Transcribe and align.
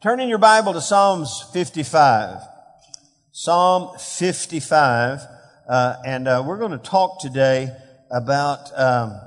Turn 0.00 0.20
in 0.20 0.28
your 0.28 0.38
Bible 0.38 0.74
to 0.74 0.80
Psalms 0.80 1.44
55. 1.52 2.40
Psalm 3.32 3.98
55. 3.98 5.18
Uh, 5.68 5.96
and 6.06 6.28
uh, 6.28 6.44
we're 6.46 6.58
going 6.58 6.70
to 6.70 6.78
talk 6.78 7.20
today 7.20 7.76
about 8.08 8.70
um, 8.78 9.20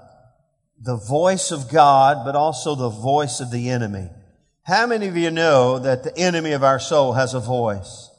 the 0.81 0.95
voice 0.95 1.51
of 1.51 1.69
God, 1.69 2.23
but 2.23 2.37
also 2.37 2.75
the 2.75 2.87
voice 2.87 3.41
of 3.41 3.51
the 3.51 3.69
enemy. 3.69 4.07
How 4.63 4.87
many 4.87 5.09
of 5.09 5.17
you 5.17 5.29
know 5.29 5.77
that 5.77 6.05
the 6.05 6.17
enemy 6.17 6.53
of 6.53 6.63
our 6.63 6.79
soul 6.79 7.11
has 7.11 7.33
a 7.33 7.41
voice? 7.41 8.09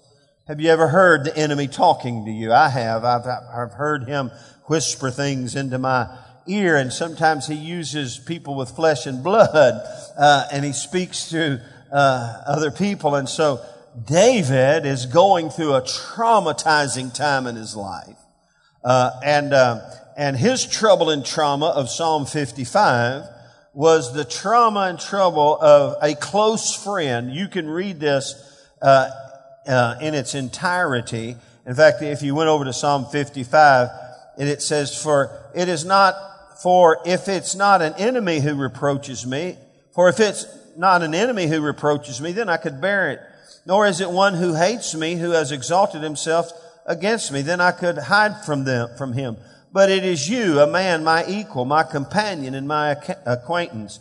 Have 0.46 0.60
you 0.60 0.68
ever 0.68 0.88
heard 0.88 1.24
the 1.24 1.34
enemy 1.34 1.68
talking 1.68 2.26
to 2.26 2.30
you? 2.30 2.52
I 2.52 2.68
have. 2.68 3.02
I've, 3.02 3.26
I've 3.26 3.72
heard 3.72 4.06
him 4.06 4.30
whisper 4.66 5.10
things 5.10 5.56
into 5.56 5.78
my 5.78 6.18
ear, 6.46 6.76
and 6.76 6.92
sometimes 6.92 7.46
he 7.46 7.54
uses 7.54 8.18
people 8.18 8.56
with 8.56 8.76
flesh 8.76 9.06
and 9.06 9.24
blood, 9.24 9.80
uh, 10.18 10.48
and 10.52 10.66
he 10.66 10.74
speaks 10.74 11.30
to 11.30 11.62
uh, 11.92 12.42
other 12.46 12.70
people. 12.70 13.14
And 13.14 13.28
so 13.28 13.60
David 14.04 14.86
is 14.86 15.06
going 15.06 15.50
through 15.50 15.74
a 15.74 15.82
traumatizing 15.82 17.14
time 17.14 17.46
in 17.46 17.56
his 17.56 17.76
life. 17.76 18.16
Uh, 18.82 19.10
and, 19.22 19.52
uh, 19.52 19.80
and 20.16 20.36
his 20.36 20.66
trouble 20.66 21.10
and 21.10 21.24
trauma 21.24 21.66
of 21.66 21.88
Psalm 21.88 22.26
55 22.26 23.24
was 23.74 24.12
the 24.12 24.24
trauma 24.24 24.80
and 24.80 24.98
trouble 24.98 25.58
of 25.60 25.96
a 26.02 26.14
close 26.14 26.74
friend. 26.74 27.32
You 27.32 27.48
can 27.48 27.68
read 27.68 28.00
this 28.00 28.34
uh, 28.80 29.10
uh, 29.66 29.96
in 30.00 30.14
its 30.14 30.34
entirety. 30.34 31.36
In 31.66 31.74
fact, 31.74 32.02
if 32.02 32.22
you 32.22 32.34
went 32.34 32.48
over 32.48 32.64
to 32.64 32.72
Psalm 32.72 33.06
55, 33.06 33.88
and 34.38 34.48
it 34.48 34.60
says, 34.60 35.00
"For 35.00 35.30
it 35.54 35.68
is 35.68 35.84
not 35.84 36.14
for 36.62 37.00
if 37.04 37.28
it's 37.28 37.54
not 37.54 37.82
an 37.82 37.94
enemy 37.98 38.40
who 38.40 38.54
reproaches 38.54 39.26
me, 39.26 39.56
for 39.94 40.08
if 40.08 40.20
it's 40.20 40.46
not 40.76 41.02
an 41.02 41.14
enemy 41.14 41.46
who 41.46 41.60
reproaches 41.60 42.20
me, 42.20 42.32
then 42.32 42.48
I 42.48 42.56
could 42.56 42.80
bear 42.80 43.10
it. 43.10 43.20
Nor 43.64 43.86
is 43.86 44.00
it 44.00 44.10
one 44.10 44.34
who 44.34 44.54
hates 44.54 44.94
me, 44.94 45.14
who 45.14 45.30
has 45.30 45.52
exalted 45.52 46.02
himself 46.02 46.50
against 46.86 47.32
me, 47.32 47.42
then 47.42 47.60
I 47.60 47.72
could 47.72 47.96
hide 47.96 48.44
from 48.44 48.64
them, 48.64 48.90
from 48.96 49.12
him. 49.12 49.36
But 49.72 49.90
it 49.90 50.04
is 50.04 50.28
you, 50.28 50.60
a 50.60 50.66
man, 50.66 51.04
my 51.04 51.24
equal, 51.26 51.64
my 51.64 51.82
companion, 51.82 52.54
and 52.54 52.68
my 52.68 52.96
acquaintance. 53.24 54.00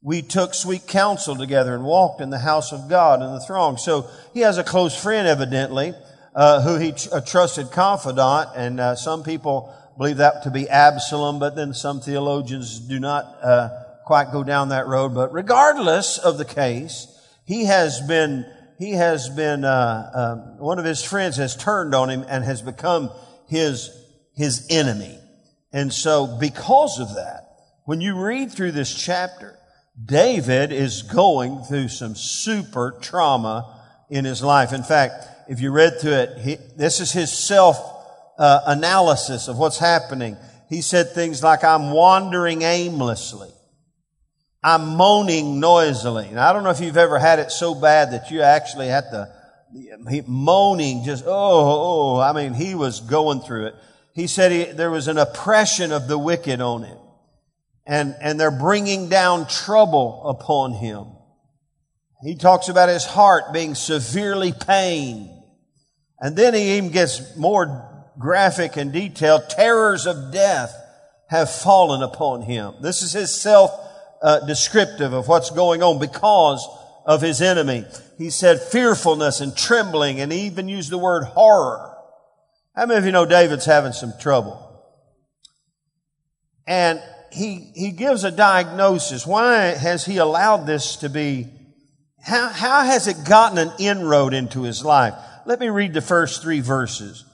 We 0.00 0.22
took 0.22 0.54
sweet 0.54 0.86
counsel 0.86 1.36
together 1.36 1.74
and 1.74 1.84
walked 1.84 2.20
in 2.20 2.30
the 2.30 2.38
house 2.38 2.72
of 2.72 2.88
God 2.88 3.22
in 3.22 3.32
the 3.32 3.40
throng. 3.40 3.76
So 3.76 4.08
he 4.32 4.40
has 4.40 4.58
a 4.58 4.64
close 4.64 5.00
friend, 5.00 5.26
evidently, 5.26 5.94
uh, 6.34 6.62
who 6.62 6.78
he 6.78 6.92
tr- 6.92 7.08
a 7.12 7.20
trusted 7.20 7.70
confidant, 7.70 8.50
and 8.54 8.80
uh, 8.80 8.96
some 8.96 9.22
people 9.22 9.74
believe 9.96 10.18
that 10.18 10.42
to 10.42 10.50
be 10.50 10.68
Absalom, 10.68 11.38
but 11.38 11.56
then 11.56 11.72
some 11.74 12.00
theologians 12.00 12.80
do 12.80 12.98
not 12.98 13.24
uh, 13.42 13.83
quite 14.04 14.32
go 14.32 14.44
down 14.44 14.68
that 14.68 14.86
road, 14.86 15.14
but 15.14 15.32
regardless 15.32 16.18
of 16.18 16.38
the 16.38 16.44
case, 16.44 17.08
he 17.44 17.64
has 17.66 18.00
been, 18.00 18.46
he 18.78 18.92
has 18.92 19.28
been, 19.28 19.64
uh, 19.64 19.68
uh, 20.14 20.36
one 20.58 20.78
of 20.78 20.84
his 20.84 21.02
friends 21.02 21.36
has 21.36 21.56
turned 21.56 21.94
on 21.94 22.10
him 22.10 22.24
and 22.28 22.44
has 22.44 22.62
become 22.62 23.10
his, 23.48 23.90
his 24.34 24.66
enemy. 24.70 25.18
And 25.72 25.92
so 25.92 26.26
because 26.26 27.00
of 27.00 27.14
that, 27.14 27.40
when 27.84 28.00
you 28.00 28.16
read 28.16 28.52
through 28.52 28.72
this 28.72 28.94
chapter, 28.94 29.58
David 30.02 30.72
is 30.72 31.02
going 31.02 31.62
through 31.64 31.88
some 31.88 32.14
super 32.14 32.98
trauma 33.00 33.80
in 34.10 34.24
his 34.24 34.42
life. 34.42 34.72
In 34.72 34.82
fact, 34.82 35.26
if 35.48 35.60
you 35.60 35.70
read 35.70 36.00
through 36.00 36.12
it, 36.12 36.38
he, 36.38 36.56
this 36.76 37.00
is 37.00 37.12
his 37.12 37.32
self 37.32 37.78
uh, 38.38 38.60
analysis 38.66 39.48
of 39.48 39.58
what's 39.58 39.78
happening. 39.78 40.36
He 40.68 40.80
said 40.80 41.10
things 41.10 41.42
like, 41.42 41.62
I'm 41.62 41.92
wandering 41.92 42.62
aimlessly. 42.62 43.50
I'm 44.64 44.96
moaning 44.96 45.60
noisily. 45.60 46.26
And 46.28 46.40
I 46.40 46.54
don't 46.54 46.64
know 46.64 46.70
if 46.70 46.80
you've 46.80 46.96
ever 46.96 47.18
had 47.18 47.38
it 47.38 47.52
so 47.52 47.74
bad 47.74 48.12
that 48.12 48.30
you 48.30 48.40
actually 48.40 48.88
had 48.88 49.04
to, 49.10 49.30
moaning 50.26 51.04
just, 51.04 51.24
oh, 51.26 52.16
oh, 52.16 52.20
I 52.20 52.32
mean, 52.32 52.54
he 52.54 52.74
was 52.74 53.00
going 53.00 53.40
through 53.40 53.66
it. 53.66 53.74
He 54.14 54.26
said 54.26 54.52
he, 54.52 54.64
there 54.64 54.90
was 54.90 55.06
an 55.06 55.18
oppression 55.18 55.92
of 55.92 56.08
the 56.08 56.16
wicked 56.16 56.62
on 56.62 56.84
him. 56.84 56.96
And, 57.86 58.16
and 58.22 58.40
they're 58.40 58.50
bringing 58.50 59.10
down 59.10 59.46
trouble 59.48 60.26
upon 60.26 60.72
him. 60.72 61.08
He 62.22 62.34
talks 62.34 62.70
about 62.70 62.88
his 62.88 63.04
heart 63.04 63.52
being 63.52 63.74
severely 63.74 64.54
pained. 64.54 65.28
And 66.18 66.36
then 66.36 66.54
he 66.54 66.78
even 66.78 66.90
gets 66.90 67.36
more 67.36 68.06
graphic 68.18 68.78
and 68.78 68.94
detailed. 68.94 69.50
Terrors 69.50 70.06
of 70.06 70.32
death 70.32 70.74
have 71.28 71.50
fallen 71.50 72.02
upon 72.02 72.40
him. 72.40 72.76
This 72.80 73.02
is 73.02 73.12
his 73.12 73.34
self 73.34 73.83
uh, 74.24 74.40
descriptive 74.46 75.12
of 75.12 75.28
what's 75.28 75.50
going 75.50 75.82
on 75.82 75.98
because 75.98 76.66
of 77.04 77.20
his 77.20 77.42
enemy. 77.42 77.84
He 78.16 78.30
said 78.30 78.58
fearfulness 78.58 79.40
and 79.40 79.54
trembling 79.54 80.18
and 80.18 80.32
he 80.32 80.46
even 80.46 80.66
used 80.66 80.90
the 80.90 80.98
word 80.98 81.24
horror. 81.24 81.94
How 82.74 82.86
many 82.86 82.98
of 82.98 83.04
you 83.04 83.12
know 83.12 83.26
David's 83.26 83.66
having 83.66 83.92
some 83.92 84.14
trouble? 84.18 84.60
And 86.66 87.02
he, 87.30 87.70
he 87.74 87.90
gives 87.90 88.24
a 88.24 88.30
diagnosis. 88.30 89.26
Why 89.26 89.74
has 89.74 90.06
he 90.06 90.16
allowed 90.16 90.66
this 90.66 90.96
to 90.96 91.10
be? 91.10 91.48
How, 92.22 92.48
how 92.48 92.84
has 92.84 93.06
it 93.06 93.26
gotten 93.28 93.58
an 93.58 93.72
inroad 93.78 94.32
into 94.32 94.62
his 94.62 94.82
life? 94.82 95.12
Let 95.44 95.60
me 95.60 95.68
read 95.68 95.92
the 95.92 96.00
first 96.00 96.40
three 96.40 96.60
verses. 96.60 97.24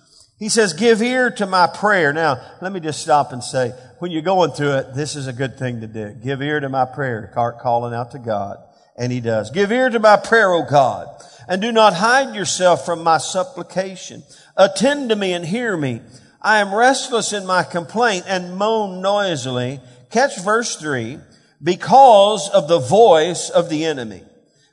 He 0.41 0.49
says, 0.49 0.73
give 0.73 1.01
ear 1.01 1.31
to 1.33 1.47
my 1.47 1.69
prayer. 1.69 2.13
Now, 2.13 2.41
let 2.61 2.73
me 2.73 2.81
just 2.81 3.01
stop 3.01 3.33
and 3.33 3.45
say, 3.45 3.73
when 4.01 4.11
you're 4.11 4.23
going 4.23 4.51
through 4.51 4.79
it, 4.79 4.95
this 4.95 5.15
is 5.15 5.27
a 5.27 5.33
good 5.33 5.59
thing 5.59 5.83
to 5.83 5.87
do. 5.87 6.11
Give 6.23 6.43
ear 6.43 6.59
to 6.59 6.69
my 6.69 6.87
prayer, 6.87 7.31
calling 7.35 7.95
out 7.95 8.13
to 8.13 8.19
God. 8.19 8.59
And 8.97 9.13
he 9.13 9.21
does. 9.21 9.51
Give 9.51 9.71
ear 9.71 9.89
to 9.89 9.99
my 9.99 10.17
prayer, 10.17 10.53
O 10.53 10.65
God, 10.69 11.07
and 11.49 11.63
do 11.63 11.71
not 11.73 11.95
hide 11.95 12.35
yourself 12.35 12.85
from 12.85 13.03
my 13.03 13.19
supplication. 13.19 14.23
Attend 14.57 15.11
to 15.11 15.17
me 15.17 15.33
and 15.33 15.45
hear 15.45 15.77
me. 15.77 16.01
I 16.43 16.59
am 16.59 16.75
restless 16.75 17.33
in 17.33 17.47
my 17.47 17.63
complaint 17.63 18.25
and 18.27 18.57
moan 18.57 19.01
noisily. 19.01 19.81
Catch 20.11 20.43
verse 20.43 20.77
three. 20.77 21.19
Because 21.63 22.49
of 22.49 22.69
the 22.69 22.79
voice 22.79 23.51
of 23.51 23.69
the 23.69 23.85
enemy, 23.85 24.23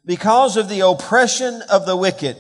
because 0.05 0.55
of 0.55 0.69
the 0.69 0.79
oppression 0.79 1.61
of 1.69 1.85
the 1.85 1.97
wicked, 1.97 2.38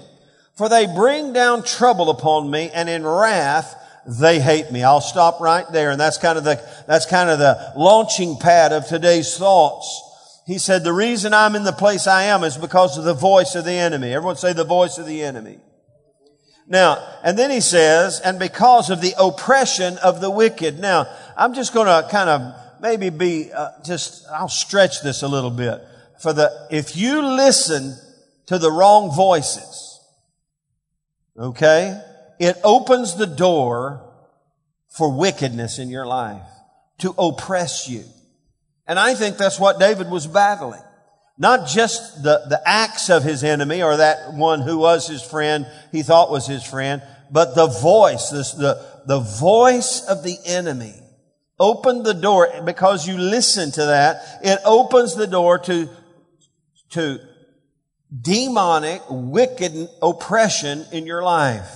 for 0.55 0.69
they 0.69 0.85
bring 0.87 1.33
down 1.33 1.63
trouble 1.63 2.09
upon 2.09 2.49
me 2.49 2.69
and 2.73 2.87
in 2.87 3.05
wrath 3.05 3.75
they 4.07 4.39
hate 4.39 4.71
me. 4.71 4.83
I'll 4.83 5.01
stop 5.01 5.41
right 5.41 5.69
there. 5.71 5.91
And 5.91 5.99
that's 5.99 6.17
kind 6.17 6.37
of 6.37 6.45
the, 6.45 6.65
that's 6.87 7.05
kind 7.05 7.29
of 7.29 7.39
the 7.39 7.73
launching 7.75 8.37
pad 8.37 8.71
of 8.71 8.87
today's 8.87 9.37
thoughts. 9.37 10.03
He 10.45 10.59
said, 10.59 10.85
the 10.85 10.93
reason 10.93 11.33
I'm 11.33 11.55
in 11.55 11.63
the 11.63 11.73
place 11.73 12.07
I 12.07 12.23
am 12.23 12.45
is 12.45 12.57
because 12.57 12.97
of 12.97 13.03
the 13.03 13.13
voice 13.13 13.55
of 13.55 13.65
the 13.65 13.73
enemy. 13.73 14.13
Everyone 14.13 14.37
say 14.37 14.53
the 14.53 14.63
voice 14.63 14.97
of 14.97 15.05
the 15.05 15.21
enemy. 15.23 15.57
Now, 16.69 17.05
and 17.23 17.37
then 17.37 17.51
he 17.51 17.59
says, 17.59 18.21
and 18.21 18.39
because 18.39 18.89
of 18.89 19.01
the 19.01 19.13
oppression 19.19 19.97
of 19.97 20.21
the 20.21 20.29
wicked. 20.29 20.79
Now, 20.79 21.07
I'm 21.35 21.53
just 21.53 21.73
going 21.73 21.87
to 21.87 22.07
kind 22.09 22.29
of 22.29 22.81
maybe 22.81 23.09
be, 23.09 23.51
uh, 23.51 23.71
just, 23.83 24.25
I'll 24.33 24.47
stretch 24.47 25.01
this 25.01 25.21
a 25.21 25.27
little 25.27 25.51
bit. 25.51 25.81
For 26.21 26.31
the, 26.31 26.67
if 26.71 26.95
you 26.95 27.21
listen 27.21 27.97
to 28.47 28.57
the 28.57 28.71
wrong 28.71 29.13
voices, 29.13 29.99
okay, 31.37 32.01
it 32.39 32.57
opens 32.63 33.15
the 33.15 33.27
door 33.27 34.03
for 34.89 35.15
wickedness 35.15 35.79
in 35.79 35.89
your 35.89 36.05
life 36.05 36.41
to 36.99 37.13
oppress 37.17 37.87
you. 37.87 38.03
And 38.87 38.97
I 38.97 39.15
think 39.15 39.37
that's 39.37 39.59
what 39.59 39.79
David 39.79 40.09
was 40.09 40.27
battling. 40.27 40.81
Not 41.37 41.67
just 41.67 42.23
the, 42.23 42.41
the 42.49 42.61
acts 42.65 43.09
of 43.09 43.23
his 43.23 43.43
enemy 43.43 43.83
or 43.83 43.97
that 43.97 44.33
one 44.33 44.61
who 44.61 44.77
was 44.79 45.07
his 45.07 45.21
friend, 45.21 45.67
he 45.91 46.01
thought 46.01 46.31
was 46.31 46.47
his 46.47 46.63
friend, 46.63 47.03
but 47.29 47.53
the 47.53 47.67
voice, 47.67 48.29
this, 48.29 48.53
the, 48.53 48.83
the 49.05 49.19
voice 49.19 50.03
of 50.07 50.23
the 50.23 50.37
enemy 50.45 50.95
opened 51.59 52.05
the 52.05 52.13
door 52.13 52.49
because 52.65 53.07
you 53.07 53.17
listen 53.17 53.71
to 53.71 53.85
that. 53.85 54.39
It 54.41 54.59
opens 54.65 55.15
the 55.15 55.27
door 55.27 55.59
to, 55.59 55.89
to 56.91 57.19
demonic, 58.19 59.01
wicked 59.09 59.89
oppression 60.01 60.85
in 60.91 61.05
your 61.05 61.23
life. 61.23 61.69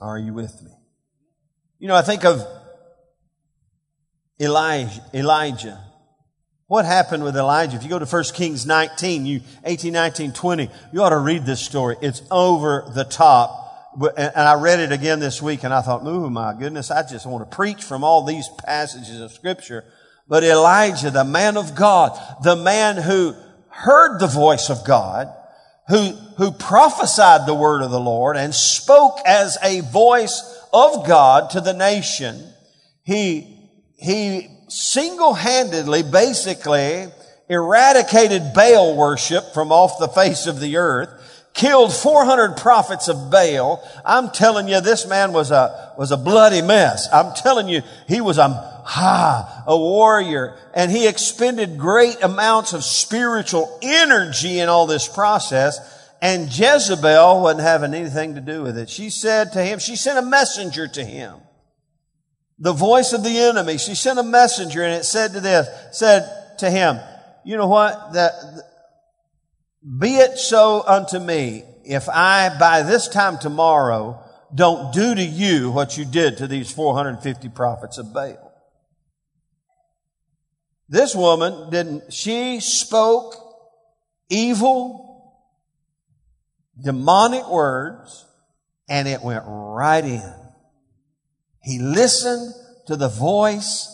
Are 0.00 0.18
you 0.18 0.34
with 0.34 0.62
me? 0.62 0.70
You 1.78 1.88
know, 1.88 1.94
I 1.94 2.02
think 2.02 2.24
of 2.24 2.42
Elijah. 4.40 5.04
Elijah. 5.12 5.80
What 6.66 6.84
happened 6.84 7.24
with 7.24 7.36
Elijah? 7.36 7.76
If 7.76 7.82
you 7.82 7.88
go 7.88 7.98
to 7.98 8.06
1 8.06 8.24
Kings 8.34 8.66
19, 8.66 9.26
you, 9.26 9.40
18, 9.64 9.92
19, 9.92 10.32
20, 10.32 10.70
you 10.92 11.02
ought 11.02 11.10
to 11.10 11.18
read 11.18 11.44
this 11.44 11.60
story. 11.60 11.96
It's 12.00 12.22
over 12.30 12.90
the 12.94 13.04
top. 13.04 13.60
And 14.16 14.32
I 14.36 14.54
read 14.54 14.80
it 14.80 14.90
again 14.90 15.20
this 15.20 15.40
week 15.40 15.62
and 15.62 15.72
I 15.72 15.82
thought, 15.82 16.00
oh 16.04 16.28
my 16.30 16.54
goodness, 16.58 16.90
I 16.90 17.06
just 17.08 17.26
want 17.26 17.48
to 17.48 17.56
preach 17.56 17.84
from 17.84 18.02
all 18.02 18.24
these 18.24 18.48
passages 18.64 19.20
of 19.20 19.32
scripture. 19.32 19.84
But 20.26 20.42
Elijah, 20.42 21.10
the 21.10 21.24
man 21.24 21.56
of 21.56 21.74
God, 21.74 22.18
the 22.42 22.56
man 22.56 22.96
who 22.96 23.34
heard 23.68 24.18
the 24.18 24.26
voice 24.26 24.70
of 24.70 24.84
God, 24.84 25.32
who, 25.88 26.12
who 26.38 26.50
prophesied 26.50 27.46
the 27.46 27.54
word 27.54 27.82
of 27.82 27.90
the 27.90 28.00
Lord 28.00 28.36
and 28.36 28.54
spoke 28.54 29.18
as 29.26 29.58
a 29.62 29.80
voice 29.80 30.66
of 30.72 31.06
God 31.06 31.50
to 31.50 31.60
the 31.60 31.74
nation, 31.74 32.42
he, 33.02 33.58
he 33.96 34.48
single-handedly 34.68 36.04
basically 36.04 37.06
eradicated 37.48 38.54
Baal 38.54 38.96
worship 38.96 39.52
from 39.52 39.70
off 39.70 39.98
the 39.98 40.08
face 40.08 40.46
of 40.46 40.60
the 40.60 40.78
earth, 40.78 41.10
killed 41.52 41.92
400 41.92 42.56
prophets 42.56 43.08
of 43.08 43.30
Baal. 43.30 43.86
I'm 44.04 44.30
telling 44.30 44.68
you, 44.68 44.80
this 44.80 45.06
man 45.06 45.32
was 45.32 45.50
a, 45.50 45.92
was 45.98 46.10
a 46.10 46.16
bloody 46.16 46.62
mess. 46.62 47.08
I'm 47.12 47.34
telling 47.34 47.68
you, 47.68 47.82
he 48.08 48.20
was 48.20 48.38
a, 48.38 48.73
ha, 48.84 49.64
a 49.66 49.76
warrior. 49.76 50.56
And 50.74 50.90
he 50.90 51.08
expended 51.08 51.78
great 51.78 52.22
amounts 52.22 52.72
of 52.72 52.84
spiritual 52.84 53.78
energy 53.82 54.60
in 54.60 54.68
all 54.68 54.86
this 54.86 55.08
process. 55.08 55.78
And 56.20 56.46
Jezebel 56.46 57.42
wasn't 57.42 57.62
having 57.62 57.94
anything 57.94 58.34
to 58.34 58.40
do 58.40 58.62
with 58.62 58.78
it. 58.78 58.88
She 58.88 59.10
said 59.10 59.52
to 59.52 59.62
him, 59.62 59.78
she 59.78 59.96
sent 59.96 60.18
a 60.18 60.22
messenger 60.22 60.86
to 60.88 61.04
him. 61.04 61.36
The 62.58 62.72
voice 62.72 63.12
of 63.12 63.24
the 63.24 63.36
enemy. 63.36 63.78
She 63.78 63.94
sent 63.94 64.18
a 64.18 64.22
messenger 64.22 64.82
and 64.82 64.94
it 64.94 65.04
said 65.04 65.32
to 65.32 65.40
this, 65.40 65.68
said 65.92 66.58
to 66.58 66.70
him, 66.70 66.98
you 67.44 67.56
know 67.56 67.66
what? 67.66 68.12
That, 68.12 68.32
be 69.98 70.16
it 70.16 70.38
so 70.38 70.82
unto 70.86 71.18
me 71.18 71.64
if 71.84 72.08
I 72.08 72.56
by 72.58 72.82
this 72.82 73.08
time 73.08 73.38
tomorrow 73.38 74.22
don't 74.54 74.92
do 74.92 75.14
to 75.14 75.22
you 75.22 75.70
what 75.70 75.98
you 75.98 76.04
did 76.04 76.38
to 76.38 76.46
these 76.46 76.70
450 76.70 77.48
prophets 77.50 77.98
of 77.98 78.12
Baal. 78.12 78.43
This 80.88 81.14
woman 81.14 81.70
didn't, 81.70 82.12
she 82.12 82.60
spoke 82.60 83.34
evil 84.28 85.04
demonic 86.82 87.48
words, 87.48 88.26
and 88.88 89.08
it 89.08 89.22
went 89.22 89.44
right 89.46 90.04
in. 90.04 90.34
He 91.62 91.78
listened 91.78 92.52
to 92.86 92.96
the 92.96 93.08
voice 93.08 93.88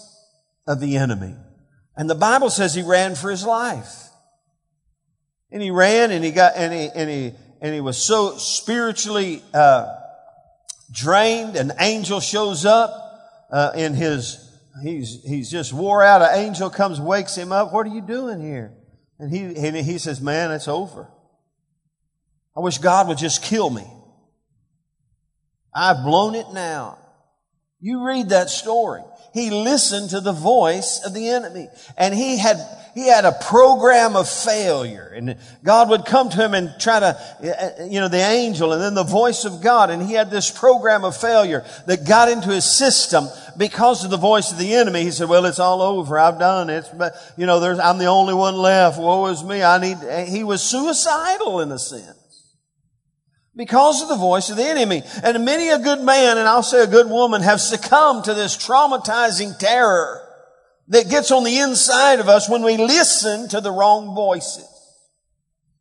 of 0.66 0.81
the 0.81 0.96
enemy. 0.96 1.37
And 1.96 2.08
the 2.08 2.14
Bible 2.14 2.50
says 2.50 2.75
he 2.75 2.82
ran 2.82 3.14
for 3.14 3.31
his 3.31 3.44
life. 3.44 4.08
And 5.52 5.62
he 5.62 5.70
ran 5.70 6.10
and 6.10 6.25
he 6.25 6.31
got, 6.31 6.54
and 6.56 6.72
he, 6.72 6.88
and 6.94 7.10
he, 7.10 7.32
and 7.60 7.75
he 7.75 7.81
was 7.81 7.98
so 7.98 8.36
spiritually, 8.36 9.43
uh, 9.52 9.94
drained. 10.90 11.56
An 11.56 11.72
angel 11.78 12.20
shows 12.20 12.64
up, 12.64 12.90
uh, 13.52 13.72
in 13.75 13.94
his, 13.94 14.50
he's, 14.82 15.22
he's 15.25 15.50
just 15.50 15.72
wore 15.72 16.02
out. 16.02 16.22
An 16.22 16.38
angel 16.38 16.70
comes, 16.70 17.00
wakes 17.00 17.37
him 17.37 17.52
up. 17.52 17.72
What 17.72 17.87
are 17.87 17.90
you 17.90 18.00
doing 18.00 18.40
here? 18.40 18.72
And 19.19 19.31
he, 19.31 19.44
and 19.44 19.76
he 19.76 19.99
says, 19.99 20.20
man, 20.20 20.50
it's 20.50 20.69
over. 20.69 21.08
I 22.56 22.61
wish 22.61 22.78
God 22.78 23.08
would 23.08 23.19
just 23.19 23.43
kill 23.43 23.70
me. 23.70 23.87
I've 25.75 26.05
blown 26.05 26.34
it 26.34 26.46
now. 26.52 26.99
You 27.81 28.05
read 28.05 28.29
that 28.29 28.50
story. 28.50 29.03
He 29.32 29.50
listened 29.50 30.11
to 30.11 30.21
the 30.21 30.32
voice 30.32 31.00
of 31.06 31.15
the 31.15 31.29
enemy 31.29 31.69
and 31.97 32.12
he 32.12 32.37
had, 32.37 32.56
he 32.94 33.06
had 33.06 33.25
a 33.25 33.32
program 33.32 34.17
of 34.17 34.29
failure 34.29 35.11
and 35.15 35.37
God 35.62 35.88
would 35.88 36.05
come 36.05 36.29
to 36.31 36.37
him 36.37 36.53
and 36.53 36.75
try 36.81 37.00
to, 37.00 37.87
you 37.88 38.00
know, 38.00 38.09
the 38.09 38.19
angel 38.19 38.73
and 38.73 38.82
then 38.82 38.94
the 38.94 39.05
voice 39.05 39.44
of 39.44 39.62
God 39.62 39.88
and 39.91 40.03
he 40.03 40.15
had 40.15 40.31
this 40.31 40.50
program 40.50 41.05
of 41.05 41.17
failure 41.17 41.65
that 41.87 42.06
got 42.06 42.29
into 42.29 42.49
his 42.49 42.65
system 42.65 43.27
because 43.56 44.05
of 44.05 44.11
the 44.11 44.19
voice 44.19 44.50
of 44.50 44.59
the 44.59 44.75
enemy. 44.75 45.05
He 45.05 45.12
said, 45.12 45.29
well, 45.29 45.47
it's 45.47 45.61
all 45.61 45.81
over. 45.81 46.19
I've 46.19 46.38
done 46.38 46.69
it. 46.69 46.87
But, 46.99 47.15
you 47.38 47.47
know, 47.47 47.61
there's, 47.61 47.79
I'm 47.79 47.99
the 47.99 48.06
only 48.06 48.35
one 48.35 48.56
left. 48.56 48.99
Woe 48.99 49.27
is 49.27 49.44
me. 49.44 49.62
I 49.62 49.79
need, 49.79 50.29
he 50.29 50.44
was 50.44 50.61
suicidal 50.61 51.61
in 51.61 51.73
a 51.73 51.79
sense 51.79 52.19
because 53.56 54.02
of 54.02 54.08
the 54.08 54.17
voice 54.17 54.50
of 54.50 54.56
the 54.56 54.64
enemy. 54.64 55.02
And 55.23 55.44
many 55.44 55.70
a 55.70 55.79
good 55.79 56.00
man, 56.00 56.38
and 56.38 56.49
I'll 56.49 56.62
say 56.62 56.82
a 56.82 56.87
good 56.87 57.08
woman, 57.08 57.43
have 57.43 57.61
succumbed 57.61 58.25
to 58.25 58.35
this 58.35 58.56
traumatizing 58.56 59.58
terror 59.58 60.26
that 60.88 61.08
gets 61.08 61.31
on 61.31 61.44
the 61.44 61.58
inside 61.58 62.20
of 62.20 62.29
us 62.29 62.49
when 62.49 62.62
we 62.62 62.76
listen 62.76 63.49
to 63.49 63.61
the 63.61 63.73
wrong 63.73 64.14
voices. 64.14 64.67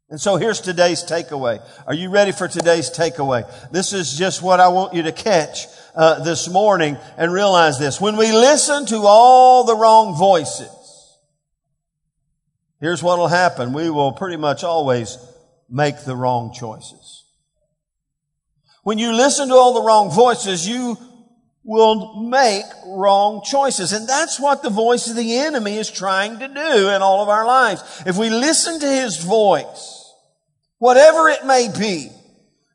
And 0.10 0.19
so 0.19 0.38
here's 0.38 0.60
today's 0.60 1.04
takeaway. 1.04 1.62
Are 1.86 1.94
you 1.94 2.10
ready 2.10 2.31
for 2.31 2.48
today's 2.48 2.89
takeaway? 2.89 3.48
This 3.72 3.94
is 3.94 4.18
just 4.18 4.42
what 4.42 4.60
I 4.60 4.69
want 4.69 4.95
you 4.95 5.04
to 5.04 5.12
catch 5.12 5.68
uh, 5.94 6.24
this 6.24 6.50
morning 6.50 6.98
and 7.18 7.31
realize 7.31 7.77
this. 7.77 8.01
When 8.01 8.18
we 8.18 8.31
listen 8.31 8.88
to 8.88 9.01
all 9.04 9.65
the 9.65 9.75
wrong 9.75 10.18
voices, 10.18 10.69
here's 12.81 13.04
what 13.04 13.19
will 13.19 13.27
happen. 13.27 13.72
We 13.72 13.92
will 13.92 14.12
pretty 14.12 14.38
much 14.38 14.63
always 14.63 15.19
make 15.69 16.04
the 16.06 16.15
wrong 16.15 16.54
choices. 16.54 17.19
When 18.83 18.97
you 18.97 19.13
listen 19.13 19.49
to 19.49 19.55
all 19.55 19.73
the 19.73 19.83
wrong 19.83 20.11
voices, 20.11 20.67
you 20.67 20.97
will 21.63 22.21
make 22.21 22.65
wrong 22.85 23.41
choices. 23.43 23.93
And 23.93 24.07
that's 24.07 24.39
what 24.39 24.63
the 24.63 24.69
voice 24.69 25.07
of 25.07 25.15
the 25.15 25.37
enemy 25.37 25.77
is 25.77 25.91
trying 25.91 26.39
to 26.39 26.47
do 26.47 26.89
in 26.89 27.01
all 27.01 27.21
of 27.21 27.29
our 27.29 27.45
lives. 27.45 27.83
If 28.05 28.17
we 28.17 28.29
listen 28.29 28.79
to 28.79 28.87
his 28.87 29.17
voice, 29.17 30.13
whatever 30.77 31.29
it 31.29 31.45
may 31.45 31.69
be, 31.77 32.09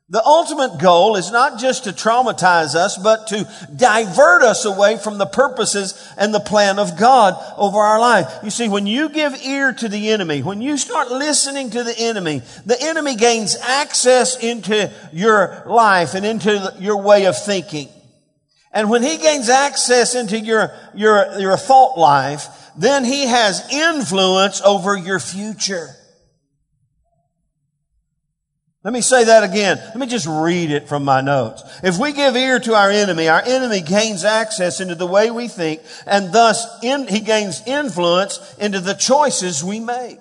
the 0.07 0.23
ultimate 0.23 0.79
goal 0.79 1.15
is 1.15 1.31
not 1.31 1.59
just 1.59 1.85
to 1.85 1.91
traumatize 1.91 2.75
us, 2.75 2.95
but 2.95 3.25
to 3.27 3.49
divert 3.75 4.43
us 4.43 4.63
away 4.63 4.97
from 4.97 5.17
the 5.17 5.25
purposes 5.25 6.13
and 6.15 6.31
the 6.31 6.39
plan 6.39 6.77
of 6.77 6.95
God 6.95 7.33
over 7.57 7.79
our 7.79 7.99
life. 7.99 8.31
You 8.43 8.51
see, 8.51 8.69
when 8.69 8.85
you 8.85 9.09
give 9.09 9.33
ear 9.43 9.73
to 9.73 9.89
the 9.89 10.09
enemy, 10.09 10.43
when 10.43 10.61
you 10.61 10.77
start 10.77 11.09
listening 11.09 11.71
to 11.71 11.83
the 11.83 11.97
enemy, 11.97 12.43
the 12.67 12.79
enemy 12.79 13.15
gains 13.15 13.55
access 13.55 14.37
into 14.37 14.91
your 15.11 15.63
life 15.65 16.13
and 16.13 16.23
into 16.23 16.71
your 16.77 17.01
way 17.01 17.25
of 17.25 17.35
thinking. 17.43 17.89
And 18.71 18.91
when 18.91 19.01
he 19.01 19.17
gains 19.17 19.49
access 19.49 20.13
into 20.13 20.39
your, 20.39 20.71
your, 20.93 21.39
your 21.39 21.57
thought 21.57 21.97
life, 21.97 22.47
then 22.77 23.05
he 23.05 23.25
has 23.25 23.67
influence 23.71 24.61
over 24.61 24.95
your 24.95 25.19
future. 25.19 25.87
Let 28.85 28.93
me 28.93 29.01
say 29.01 29.23
that 29.23 29.43
again. 29.43 29.77
Let 29.79 29.97
me 29.97 30.05
just 30.05 30.27
read 30.27 30.69
it 30.69 30.87
from 30.87 31.03
my 31.03 31.19
notes. 31.19 31.63
If 31.81 31.97
we 31.97 32.13
give 32.13 32.35
ear 32.35 32.59
to 32.59 32.75
our 32.75 32.91
enemy, 32.91 33.27
our 33.27 33.41
enemy 33.41 33.81
gains 33.81 34.23
access 34.23 34.79
into 34.79 34.93
the 34.93 35.07
way 35.07 35.31
we 35.31 35.47
think, 35.47 35.81
and 36.05 36.31
thus 36.31 36.63
in, 36.83 37.07
he 37.07 37.21
gains 37.21 37.63
influence 37.65 38.55
into 38.59 38.79
the 38.79 38.93
choices 38.93 39.63
we 39.63 39.79
make. 39.79 40.19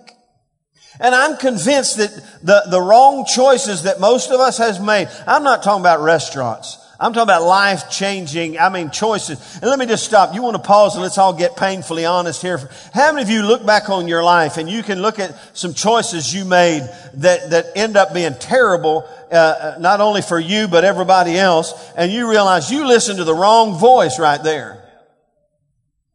And 0.98 1.14
I'm 1.14 1.36
convinced 1.36 1.98
that 1.98 2.10
the, 2.42 2.62
the 2.70 2.80
wrong 2.80 3.26
choices 3.26 3.82
that 3.82 4.00
most 4.00 4.30
of 4.30 4.40
us 4.40 4.56
has 4.56 4.80
made, 4.80 5.08
I'm 5.26 5.42
not 5.42 5.62
talking 5.62 5.82
about 5.82 6.00
restaurants. 6.00 6.78
I'm 7.04 7.12
talking 7.12 7.24
about 7.24 7.42
life 7.42 7.90
changing, 7.90 8.58
I 8.58 8.70
mean, 8.70 8.90
choices. 8.90 9.56
And 9.56 9.64
let 9.64 9.78
me 9.78 9.84
just 9.84 10.06
stop. 10.06 10.34
You 10.34 10.40
want 10.40 10.56
to 10.56 10.62
pause 10.62 10.94
and 10.94 11.02
let's 11.02 11.18
all 11.18 11.34
get 11.34 11.54
painfully 11.54 12.06
honest 12.06 12.40
here. 12.40 12.56
How 12.94 13.12
many 13.12 13.22
of 13.22 13.28
you 13.28 13.42
look 13.42 13.66
back 13.66 13.90
on 13.90 14.08
your 14.08 14.24
life 14.24 14.56
and 14.56 14.70
you 14.70 14.82
can 14.82 15.02
look 15.02 15.18
at 15.18 15.38
some 15.54 15.74
choices 15.74 16.32
you 16.32 16.46
made 16.46 16.80
that, 17.16 17.50
that 17.50 17.66
end 17.76 17.98
up 17.98 18.14
being 18.14 18.32
terrible, 18.36 19.06
uh, 19.30 19.34
uh 19.34 19.76
not 19.80 20.00
only 20.00 20.22
for 20.22 20.40
you, 20.40 20.66
but 20.66 20.82
everybody 20.82 21.36
else, 21.36 21.74
and 21.94 22.10
you 22.10 22.30
realize 22.30 22.72
you 22.72 22.86
listened 22.86 23.18
to 23.18 23.24
the 23.24 23.34
wrong 23.34 23.78
voice 23.78 24.18
right 24.18 24.42
there. 24.42 24.82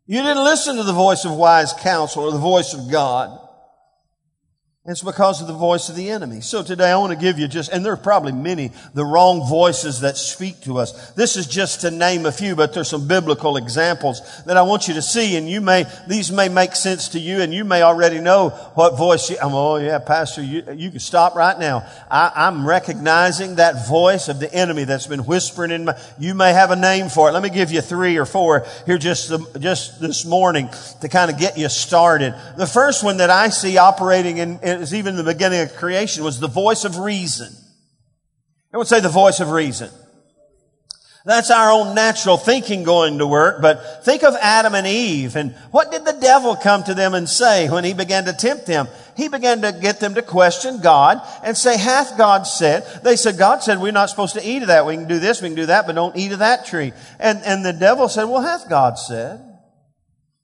You 0.07 0.23
didn't 0.23 0.43
listen 0.43 0.77
to 0.77 0.83
the 0.83 0.91
voice 0.91 1.23
of 1.23 1.33
wise 1.33 1.71
counsel 1.71 2.23
or 2.23 2.31
the 2.31 2.39
voice 2.39 2.73
of 2.73 2.89
God. 2.89 3.39
It's 4.89 5.03
because 5.03 5.39
of 5.39 5.45
the 5.45 5.53
voice 5.53 5.87
of 5.89 5.95
the 5.95 6.09
enemy. 6.09 6.41
So 6.41 6.63
today 6.63 6.89
I 6.89 6.97
want 6.97 7.13
to 7.13 7.19
give 7.19 7.37
you 7.37 7.47
just, 7.47 7.71
and 7.71 7.85
there 7.85 7.93
are 7.93 7.97
probably 7.97 8.31
many, 8.31 8.71
the 8.95 9.05
wrong 9.05 9.47
voices 9.47 10.01
that 10.01 10.17
speak 10.17 10.61
to 10.61 10.79
us. 10.79 11.11
This 11.11 11.37
is 11.37 11.45
just 11.45 11.81
to 11.81 11.91
name 11.91 12.25
a 12.25 12.31
few, 12.31 12.55
but 12.55 12.73
there's 12.73 12.89
some 12.89 13.07
biblical 13.07 13.55
examples 13.55 14.43
that 14.45 14.57
I 14.57 14.63
want 14.63 14.87
you 14.87 14.95
to 14.95 15.03
see, 15.03 15.35
and 15.35 15.47
you 15.47 15.61
may, 15.61 15.85
these 16.07 16.31
may 16.31 16.49
make 16.49 16.75
sense 16.75 17.09
to 17.09 17.19
you, 17.19 17.39
and 17.41 17.53
you 17.53 17.65
may 17.65 17.83
already 17.83 18.19
know 18.19 18.49
what 18.73 18.97
voice 18.97 19.29
you, 19.29 19.37
I'm, 19.39 19.53
oh 19.53 19.75
yeah, 19.75 19.99
Pastor, 19.99 20.41
you, 20.41 20.63
you 20.73 20.89
can 20.89 20.99
stop 20.99 21.35
right 21.35 21.59
now. 21.59 21.85
I, 22.09 22.47
am 22.47 22.67
recognizing 22.67 23.57
that 23.57 23.87
voice 23.87 24.27
of 24.27 24.39
the 24.39 24.51
enemy 24.51 24.85
that's 24.85 25.05
been 25.05 25.23
whispering 25.23 25.69
in 25.69 25.85
my, 25.85 25.99
you 26.17 26.33
may 26.33 26.51
have 26.53 26.71
a 26.71 26.75
name 26.75 27.09
for 27.09 27.29
it. 27.29 27.33
Let 27.33 27.43
me 27.43 27.51
give 27.51 27.71
you 27.71 27.81
three 27.81 28.17
or 28.17 28.25
four 28.25 28.65
here 28.87 28.97
just, 28.97 29.31
just 29.59 30.01
this 30.01 30.25
morning 30.25 30.67
to 31.01 31.09
kind 31.09 31.29
of 31.29 31.37
get 31.37 31.59
you 31.59 31.69
started. 31.69 32.33
The 32.57 32.65
first 32.65 33.03
one 33.03 33.17
that 33.17 33.29
I 33.29 33.49
see 33.49 33.77
operating 33.77 34.37
in, 34.37 34.59
in 34.63 34.78
was 34.79 34.93
even 34.93 35.15
the 35.15 35.23
beginning 35.23 35.61
of 35.61 35.75
creation, 35.75 36.23
was 36.23 36.39
the 36.39 36.47
voice 36.47 36.85
of 36.85 36.97
reason. 36.97 37.51
Would 38.73 38.87
say 38.87 38.99
the 38.99 39.09
voice 39.09 39.39
of 39.39 39.49
reason. 39.49 39.89
That's 41.25 41.51
our 41.51 41.71
own 41.71 41.95
natural 41.95 42.37
thinking 42.37 42.83
going 42.83 43.17
to 43.17 43.27
work, 43.27 43.61
but 43.61 44.05
think 44.05 44.23
of 44.23 44.35
Adam 44.39 44.73
and 44.73 44.87
Eve 44.87 45.35
and 45.35 45.53
what 45.71 45.91
did 45.91 46.05
the 46.05 46.17
devil 46.19 46.55
come 46.55 46.83
to 46.83 46.93
them 46.93 47.13
and 47.13 47.27
say 47.27 47.69
when 47.69 47.83
he 47.83 47.93
began 47.93 48.25
to 48.25 48.33
tempt 48.33 48.65
them? 48.65 48.87
He 49.17 49.27
began 49.27 49.61
to 49.63 49.73
get 49.73 49.99
them 49.99 50.15
to 50.15 50.21
question 50.21 50.79
God 50.79 51.21
and 51.43 51.57
say, 51.57 51.77
hath 51.77 52.17
God 52.17 52.43
said? 52.43 52.85
They 53.03 53.17
said, 53.17 53.37
God 53.37 53.61
said 53.61 53.79
we're 53.79 53.91
not 53.91 54.09
supposed 54.09 54.35
to 54.35 54.47
eat 54.47 54.61
of 54.61 54.69
that. 54.69 54.85
We 54.85 54.95
can 54.95 55.07
do 55.07 55.19
this, 55.19 55.41
we 55.41 55.49
can 55.49 55.55
do 55.55 55.65
that, 55.65 55.85
but 55.85 55.93
don't 55.93 56.15
eat 56.15 56.31
of 56.31 56.39
that 56.39 56.65
tree. 56.65 56.93
And, 57.19 57.39
and 57.43 57.65
the 57.65 57.73
devil 57.73 58.07
said, 58.07 58.23
well, 58.23 58.41
hath 58.41 58.69
God 58.69 58.97
said? 58.97 59.48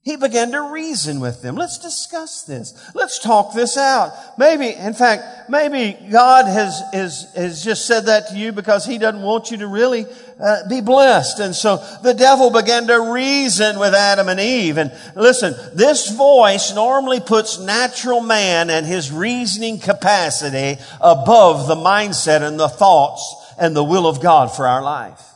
He 0.05 0.17
began 0.17 0.51
to 0.51 0.61
reason 0.61 1.19
with 1.19 1.41
them. 1.41 1.55
Let's 1.55 1.79
discuss 1.79 2.43
this. 2.43 2.75
Let's 2.93 3.17
talk 3.17 3.55
this 3.55 3.75
out. 3.75 4.13
Maybe, 4.37 4.67
in 4.67 4.93
fact, 4.93 5.49
maybe 5.49 5.97
God 6.11 6.45
has, 6.45 6.79
has, 6.93 7.33
has 7.35 7.63
just 7.63 7.87
said 7.87 8.05
that 8.05 8.27
to 8.27 8.37
you 8.37 8.51
because 8.51 8.85
he 8.85 8.99
doesn't 8.99 9.23
want 9.23 9.49
you 9.49 9.57
to 9.57 9.67
really 9.67 10.05
uh, 10.39 10.69
be 10.69 10.81
blessed. 10.81 11.39
And 11.39 11.55
so 11.55 11.77
the 12.03 12.13
devil 12.13 12.51
began 12.51 12.85
to 12.85 13.13
reason 13.13 13.79
with 13.79 13.95
Adam 13.95 14.29
and 14.29 14.39
Eve. 14.39 14.77
And 14.77 14.91
listen, 15.15 15.55
this 15.75 16.11
voice 16.11 16.71
normally 16.75 17.19
puts 17.19 17.57
natural 17.57 18.21
man 18.21 18.69
and 18.69 18.85
his 18.85 19.11
reasoning 19.11 19.79
capacity 19.79 20.79
above 21.01 21.67
the 21.67 21.75
mindset 21.75 22.43
and 22.43 22.59
the 22.59 22.69
thoughts 22.69 23.35
and 23.59 23.75
the 23.75 23.83
will 23.83 24.05
of 24.05 24.21
God 24.21 24.55
for 24.55 24.67
our 24.67 24.83
life. 24.83 25.34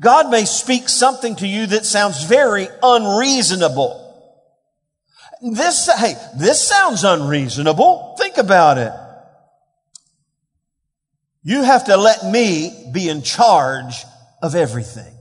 God 0.00 0.30
may 0.30 0.44
speak 0.44 0.88
something 0.88 1.36
to 1.36 1.46
you 1.46 1.66
that 1.66 1.84
sounds 1.84 2.24
very 2.24 2.68
unreasonable. 2.82 4.04
This, 5.42 5.88
hey, 5.98 6.14
this 6.36 6.66
sounds 6.66 7.04
unreasonable. 7.04 8.16
Think 8.18 8.38
about 8.38 8.78
it. 8.78 8.92
You 11.42 11.62
have 11.62 11.86
to 11.86 11.96
let 11.96 12.24
me 12.24 12.90
be 12.92 13.08
in 13.08 13.22
charge 13.22 14.04
of 14.42 14.54
everything. 14.54 15.14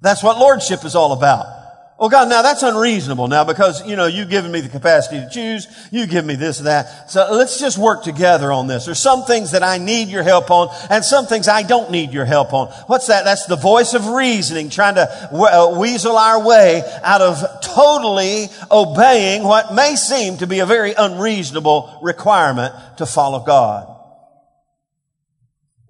That's 0.00 0.22
what 0.22 0.38
lordship 0.38 0.84
is 0.84 0.94
all 0.94 1.12
about. 1.12 1.57
Well, 1.98 2.10
God, 2.10 2.28
now 2.28 2.42
that's 2.42 2.62
unreasonable 2.62 3.26
now 3.26 3.42
because, 3.42 3.84
you 3.84 3.96
know, 3.96 4.06
you've 4.06 4.30
given 4.30 4.52
me 4.52 4.60
the 4.60 4.68
capacity 4.68 5.18
to 5.18 5.28
choose. 5.28 5.66
You 5.90 6.06
give 6.06 6.24
me 6.24 6.36
this, 6.36 6.58
that. 6.58 7.10
So 7.10 7.26
let's 7.32 7.58
just 7.58 7.76
work 7.76 8.04
together 8.04 8.52
on 8.52 8.68
this. 8.68 8.84
There's 8.84 9.00
some 9.00 9.24
things 9.24 9.50
that 9.50 9.64
I 9.64 9.78
need 9.78 10.06
your 10.06 10.22
help 10.22 10.48
on 10.52 10.68
and 10.90 11.04
some 11.04 11.26
things 11.26 11.48
I 11.48 11.64
don't 11.64 11.90
need 11.90 12.12
your 12.12 12.24
help 12.24 12.52
on. 12.52 12.68
What's 12.86 13.08
that? 13.08 13.24
That's 13.24 13.46
the 13.46 13.56
voice 13.56 13.94
of 13.94 14.06
reasoning 14.06 14.70
trying 14.70 14.94
to 14.94 15.08
uh, 15.32 15.76
weasel 15.76 16.16
our 16.16 16.46
way 16.46 16.84
out 17.02 17.20
of 17.20 17.42
totally 17.62 18.46
obeying 18.70 19.42
what 19.42 19.74
may 19.74 19.96
seem 19.96 20.36
to 20.36 20.46
be 20.46 20.60
a 20.60 20.66
very 20.66 20.94
unreasonable 20.96 21.98
requirement 22.00 22.74
to 22.98 23.06
follow 23.06 23.40
God. 23.40 23.92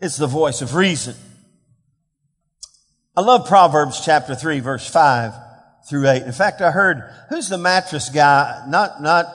It's 0.00 0.16
the 0.16 0.26
voice 0.26 0.62
of 0.62 0.74
reason. 0.74 1.16
I 3.14 3.20
love 3.20 3.46
Proverbs 3.46 4.00
chapter 4.02 4.34
3 4.34 4.60
verse 4.60 4.88
5 4.88 5.47
through 5.88 6.08
8. 6.08 6.22
In 6.22 6.32
fact, 6.32 6.60
I 6.60 6.70
heard, 6.70 7.02
who's 7.30 7.48
the 7.48 7.58
mattress 7.58 8.10
guy? 8.10 8.64
Not, 8.68 9.02
not 9.02 9.26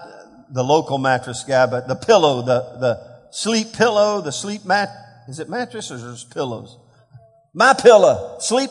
the 0.52 0.64
local 0.64 0.98
mattress 0.98 1.44
guy, 1.44 1.66
but 1.66 1.88
the 1.88 1.96
pillow, 1.96 2.42
the, 2.42 2.60
the 2.80 3.28
sleep 3.32 3.74
pillow, 3.74 4.22
the 4.22 4.32
sleep 4.32 4.66
mat. 4.66 4.90
Is 5.28 5.40
it 5.40 5.50
mattress 5.50 5.92
or 5.92 5.98
it 5.98 6.26
pillows? 6.32 6.78
My 7.54 7.74
pillow. 7.74 8.38
Sleep. 8.40 8.70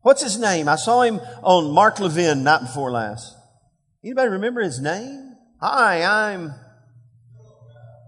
What's 0.00 0.22
his 0.22 0.38
name? 0.38 0.68
I 0.68 0.76
saw 0.76 1.02
him 1.02 1.20
on 1.42 1.72
Mark 1.72 2.00
Levin 2.00 2.44
night 2.44 2.60
before 2.60 2.90
last. 2.90 3.34
Anybody 4.04 4.30
remember 4.30 4.62
his 4.62 4.80
name? 4.80 5.34
Hi, 5.60 6.04
I'm 6.04 6.54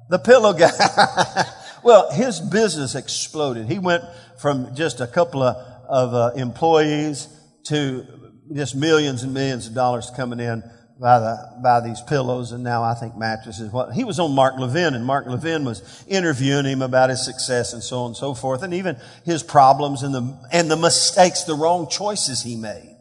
the 0.08 0.18
pillow 0.18 0.52
guy. 0.52 0.70
well, 1.82 2.10
his 2.12 2.40
business 2.40 2.94
exploded. 2.94 3.66
He 3.66 3.78
went 3.78 4.04
from 4.40 4.74
just 4.74 5.00
a 5.00 5.06
couple 5.06 5.42
of, 5.42 5.56
of 5.88 6.14
uh, 6.14 6.30
employees 6.36 7.28
to 7.64 8.06
just 8.52 8.74
millions 8.74 9.22
and 9.22 9.34
millions 9.34 9.66
of 9.66 9.74
dollars 9.74 10.10
coming 10.16 10.40
in 10.40 10.62
by 11.00 11.18
the 11.20 11.60
by 11.62 11.80
these 11.80 12.00
pillows 12.02 12.50
and 12.50 12.64
now 12.64 12.82
I 12.82 12.94
think 12.94 13.16
mattresses. 13.16 13.70
What 13.70 13.92
he 13.92 14.04
was 14.04 14.18
on 14.18 14.34
Mark 14.34 14.58
Levin 14.58 14.94
and 14.94 15.04
Mark 15.04 15.26
Levin 15.26 15.64
was 15.64 16.04
interviewing 16.08 16.64
him 16.64 16.82
about 16.82 17.10
his 17.10 17.24
success 17.24 17.72
and 17.72 17.82
so 17.82 18.00
on 18.00 18.06
and 18.08 18.16
so 18.16 18.34
forth 18.34 18.62
and 18.62 18.74
even 18.74 18.96
his 19.24 19.42
problems 19.42 20.02
and 20.02 20.14
the 20.14 20.48
and 20.50 20.70
the 20.70 20.76
mistakes, 20.76 21.44
the 21.44 21.54
wrong 21.54 21.88
choices 21.88 22.42
he 22.42 22.56
made. 22.56 22.96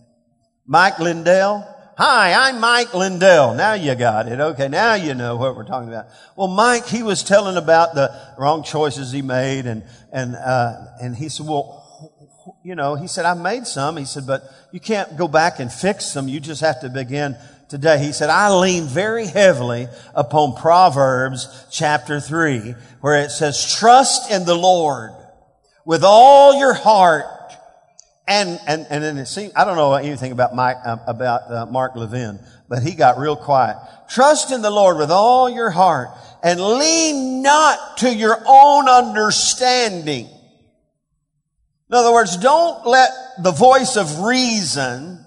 Mike 0.65 0.99
Lindell. 0.99 1.73
Hi, 1.97 2.47
I'm 2.47 2.59
Mike 2.61 2.93
Lindell. 2.93 3.55
Now 3.55 3.73
you 3.73 3.95
got 3.95 4.27
it. 4.27 4.39
Okay, 4.39 4.67
now 4.67 4.93
you 4.93 5.15
know 5.15 5.35
what 5.35 5.55
we're 5.55 5.65
talking 5.65 5.89
about. 5.89 6.05
Well, 6.35 6.47
Mike, 6.47 6.85
he 6.85 7.01
was 7.01 7.23
telling 7.23 7.57
about 7.57 7.95
the 7.95 8.11
wrong 8.37 8.61
choices 8.61 9.11
he 9.11 9.23
made 9.23 9.65
and 9.65 9.83
and 10.13 10.35
uh, 10.35 10.75
and 11.01 11.15
he 11.15 11.29
said, 11.29 11.47
well 11.47 11.86
you 12.67 12.75
know, 12.75 12.95
he 12.95 13.07
said, 13.07 13.23
I 13.23 13.33
made 13.33 13.65
some. 13.65 13.95
He 13.95 14.03
said, 14.03 14.27
but 14.27 14.43
you 14.73 14.81
can't 14.81 15.15
go 15.15 15.29
back 15.29 15.61
and 15.61 15.71
fix 15.71 16.11
them. 16.11 16.27
You 16.27 16.41
just 16.41 16.59
have 16.59 16.81
to 16.81 16.89
begin 16.89 17.37
today. 17.69 17.97
He 17.97 18.11
said, 18.11 18.29
I 18.29 18.53
lean 18.53 18.83
very 18.87 19.25
heavily 19.25 19.87
upon 20.13 20.53
Proverbs 20.53 21.47
chapter 21.71 22.19
three, 22.19 22.75
where 22.99 23.23
it 23.23 23.31
says, 23.31 23.73
trust 23.73 24.29
in 24.29 24.43
the 24.43 24.53
Lord 24.53 25.11
with 25.85 26.03
all 26.03 26.59
your 26.59 26.73
heart. 26.73 27.23
And, 28.27 28.59
and, 28.67 28.85
and 28.89 29.01
then 29.01 29.17
it 29.17 29.27
seems, 29.27 29.53
I 29.55 29.63
don't 29.63 29.77
know 29.77 29.93
anything 29.93 30.33
about 30.33 30.53
Mike, 30.53 30.75
uh, 30.85 30.97
about 31.07 31.49
uh, 31.49 31.65
Mark 31.67 31.95
Levin, 31.95 32.37
but 32.67 32.83
he 32.83 32.95
got 32.95 33.17
real 33.17 33.37
quiet. 33.37 33.77
Trust 34.09 34.51
in 34.51 34.61
the 34.61 34.71
Lord 34.71 34.97
with 34.97 35.09
all 35.09 35.49
your 35.49 35.69
heart 35.69 36.09
and 36.43 36.59
lean 36.59 37.41
not 37.41 37.99
to 37.99 38.13
your 38.13 38.37
own 38.45 38.89
understanding. 38.89 40.27
In 41.89 41.95
other 41.95 42.11
words, 42.11 42.35
don't 42.37 42.85
let 42.85 43.11
the 43.41 43.51
voice 43.51 43.95
of 43.95 44.19
reason 44.19 45.23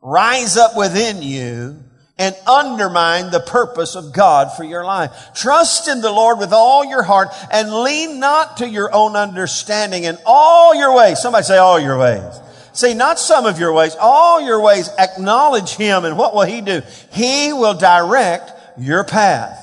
rise 0.00 0.56
up 0.56 0.76
within 0.76 1.22
you 1.22 1.78
and 2.18 2.36
undermine 2.46 3.30
the 3.30 3.40
purpose 3.40 3.94
of 3.94 4.12
God 4.12 4.52
for 4.56 4.64
your 4.64 4.84
life. 4.84 5.30
Trust 5.34 5.88
in 5.88 6.00
the 6.00 6.10
Lord 6.10 6.38
with 6.38 6.52
all 6.52 6.84
your 6.84 7.02
heart 7.02 7.28
and 7.52 7.72
lean 7.72 8.18
not 8.18 8.58
to 8.58 8.68
your 8.68 8.92
own 8.92 9.16
understanding 9.16 10.04
in 10.04 10.18
all 10.26 10.74
your 10.74 10.94
ways. 10.96 11.20
Somebody 11.20 11.44
say 11.44 11.58
all 11.58 11.78
your 11.78 11.98
ways. 11.98 12.40
Say 12.72 12.94
not 12.94 13.18
some 13.18 13.46
of 13.46 13.60
your 13.60 13.72
ways, 13.72 13.96
all 14.00 14.40
your 14.40 14.60
ways. 14.60 14.88
Acknowledge 14.98 15.74
Him 15.74 16.04
and 16.04 16.18
what 16.18 16.34
will 16.34 16.46
He 16.46 16.60
do? 16.60 16.82
He 17.12 17.52
will 17.52 17.74
direct 17.74 18.50
your 18.78 19.04
path. 19.04 19.61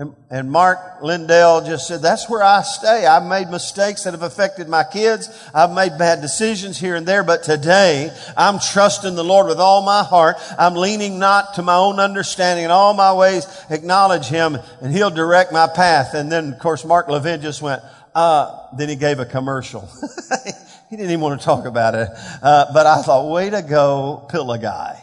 And, 0.00 0.16
and 0.30 0.50
Mark 0.50 1.02
Lindell 1.02 1.62
just 1.66 1.86
said, 1.86 2.00
that's 2.00 2.26
where 2.30 2.42
I 2.42 2.62
stay. 2.62 3.04
I've 3.04 3.26
made 3.28 3.50
mistakes 3.50 4.04
that 4.04 4.14
have 4.14 4.22
affected 4.22 4.66
my 4.66 4.82
kids. 4.82 5.28
I've 5.54 5.72
made 5.72 5.98
bad 5.98 6.22
decisions 6.22 6.78
here 6.78 6.94
and 6.94 7.04
there, 7.04 7.22
but 7.22 7.42
today 7.42 8.10
I'm 8.34 8.58
trusting 8.60 9.14
the 9.14 9.22
Lord 9.22 9.46
with 9.46 9.58
all 9.58 9.82
my 9.82 10.02
heart. 10.02 10.36
I'm 10.58 10.74
leaning 10.74 11.18
not 11.18 11.52
to 11.56 11.62
my 11.62 11.76
own 11.76 12.00
understanding 12.00 12.64
in 12.64 12.70
all 12.70 12.94
my 12.94 13.12
ways, 13.12 13.46
acknowledge 13.68 14.24
Him 14.24 14.56
and 14.80 14.90
He'll 14.90 15.10
direct 15.10 15.52
my 15.52 15.66
path. 15.66 16.14
And 16.14 16.32
then, 16.32 16.54
of 16.54 16.58
course, 16.60 16.82
Mark 16.82 17.08
Levin 17.08 17.42
just 17.42 17.60
went, 17.60 17.82
uh, 18.14 18.74
then 18.78 18.88
he 18.88 18.96
gave 18.96 19.18
a 19.18 19.26
commercial. 19.26 19.82
he 20.88 20.96
didn't 20.96 21.10
even 21.10 21.20
want 21.20 21.38
to 21.38 21.44
talk 21.44 21.66
about 21.66 21.94
it. 21.94 22.08
Uh, 22.42 22.72
but 22.72 22.86
I 22.86 23.02
thought, 23.02 23.30
way 23.30 23.50
to 23.50 23.60
go, 23.60 24.26
pillow 24.30 24.56
guy. 24.56 24.98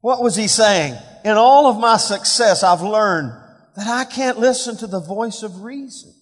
What 0.00 0.22
was 0.22 0.36
he 0.36 0.48
saying? 0.48 0.96
In 1.24 1.32
all 1.36 1.66
of 1.66 1.78
my 1.78 1.96
success, 1.96 2.62
I've 2.62 2.82
learned 2.82 3.32
that 3.76 3.86
I 3.86 4.04
can't 4.04 4.38
listen 4.38 4.76
to 4.78 4.86
the 4.86 5.00
voice 5.00 5.42
of 5.42 5.62
reason. 5.62 6.12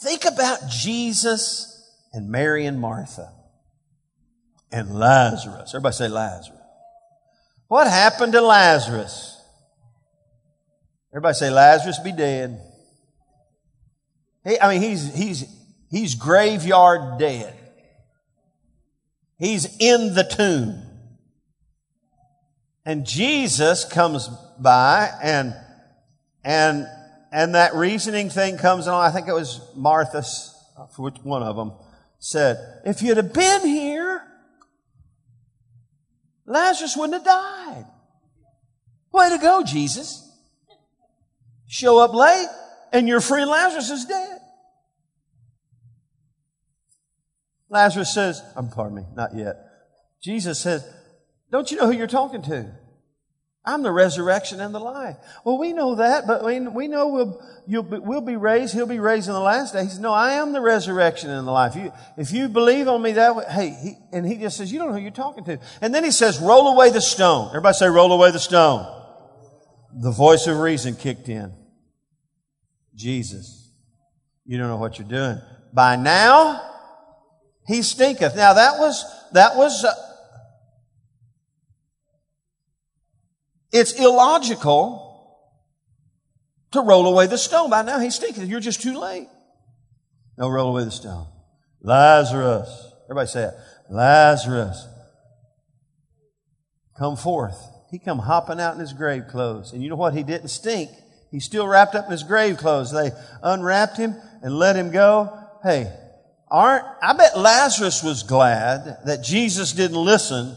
Think 0.00 0.24
about 0.24 0.68
Jesus 0.68 1.68
and 2.12 2.28
Mary 2.28 2.66
and 2.66 2.80
Martha 2.80 3.32
and 4.70 4.98
Lazarus. 4.98 5.70
Everybody 5.74 5.94
say 5.94 6.08
Lazarus. 6.08 6.58
What 7.68 7.86
happened 7.86 8.32
to 8.32 8.40
Lazarus? 8.40 9.40
Everybody 11.12 11.34
say 11.34 11.50
Lazarus 11.50 11.98
be 11.98 12.12
dead. 12.12 12.60
I 14.60 14.68
mean, 14.68 14.82
he's, 14.82 15.14
he's, 15.14 15.44
he's 15.90 16.14
graveyard 16.14 17.18
dead. 17.18 17.56
He's 19.38 19.76
in 19.78 20.14
the 20.14 20.24
tomb. 20.24 20.82
And 22.84 23.06
Jesus 23.06 23.84
comes 23.84 24.28
by 24.58 25.10
and, 25.22 25.54
and, 26.44 26.86
and 27.30 27.54
that 27.54 27.74
reasoning 27.74 28.28
thing 28.28 28.58
comes 28.58 28.88
on. 28.88 29.00
I 29.00 29.10
think 29.10 29.28
it 29.28 29.32
was 29.32 29.60
Martha's, 29.76 30.54
which 30.98 31.16
one 31.22 31.42
of 31.42 31.56
them 31.56 31.72
said, 32.18 32.56
if 32.84 33.02
you'd 33.02 33.16
have 33.16 33.32
been 33.32 33.66
here, 33.66 34.22
Lazarus 36.44 36.96
wouldn't 36.96 37.14
have 37.14 37.24
died. 37.24 37.86
Way 39.12 39.28
to 39.30 39.38
go, 39.38 39.62
Jesus. 39.62 40.28
Show 41.68 41.98
up 41.98 42.12
late 42.14 42.48
and 42.92 43.06
your 43.06 43.20
friend 43.20 43.48
Lazarus 43.48 43.90
is 43.90 44.04
dead. 44.04 44.38
Lazarus 47.68 48.12
says, 48.12 48.42
I'm 48.54 48.68
pardon 48.68 48.96
me, 48.96 49.04
not 49.14 49.34
yet. 49.34 49.56
Jesus 50.22 50.60
says, 50.60 50.86
don't 51.52 51.70
you 51.70 51.76
know 51.76 51.86
who 51.86 51.92
you're 51.92 52.06
talking 52.06 52.42
to? 52.42 52.74
I'm 53.64 53.84
the 53.84 53.92
resurrection 53.92 54.60
and 54.60 54.74
the 54.74 54.80
life. 54.80 55.16
Well, 55.44 55.56
we 55.56 55.72
know 55.72 55.94
that, 55.94 56.26
but 56.26 56.44
we, 56.44 56.58
we 56.58 56.88
know 56.88 57.08
we'll, 57.68 57.82
be, 57.84 57.98
we'll 57.98 58.20
be 58.20 58.34
raised. 58.34 58.74
He'll 58.74 58.86
be 58.86 58.98
raised 58.98 59.28
in 59.28 59.34
the 59.34 59.40
last 59.40 59.72
day. 59.72 59.84
He 59.84 59.88
says, 59.88 60.00
no, 60.00 60.12
I 60.12 60.32
am 60.32 60.52
the 60.52 60.60
resurrection 60.60 61.30
and 61.30 61.46
the 61.46 61.52
life. 61.52 61.76
You, 61.76 61.92
if 62.16 62.32
you 62.32 62.48
believe 62.48 62.88
on 62.88 63.00
me 63.00 63.12
that 63.12 63.36
way, 63.36 63.44
hey, 63.48 63.76
he, 63.80 63.94
and 64.10 64.26
he 64.26 64.36
just 64.36 64.56
says, 64.56 64.72
you 64.72 64.80
don't 64.80 64.88
know 64.88 64.94
who 64.94 65.00
you're 65.00 65.12
talking 65.12 65.44
to. 65.44 65.60
And 65.80 65.94
then 65.94 66.02
he 66.02 66.10
says, 66.10 66.40
roll 66.40 66.74
away 66.74 66.90
the 66.90 67.00
stone. 67.00 67.48
Everybody 67.50 67.74
say, 67.74 67.86
roll 67.86 68.10
away 68.12 68.32
the 68.32 68.40
stone. 68.40 68.84
The 69.94 70.10
voice 70.10 70.48
of 70.48 70.58
reason 70.58 70.96
kicked 70.96 71.28
in. 71.28 71.52
Jesus, 72.96 73.70
you 74.44 74.58
don't 74.58 74.68
know 74.68 74.76
what 74.76 74.98
you're 74.98 75.06
doing. 75.06 75.40
by 75.72 75.96
now 75.96 76.68
he 77.66 77.82
stinketh. 77.82 78.34
Now 78.34 78.54
that 78.54 78.78
was, 78.78 79.04
that 79.32 79.56
was, 79.56 79.84
uh, 79.84 79.94
it's 83.72 83.92
illogical 83.98 85.10
to 86.72 86.80
roll 86.80 87.06
away 87.06 87.26
the 87.26 87.38
stone. 87.38 87.70
By 87.70 87.82
now 87.82 87.98
he 87.98 88.10
stinketh. 88.10 88.48
You're 88.48 88.60
just 88.60 88.82
too 88.82 88.98
late. 88.98 89.28
No, 90.36 90.48
roll 90.48 90.70
away 90.70 90.84
the 90.84 90.90
stone. 90.90 91.26
Lazarus. 91.82 92.92
Everybody 93.04 93.28
say 93.28 93.44
it. 93.44 93.54
Lazarus. 93.90 94.86
Come 96.98 97.16
forth. 97.16 97.58
He 97.90 97.98
come 97.98 98.18
hopping 98.18 98.60
out 98.60 98.74
in 98.74 98.80
his 98.80 98.92
grave 98.92 99.24
clothes. 99.28 99.72
And 99.72 99.82
you 99.82 99.90
know 99.90 99.96
what? 99.96 100.14
He 100.14 100.22
didn't 100.22 100.48
stink. 100.48 100.90
He's 101.30 101.44
still 101.44 101.66
wrapped 101.66 101.94
up 101.94 102.06
in 102.06 102.10
his 102.10 102.22
grave 102.22 102.58
clothes. 102.58 102.92
They 102.92 103.10
unwrapped 103.42 103.96
him 103.96 104.14
and 104.42 104.58
let 104.58 104.76
him 104.76 104.90
go. 104.90 105.38
Hey, 105.62 105.92
aren't, 106.50 106.84
I 107.02 107.14
bet 107.14 107.38
Lazarus 107.38 108.02
was 108.02 108.22
glad 108.22 108.98
that 109.06 109.22
Jesus 109.22 109.72
didn't 109.72 109.96
listen 109.96 110.56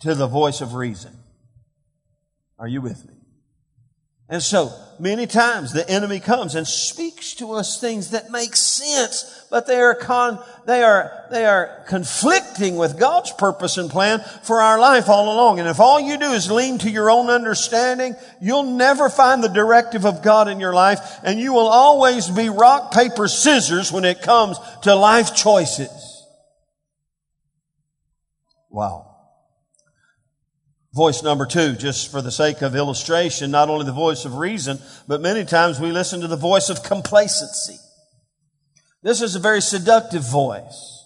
to 0.00 0.14
the 0.14 0.26
voice 0.26 0.60
of 0.60 0.74
reason. 0.74 1.17
Are 2.58 2.68
you 2.68 2.80
with 2.80 3.06
me? 3.06 3.14
And 4.30 4.42
so, 4.42 4.70
many 4.98 5.26
times 5.26 5.72
the 5.72 5.88
enemy 5.88 6.20
comes 6.20 6.54
and 6.54 6.66
speaks 6.66 7.32
to 7.36 7.52
us 7.52 7.80
things 7.80 8.10
that 8.10 8.30
make 8.30 8.54
sense, 8.56 9.46
but 9.50 9.66
they 9.66 9.80
are 9.80 9.94
con, 9.94 10.38
they 10.66 10.82
are, 10.82 11.24
they 11.30 11.46
are 11.46 11.82
conflicting 11.88 12.76
with 12.76 12.98
God's 12.98 13.32
purpose 13.32 13.78
and 13.78 13.88
plan 13.88 14.20
for 14.42 14.60
our 14.60 14.78
life 14.78 15.08
all 15.08 15.32
along. 15.32 15.60
And 15.60 15.68
if 15.68 15.80
all 15.80 15.98
you 15.98 16.18
do 16.18 16.32
is 16.32 16.50
lean 16.50 16.76
to 16.80 16.90
your 16.90 17.10
own 17.10 17.30
understanding, 17.30 18.16
you'll 18.38 18.64
never 18.64 19.08
find 19.08 19.42
the 19.42 19.48
directive 19.48 20.04
of 20.04 20.22
God 20.22 20.46
in 20.46 20.60
your 20.60 20.74
life, 20.74 21.00
and 21.22 21.40
you 21.40 21.54
will 21.54 21.68
always 21.68 22.28
be 22.28 22.50
rock, 22.50 22.92
paper, 22.92 23.28
scissors 23.28 23.90
when 23.90 24.04
it 24.04 24.20
comes 24.20 24.58
to 24.82 24.94
life 24.94 25.34
choices. 25.34 26.26
Wow. 28.68 29.07
Voice 30.98 31.22
number 31.22 31.46
two, 31.46 31.74
just 31.74 32.10
for 32.10 32.20
the 32.20 32.32
sake 32.32 32.60
of 32.60 32.74
illustration, 32.74 33.52
not 33.52 33.68
only 33.68 33.86
the 33.86 33.92
voice 33.92 34.24
of 34.24 34.36
reason, 34.36 34.80
but 35.06 35.20
many 35.20 35.44
times 35.44 35.78
we 35.78 35.92
listen 35.92 36.22
to 36.22 36.26
the 36.26 36.34
voice 36.34 36.70
of 36.70 36.82
complacency. 36.82 37.76
This 39.04 39.22
is 39.22 39.36
a 39.36 39.38
very 39.38 39.60
seductive 39.60 40.28
voice. 40.28 40.97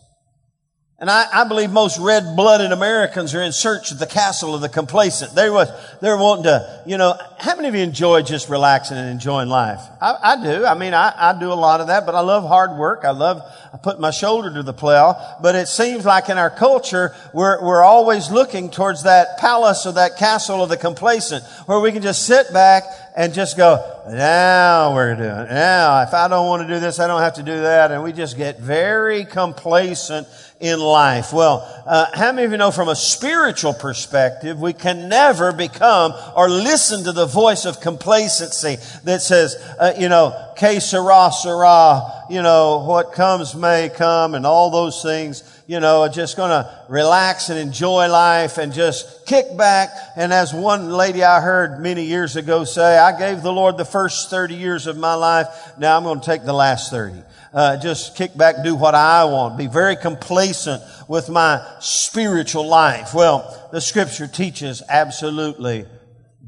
And 1.02 1.10
I, 1.10 1.26
I 1.32 1.48
believe 1.48 1.72
most 1.72 1.98
red-blooded 1.98 2.70
Americans 2.70 3.34
are 3.34 3.42
in 3.42 3.50
search 3.50 3.90
of 3.90 3.98
the 3.98 4.06
castle 4.06 4.54
of 4.54 4.60
the 4.60 4.68
complacent. 4.68 5.34
They 5.34 5.50
were, 5.50 5.66
they're 6.00 6.16
wanting 6.16 6.44
to, 6.44 6.82
you 6.86 6.96
know, 6.96 7.18
how 7.38 7.56
many 7.56 7.66
of 7.66 7.74
you 7.74 7.80
enjoy 7.80 8.22
just 8.22 8.48
relaxing 8.48 8.96
and 8.96 9.10
enjoying 9.10 9.48
life? 9.48 9.80
I, 10.00 10.16
I 10.22 10.42
do. 10.44 10.64
I 10.64 10.74
mean, 10.74 10.94
I, 10.94 11.12
I 11.16 11.40
do 11.40 11.52
a 11.52 11.54
lot 11.54 11.80
of 11.80 11.88
that, 11.88 12.06
but 12.06 12.14
I 12.14 12.20
love 12.20 12.46
hard 12.46 12.78
work. 12.78 13.04
I 13.04 13.10
love 13.10 13.42
I 13.74 13.78
put 13.78 13.98
my 13.98 14.12
shoulder 14.12 14.54
to 14.54 14.62
the 14.62 14.72
plow. 14.72 15.38
But 15.42 15.56
it 15.56 15.66
seems 15.66 16.04
like 16.04 16.28
in 16.28 16.38
our 16.38 16.50
culture, 16.50 17.12
we're, 17.32 17.60
we're 17.60 17.82
always 17.82 18.30
looking 18.30 18.70
towards 18.70 19.02
that 19.02 19.38
palace 19.38 19.86
or 19.86 19.94
that 19.94 20.18
castle 20.18 20.62
of 20.62 20.68
the 20.68 20.76
complacent 20.76 21.42
where 21.66 21.80
we 21.80 21.90
can 21.90 22.02
just 22.02 22.26
sit 22.26 22.52
back 22.52 22.84
and 23.16 23.34
just 23.34 23.56
go, 23.56 24.02
now 24.08 24.94
we're 24.94 25.16
doing 25.16 25.28
it. 25.28 25.50
Now, 25.50 26.02
if 26.02 26.14
I 26.14 26.28
don't 26.28 26.46
want 26.46 26.62
to 26.62 26.72
do 26.72 26.78
this, 26.78 27.00
I 27.00 27.06
don't 27.08 27.22
have 27.22 27.34
to 27.34 27.42
do 27.42 27.62
that. 27.62 27.90
And 27.90 28.04
we 28.04 28.12
just 28.12 28.36
get 28.36 28.60
very 28.60 29.24
complacent 29.24 30.28
in 30.62 30.78
life. 30.78 31.32
Well, 31.32 31.68
uh, 31.86 32.06
how 32.14 32.30
many 32.30 32.44
of 32.44 32.52
you 32.52 32.56
know 32.56 32.70
from 32.70 32.88
a 32.88 32.94
spiritual 32.94 33.74
perspective, 33.74 34.60
we 34.60 34.72
can 34.72 35.08
never 35.08 35.52
become 35.52 36.14
or 36.36 36.48
listen 36.48 37.02
to 37.02 37.10
the 37.10 37.26
voice 37.26 37.64
of 37.64 37.80
complacency 37.80 38.76
that 39.02 39.22
says, 39.22 39.56
uh, 39.80 39.92
you 39.98 40.08
know, 40.08 40.52
que 40.56 40.78
sera, 40.78 41.32
sera, 41.32 42.24
you 42.30 42.42
know, 42.42 42.84
what 42.86 43.12
comes 43.12 43.56
may 43.56 43.88
come 43.88 44.36
and 44.36 44.46
all 44.46 44.70
those 44.70 45.02
things, 45.02 45.42
you 45.66 45.80
know, 45.80 46.02
are 46.02 46.08
just 46.08 46.36
gonna 46.36 46.70
relax 46.88 47.48
and 47.48 47.58
enjoy 47.58 48.08
life 48.08 48.56
and 48.56 48.72
just 48.72 49.26
kick 49.26 49.56
back. 49.56 49.90
And 50.14 50.32
as 50.32 50.54
one 50.54 50.92
lady 50.92 51.24
I 51.24 51.40
heard 51.40 51.80
many 51.80 52.04
years 52.04 52.36
ago 52.36 52.62
say, 52.62 52.96
I 52.96 53.18
gave 53.18 53.42
the 53.42 53.52
Lord 53.52 53.78
the 53.78 53.84
first 53.84 54.30
30 54.30 54.54
years 54.54 54.86
of 54.86 54.96
my 54.96 55.14
life. 55.14 55.48
Now 55.76 55.96
I'm 55.96 56.04
going 56.04 56.20
to 56.20 56.24
take 56.24 56.44
the 56.44 56.52
last 56.52 56.92
30 56.92 57.24
uh, 57.52 57.76
just 57.76 58.16
kick 58.16 58.36
back, 58.36 58.64
do 58.64 58.74
what 58.74 58.94
I 58.94 59.24
want, 59.24 59.58
be 59.58 59.66
very 59.66 59.96
complacent 59.96 60.82
with 61.08 61.28
my 61.28 61.64
spiritual 61.80 62.66
life. 62.66 63.14
Well, 63.14 63.68
the 63.72 63.80
scripture 63.80 64.26
teaches 64.26 64.82
absolutely 64.88 65.86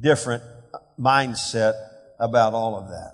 different 0.00 0.42
mindset 0.98 1.74
about 2.18 2.54
all 2.54 2.76
of 2.76 2.88
that. 2.88 3.12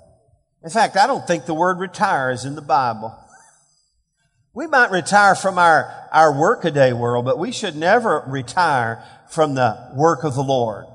In 0.62 0.70
fact, 0.70 0.96
I 0.96 1.06
don't 1.06 1.26
think 1.26 1.46
the 1.46 1.54
word 1.54 1.78
retire 1.78 2.30
is 2.30 2.44
in 2.44 2.54
the 2.54 2.62
Bible. 2.62 3.16
We 4.52 4.66
might 4.66 4.90
retire 4.90 5.34
from 5.34 5.58
our, 5.58 6.08
our 6.12 6.38
workaday 6.38 6.92
world, 6.92 7.24
but 7.24 7.38
we 7.38 7.52
should 7.52 7.76
never 7.76 8.24
retire 8.26 9.02
from 9.30 9.54
the 9.54 9.90
work 9.94 10.24
of 10.24 10.34
the 10.34 10.42
Lord. 10.42 10.86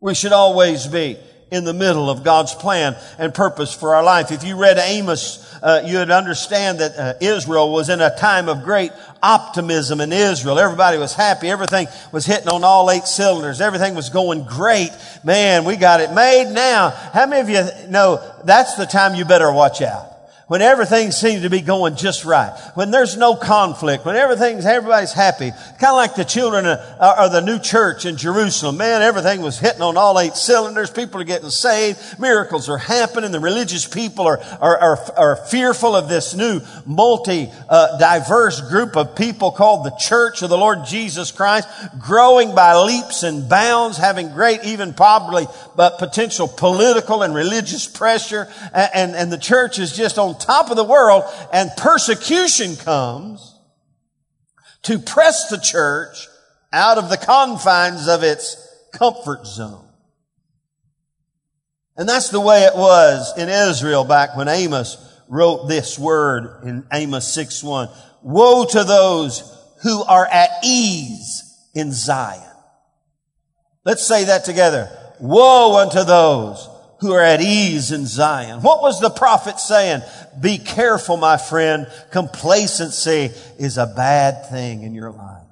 We 0.00 0.14
should 0.14 0.32
always 0.32 0.86
be 0.86 1.16
in 1.52 1.64
the 1.64 1.72
middle 1.72 2.10
of 2.10 2.24
God's 2.24 2.54
plan 2.54 2.96
and 3.18 3.32
purpose 3.32 3.72
for 3.72 3.94
our 3.94 4.02
life. 4.02 4.32
If 4.32 4.42
you 4.42 4.56
read 4.56 4.78
Amos 4.78 5.52
uh, 5.62 5.80
you'd 5.84 6.10
understand 6.10 6.80
that 6.80 6.98
uh, 6.98 7.14
Israel 7.20 7.72
was 7.72 7.88
in 7.88 8.00
a 8.00 8.14
time 8.16 8.48
of 8.48 8.64
great 8.64 8.90
optimism 9.22 10.00
in 10.00 10.12
Israel. 10.12 10.58
Everybody 10.58 10.98
was 10.98 11.14
happy. 11.14 11.48
Everything 11.48 11.86
was 12.10 12.26
hitting 12.26 12.48
on 12.48 12.64
all 12.64 12.90
eight 12.90 13.04
cylinders. 13.04 13.60
Everything 13.60 13.94
was 13.94 14.10
going 14.10 14.42
great. 14.42 14.90
Man, 15.22 15.64
we 15.64 15.76
got 15.76 16.00
it 16.00 16.12
made 16.12 16.52
now. 16.52 16.90
How 16.90 17.26
many 17.26 17.40
of 17.42 17.48
you 17.48 17.88
know 17.88 18.20
that's 18.44 18.74
the 18.74 18.86
time 18.86 19.14
you 19.14 19.24
better 19.24 19.52
watch 19.52 19.80
out? 19.82 20.11
When 20.48 20.60
everything 20.60 21.10
seems 21.12 21.42
to 21.42 21.50
be 21.50 21.60
going 21.60 21.96
just 21.96 22.24
right, 22.24 22.52
when 22.74 22.90
there's 22.90 23.16
no 23.16 23.34
conflict, 23.34 24.04
when 24.04 24.16
everything's, 24.16 24.66
everybody's 24.66 25.12
happy. 25.12 25.50
Kind 25.50 25.84
of 25.84 25.96
like 25.96 26.14
the 26.14 26.24
children 26.24 26.66
of, 26.66 26.78
uh, 26.98 27.28
the 27.28 27.40
new 27.40 27.58
church 27.58 28.04
in 28.04 28.16
Jerusalem. 28.16 28.76
Man, 28.76 29.02
everything 29.02 29.40
was 29.40 29.58
hitting 29.58 29.82
on 29.82 29.96
all 29.96 30.18
eight 30.18 30.34
cylinders. 30.34 30.90
People 30.90 31.20
are 31.20 31.24
getting 31.24 31.50
saved. 31.50 32.18
Miracles 32.18 32.68
are 32.68 32.78
happening. 32.78 33.32
The 33.32 33.40
religious 33.40 33.86
people 33.86 34.26
are, 34.26 34.40
are, 34.60 34.78
are, 34.78 34.98
are 35.16 35.36
fearful 35.36 35.96
of 35.96 36.08
this 36.08 36.34
new 36.34 36.60
multi, 36.84 37.50
uh, 37.68 37.98
diverse 37.98 38.60
group 38.68 38.96
of 38.96 39.16
people 39.16 39.52
called 39.52 39.86
the 39.86 39.96
church 39.96 40.42
of 40.42 40.50
the 40.50 40.58
Lord 40.58 40.84
Jesus 40.84 41.30
Christ, 41.30 41.68
growing 41.98 42.54
by 42.54 42.74
leaps 42.76 43.22
and 43.22 43.48
bounds, 43.48 43.96
having 43.96 44.30
great, 44.30 44.64
even 44.64 44.92
probably, 44.92 45.46
but 45.76 45.98
potential 45.98 46.48
political 46.48 47.22
and 47.22 47.34
religious 47.34 47.86
pressure. 47.86 48.48
And, 48.74 48.90
and, 48.94 49.16
and 49.16 49.32
the 49.32 49.38
church 49.38 49.78
is 49.78 49.96
just 49.96 50.18
on 50.18 50.38
top 50.44 50.70
of 50.70 50.76
the 50.76 50.84
world 50.84 51.24
and 51.52 51.70
persecution 51.76 52.76
comes 52.76 53.58
to 54.82 54.98
press 54.98 55.48
the 55.48 55.58
church 55.58 56.28
out 56.72 56.98
of 56.98 57.08
the 57.08 57.16
confines 57.16 58.08
of 58.08 58.22
its 58.22 58.56
comfort 58.92 59.46
zone. 59.46 59.88
And 61.96 62.08
that's 62.08 62.30
the 62.30 62.40
way 62.40 62.62
it 62.62 62.74
was 62.74 63.36
in 63.36 63.48
Israel 63.48 64.04
back 64.04 64.36
when 64.36 64.48
Amos 64.48 64.96
wrote 65.28 65.68
this 65.68 65.98
word 65.98 66.64
in 66.64 66.86
Amos 66.92 67.32
6 67.32 67.62
1. 67.62 67.88
Woe 68.22 68.64
to 68.64 68.84
those 68.84 69.42
who 69.82 70.02
are 70.04 70.26
at 70.26 70.50
ease 70.64 71.42
in 71.74 71.92
Zion. 71.92 72.42
Let's 73.84 74.06
say 74.06 74.24
that 74.24 74.44
together. 74.44 74.90
Woe 75.20 75.76
unto 75.76 76.04
those 76.04 76.68
who 77.02 77.12
are 77.12 77.20
at 77.20 77.40
ease 77.40 77.90
in 77.90 78.06
Zion. 78.06 78.62
What 78.62 78.80
was 78.80 79.00
the 79.00 79.10
prophet 79.10 79.58
saying? 79.58 80.02
Be 80.40 80.56
careful, 80.56 81.16
my 81.16 81.36
friend. 81.36 81.88
Complacency 82.12 83.32
is 83.58 83.76
a 83.76 83.86
bad 83.86 84.48
thing 84.48 84.84
in 84.84 84.94
your 84.94 85.10
life. 85.10 85.42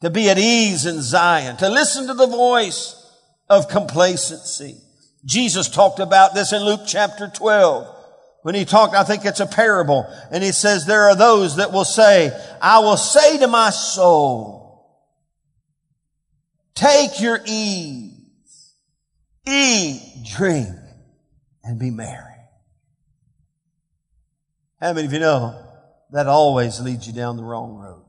To 0.00 0.08
be 0.08 0.30
at 0.30 0.38
ease 0.38 0.86
in 0.86 1.02
Zion, 1.02 1.58
to 1.58 1.68
listen 1.68 2.06
to 2.06 2.14
the 2.14 2.26
voice 2.26 2.96
of 3.50 3.68
complacency. 3.68 4.76
Jesus 5.26 5.68
talked 5.68 6.00
about 6.00 6.34
this 6.34 6.54
in 6.54 6.64
Luke 6.64 6.82
chapter 6.86 7.28
12. 7.28 7.86
When 8.42 8.54
he 8.54 8.64
talked, 8.64 8.94
I 8.94 9.04
think 9.04 9.26
it's 9.26 9.40
a 9.40 9.46
parable, 9.46 10.06
and 10.30 10.42
he 10.42 10.52
says, 10.52 10.86
there 10.86 11.02
are 11.02 11.14
those 11.14 11.56
that 11.56 11.70
will 11.70 11.84
say, 11.84 12.30
I 12.62 12.78
will 12.78 12.96
say 12.96 13.38
to 13.38 13.46
my 13.46 13.68
soul, 13.68 14.88
take 16.74 17.20
your 17.20 17.40
ease 17.46 18.13
eat, 19.46 20.24
drink, 20.24 20.68
and 21.62 21.78
be 21.78 21.90
merry. 21.90 22.34
How 24.80 24.92
many 24.92 25.06
of 25.06 25.12
you 25.12 25.20
know 25.20 25.60
that 26.10 26.26
always 26.26 26.80
leads 26.80 27.06
you 27.06 27.12
down 27.12 27.36
the 27.36 27.44
wrong 27.44 27.76
road? 27.76 28.04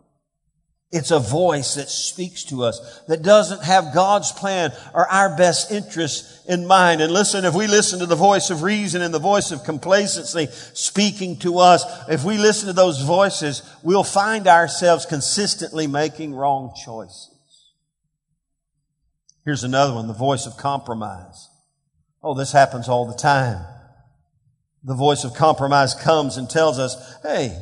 It's 0.92 1.12
a 1.12 1.20
voice 1.20 1.76
that 1.76 1.90
speaks 1.90 2.46
to 2.46 2.64
us 2.64 3.02
that 3.10 3.22
doesn't 3.22 3.64
have 3.64 3.94
God's 3.94 4.32
plan 4.32 4.72
or 4.94 5.06
our 5.08 5.36
best 5.36 5.70
interests 5.70 6.46
in 6.48 6.66
mind. 6.66 7.02
And 7.02 7.12
listen, 7.12 7.44
if 7.44 7.54
we 7.54 7.68
listen 7.68 8.00
to 8.00 8.06
the 8.06 8.16
voice 8.16 8.50
of 8.50 8.62
reason 8.62 9.02
and 9.02 9.14
the 9.14 9.20
voice 9.20 9.52
of 9.52 9.66
complacency 9.66 10.48
speaking 10.74 11.38
to 11.40 11.58
us, 11.58 11.84
if 12.08 12.24
we 12.24 12.38
listen 12.38 12.68
to 12.68 12.74
those 12.74 13.02
voices, 13.02 13.62
we'll 13.84 14.06
find 14.06 14.48
ourselves 14.48 15.06
consistently 15.06 15.86
making 15.86 16.34
wrong 16.34 16.74
choices. 16.86 17.35
Here's 19.46 19.64
another 19.64 19.94
one, 19.94 20.08
the 20.08 20.14
voice 20.14 20.48
of 20.48 20.58
compromise. 20.58 21.50
Oh, 22.24 22.34
this 22.34 22.52
happens 22.52 22.90
all 22.90 23.06
the 23.06 23.18
time. 23.18 23.64
The 24.84 24.96
voice 24.96 25.24
of 25.24 25.36
compromise 25.36 25.94
comes 25.94 26.38
and 26.38 26.50
tells 26.50 26.80
us, 26.80 27.16
hey, 27.22 27.56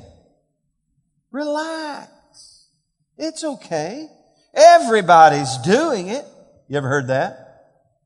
relax. 1.31 2.69
It's 3.17 3.43
okay. 3.43 4.07
Everybody's 4.53 5.57
doing 5.57 6.07
it. 6.07 6.25
You 6.69 6.77
ever 6.77 6.87
heard 6.87 7.07
that? 7.07 7.43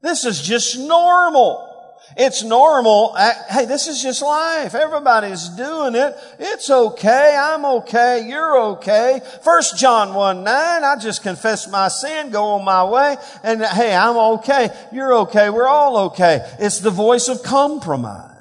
This 0.01 0.25
is 0.25 0.41
just 0.41 0.77
normal. 0.79 1.76
It's 2.19 2.43
normal. 2.43 3.15
Hey, 3.15 3.65
this 3.65 3.87
is 3.87 4.01
just 4.01 4.23
life. 4.23 4.73
Everybody's 4.73 5.49
doing 5.49 5.93
it. 5.93 6.17
It's 6.39 6.67
okay. 6.67 7.37
I'm 7.39 7.63
okay. 7.63 8.27
You're 8.27 8.59
okay. 8.71 9.21
First 9.43 9.77
John 9.77 10.15
1 10.15 10.43
9, 10.43 10.83
I 10.83 10.95
just 10.99 11.21
confess 11.21 11.69
my 11.69 11.87
sin, 11.89 12.31
go 12.31 12.43
on 12.55 12.65
my 12.65 12.83
way, 12.83 13.17
and 13.43 13.61
hey, 13.61 13.95
I'm 13.95 14.17
okay. 14.17 14.69
You're 14.91 15.13
okay. 15.19 15.51
We're 15.51 15.67
all 15.67 15.97
okay. 16.07 16.39
It's 16.59 16.79
the 16.79 16.89
voice 16.89 17.27
of 17.27 17.43
compromise. 17.43 18.33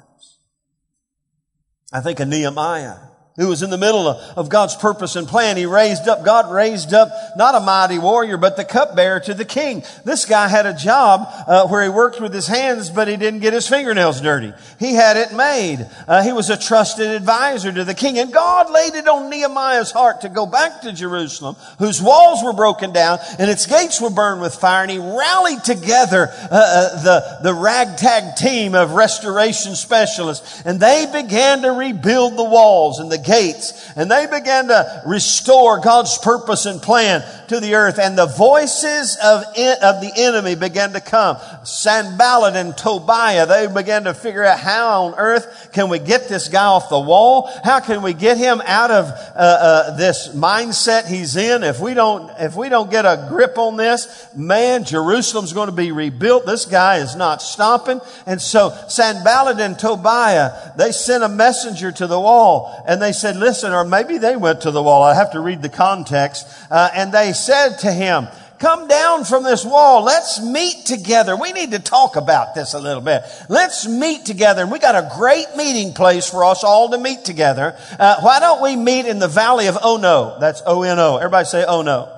I 1.93 2.01
think 2.01 2.19
of 2.19 2.27
Nehemiah 2.27 3.06
who 3.37 3.47
was 3.47 3.61
in 3.61 3.69
the 3.69 3.77
middle 3.77 4.07
of 4.07 4.49
God's 4.49 4.75
purpose 4.75 5.15
and 5.15 5.27
plan. 5.27 5.57
He 5.57 5.65
raised 5.65 6.07
up, 6.07 6.25
God 6.25 6.51
raised 6.51 6.93
up 6.93 7.11
not 7.37 7.55
a 7.55 7.59
mighty 7.59 7.99
warrior, 7.99 8.35
but 8.35 8.57
the 8.57 8.65
cupbearer 8.65 9.19
to 9.21 9.33
the 9.33 9.45
king. 9.45 9.83
This 10.03 10.25
guy 10.25 10.47
had 10.47 10.65
a 10.65 10.73
job 10.73 11.27
uh, 11.47 11.67
where 11.67 11.83
he 11.83 11.89
worked 11.89 12.19
with 12.19 12.33
his 12.33 12.47
hands, 12.47 12.89
but 12.89 13.07
he 13.07 13.15
didn't 13.15 13.41
get 13.41 13.53
his 13.53 13.67
fingernails 13.67 14.21
dirty. 14.21 14.53
He 14.79 14.93
had 14.93 15.17
it 15.17 15.33
made. 15.33 15.87
Uh, 16.07 16.23
he 16.23 16.33
was 16.33 16.49
a 16.49 16.57
trusted 16.57 17.07
advisor 17.07 17.71
to 17.71 17.83
the 17.83 17.93
king, 17.93 18.17
and 18.17 18.33
God 18.33 18.71
laid 18.71 18.95
it 18.95 19.07
on 19.07 19.29
Nehemiah's 19.29 19.91
heart 19.91 20.21
to 20.21 20.29
go 20.29 20.47
back 20.47 20.81
to 20.81 20.91
Jerusalem, 20.91 21.55
whose 21.77 22.01
walls 22.01 22.43
were 22.43 22.53
broken 22.53 22.91
down 22.91 23.19
and 23.37 23.49
its 23.51 23.67
gates 23.67 24.01
were 24.01 24.09
burned 24.09 24.41
with 24.41 24.55
fire. 24.55 24.83
And 24.83 24.91
he 24.91 24.97
rallied 24.97 25.63
together 25.63 26.29
uh, 26.31 26.47
uh 26.51 27.03
the 27.03 27.37
the 27.43 27.53
ragtag 27.53 28.35
team 28.35 28.73
of 28.73 28.91
restoration 28.91 29.75
specialists, 29.75 30.61
and 30.63 30.79
they 30.79 31.05
began 31.11 31.61
to 31.61 31.71
rebuild 31.71 32.35
the 32.37 32.43
walls 32.43 32.99
and 32.99 33.11
the 33.11 33.26
gates 33.27 33.91
and 33.97 34.09
they 34.09 34.25
began 34.25 34.67
to 34.69 35.03
restore 35.05 35.79
God's 35.79 36.17
purpose 36.17 36.65
and 36.65 36.81
plan 36.81 37.23
to 37.49 37.59
the 37.59 37.75
earth 37.75 37.99
and 37.99 38.17
the 38.17 38.25
voices 38.25 39.17
of, 39.23 39.43
of 39.43 40.01
the 40.01 40.11
enemy 40.15 40.55
began 40.55 40.93
to 40.93 41.01
come. 41.01 41.37
Sanballat 41.63 42.55
and 42.55 42.75
Tobiah, 42.77 43.45
they 43.45 43.67
began 43.67 44.05
to 44.05 44.13
figure 44.13 44.43
out 44.43 44.59
how 44.59 45.05
on 45.05 45.15
earth 45.17 45.71
can 45.73 45.89
we 45.89 45.99
get 45.99 46.29
this 46.29 46.47
guy 46.47 46.65
off 46.65 46.89
the 46.89 46.99
wall? 46.99 47.49
How 47.63 47.79
can 47.79 48.01
we 48.01 48.13
get 48.13 48.37
him 48.37 48.61
out 48.65 48.91
of 48.91 49.05
uh, 49.05 49.35
uh, 49.35 49.97
this 49.97 50.29
mindset 50.29 51.07
he's 51.07 51.35
in? 51.35 51.63
If 51.63 51.79
we 51.79 51.93
don't, 51.93 52.31
if 52.39 52.55
we 52.55 52.69
don't 52.69 52.89
get 52.89 53.05
a 53.05 53.27
grip 53.29 53.57
on 53.57 53.75
this, 53.77 54.27
man, 54.35 54.85
Jerusalem's 54.85 55.53
going 55.53 55.69
to 55.69 55.75
be 55.75 55.91
rebuilt. 55.91 56.45
This 56.45 56.65
guy 56.65 56.97
is 56.97 57.15
not 57.15 57.41
stopping. 57.41 57.99
And 58.25 58.41
so 58.41 58.69
Sanballat 58.87 59.59
and 59.59 59.77
Tobiah, 59.77 60.73
they 60.77 60.91
sent 60.91 61.23
a 61.23 61.29
messenger 61.29 61.91
to 61.91 62.07
the 62.07 62.19
wall 62.19 62.83
and 62.87 63.01
they 63.01 63.11
said, 63.19 63.35
listen, 63.35 63.73
or 63.73 63.83
maybe 63.83 64.17
they 64.17 64.35
went 64.35 64.61
to 64.61 64.71
the 64.71 64.81
wall. 64.81 65.03
I 65.03 65.15
have 65.15 65.31
to 65.31 65.39
read 65.39 65.61
the 65.61 65.69
context. 65.69 66.47
Uh, 66.69 66.89
and 66.93 67.11
they 67.11 67.33
said 67.33 67.77
to 67.79 67.91
him, 67.91 68.27
come 68.59 68.87
down 68.87 69.23
from 69.23 69.43
this 69.43 69.63
wall. 69.65 70.03
Let's 70.03 70.41
meet 70.41 70.85
together. 70.85 71.35
We 71.35 71.51
need 71.51 71.71
to 71.71 71.79
talk 71.79 72.15
about 72.15 72.55
this 72.55 72.73
a 72.73 72.79
little 72.79 73.01
bit. 73.01 73.23
Let's 73.49 73.87
meet 73.87 74.25
together. 74.25 74.63
And 74.63 74.71
we 74.71 74.79
got 74.79 74.95
a 74.95 75.15
great 75.17 75.47
meeting 75.55 75.93
place 75.93 76.29
for 76.29 76.43
us 76.43 76.63
all 76.63 76.89
to 76.89 76.97
meet 76.97 77.25
together. 77.25 77.77
Uh, 77.99 78.21
why 78.21 78.39
don't 78.39 78.61
we 78.61 78.75
meet 78.75 79.05
in 79.05 79.19
the 79.19 79.27
valley 79.27 79.67
of 79.67 79.77
Ono? 79.83 80.39
That's 80.39 80.61
O-N-O. 80.65 81.17
Everybody 81.17 81.45
say 81.45 81.65
Ono. 81.65 82.13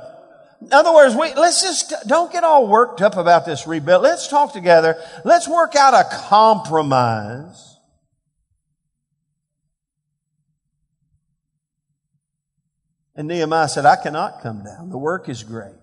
In 0.61 0.73
other 0.73 0.93
words, 0.93 1.15
we, 1.15 1.33
let's 1.35 1.61
just, 1.61 1.93
don't 2.07 2.31
get 2.31 2.43
all 2.43 2.67
worked 2.67 3.01
up 3.01 3.15
about 3.15 3.45
this 3.45 3.65
rebuild. 3.65 4.03
Let's 4.03 4.27
talk 4.27 4.51
together. 4.51 5.01
Let's 5.23 5.47
work 5.47 5.75
out 5.75 5.93
a 5.93 6.03
compromise 6.27 7.68
And 13.19 13.27
Nehemiah 13.27 13.67
said, 13.67 13.85
I 13.85 13.97
cannot 13.97 14.41
come 14.41 14.63
down. 14.63 14.89
The 14.89 14.97
work 14.97 15.27
is 15.27 15.43
great. 15.43 15.75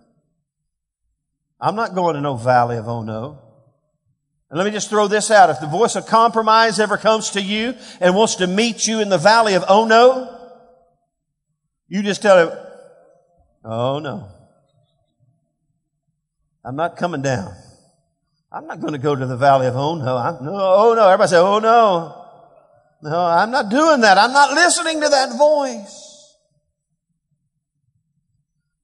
I'm 1.61 1.77
not 1.77 1.95
going 1.95 2.15
to 2.15 2.23
no 2.23 2.35
valley 2.35 2.79
of 2.79 2.89
Ono. 2.89 3.39
And 4.49 4.57
let 4.57 4.65
me 4.65 4.71
just 4.71 4.89
throw 4.89 5.07
this 5.07 5.31
out. 5.31 5.51
If 5.51 5.61
the 5.61 5.67
voice 5.67 5.97
of 5.97 6.07
compromise 6.07 6.81
ever 6.81 6.97
comes 6.97 7.33
to 7.33 7.43
you 7.43 7.75
and 8.01 8.15
wants 8.15 8.37
to 8.37 8.47
meet 8.47 8.87
you 8.87 9.01
in 9.01 9.11
the 9.11 9.19
valley 9.19 9.53
of 9.53 9.67
Ono, 9.69 10.35
you 11.89 12.03
just 12.03 12.23
tell 12.23 12.49
him, 12.49 12.59
Oh 13.63 13.99
no. 13.99 14.29
I'm 16.65 16.75
not 16.75 16.97
coming 16.97 17.21
down. 17.21 17.55
I'm 18.51 18.67
not 18.67 18.81
going 18.81 18.95
to 18.95 18.99
go 18.99 19.15
to 19.15 19.27
the 19.27 19.37
valley 19.37 19.67
of 19.67 19.77
Ono. 19.77 20.17
I'm, 20.17 20.43
no, 20.43 20.55
oh 20.55 20.95
no. 20.95 21.07
Everybody 21.07 21.29
say, 21.29 21.39
Oh 21.39 21.59
no. 21.59 22.25
No, 23.03 23.27
I'm 23.27 23.51
not 23.51 23.69
doing 23.69 24.01
that. 24.01 24.17
I'm 24.17 24.33
not 24.33 24.53
listening 24.53 25.03
to 25.03 25.09
that 25.11 25.37
voice 25.37 26.06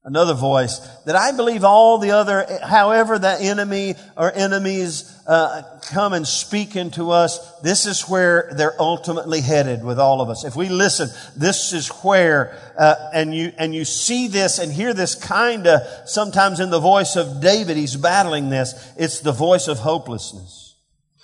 another 0.05 0.33
voice 0.33 0.79
that 1.05 1.15
I 1.15 1.31
believe 1.31 1.63
all 1.63 1.97
the 1.97 2.11
other, 2.11 2.45
however 2.63 3.17
that 3.17 3.41
enemy 3.41 3.95
or 4.17 4.31
enemies 4.33 5.17
uh, 5.25 5.79
come 5.89 6.11
and 6.11 6.27
speak 6.27 6.75
into 6.75 7.11
us, 7.11 7.59
this 7.61 7.85
is 7.85 8.09
where 8.09 8.51
they're 8.57 8.79
ultimately 8.81 9.39
headed 9.39 9.83
with 9.83 9.99
all 9.99 10.19
of 10.19 10.29
us. 10.29 10.43
If 10.43 10.55
we 10.55 10.67
listen, 10.67 11.09
this 11.37 11.71
is 11.71 11.87
where, 12.03 12.59
uh, 12.77 12.95
and 13.13 13.33
you 13.33 13.53
and 13.57 13.73
you 13.73 13.85
see 13.85 14.27
this 14.27 14.59
and 14.59 14.71
hear 14.71 14.93
this 14.93 15.15
kind 15.15 15.67
of 15.67 15.81
sometimes 16.05 16.59
in 16.59 16.69
the 16.69 16.79
voice 16.79 17.15
of 17.15 17.41
David, 17.41 17.77
he's 17.77 17.95
battling 17.95 18.49
this. 18.49 18.93
It's 18.97 19.21
the 19.21 19.31
voice 19.31 19.67
of 19.69 19.79
hopelessness. 19.79 20.75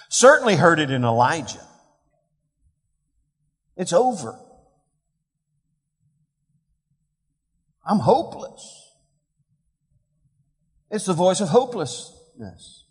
Certainly 0.08 0.56
heard 0.56 0.80
it 0.80 0.90
in 0.90 1.04
Elijah. 1.04 1.66
It's 3.76 3.94
over. 3.94 4.40
I'm 7.90 8.00
hopeless. 8.00 8.94
It's 10.92 11.06
the 11.06 11.14
voice 11.14 11.42
of 11.42 11.50
hopelessness. 11.50 12.86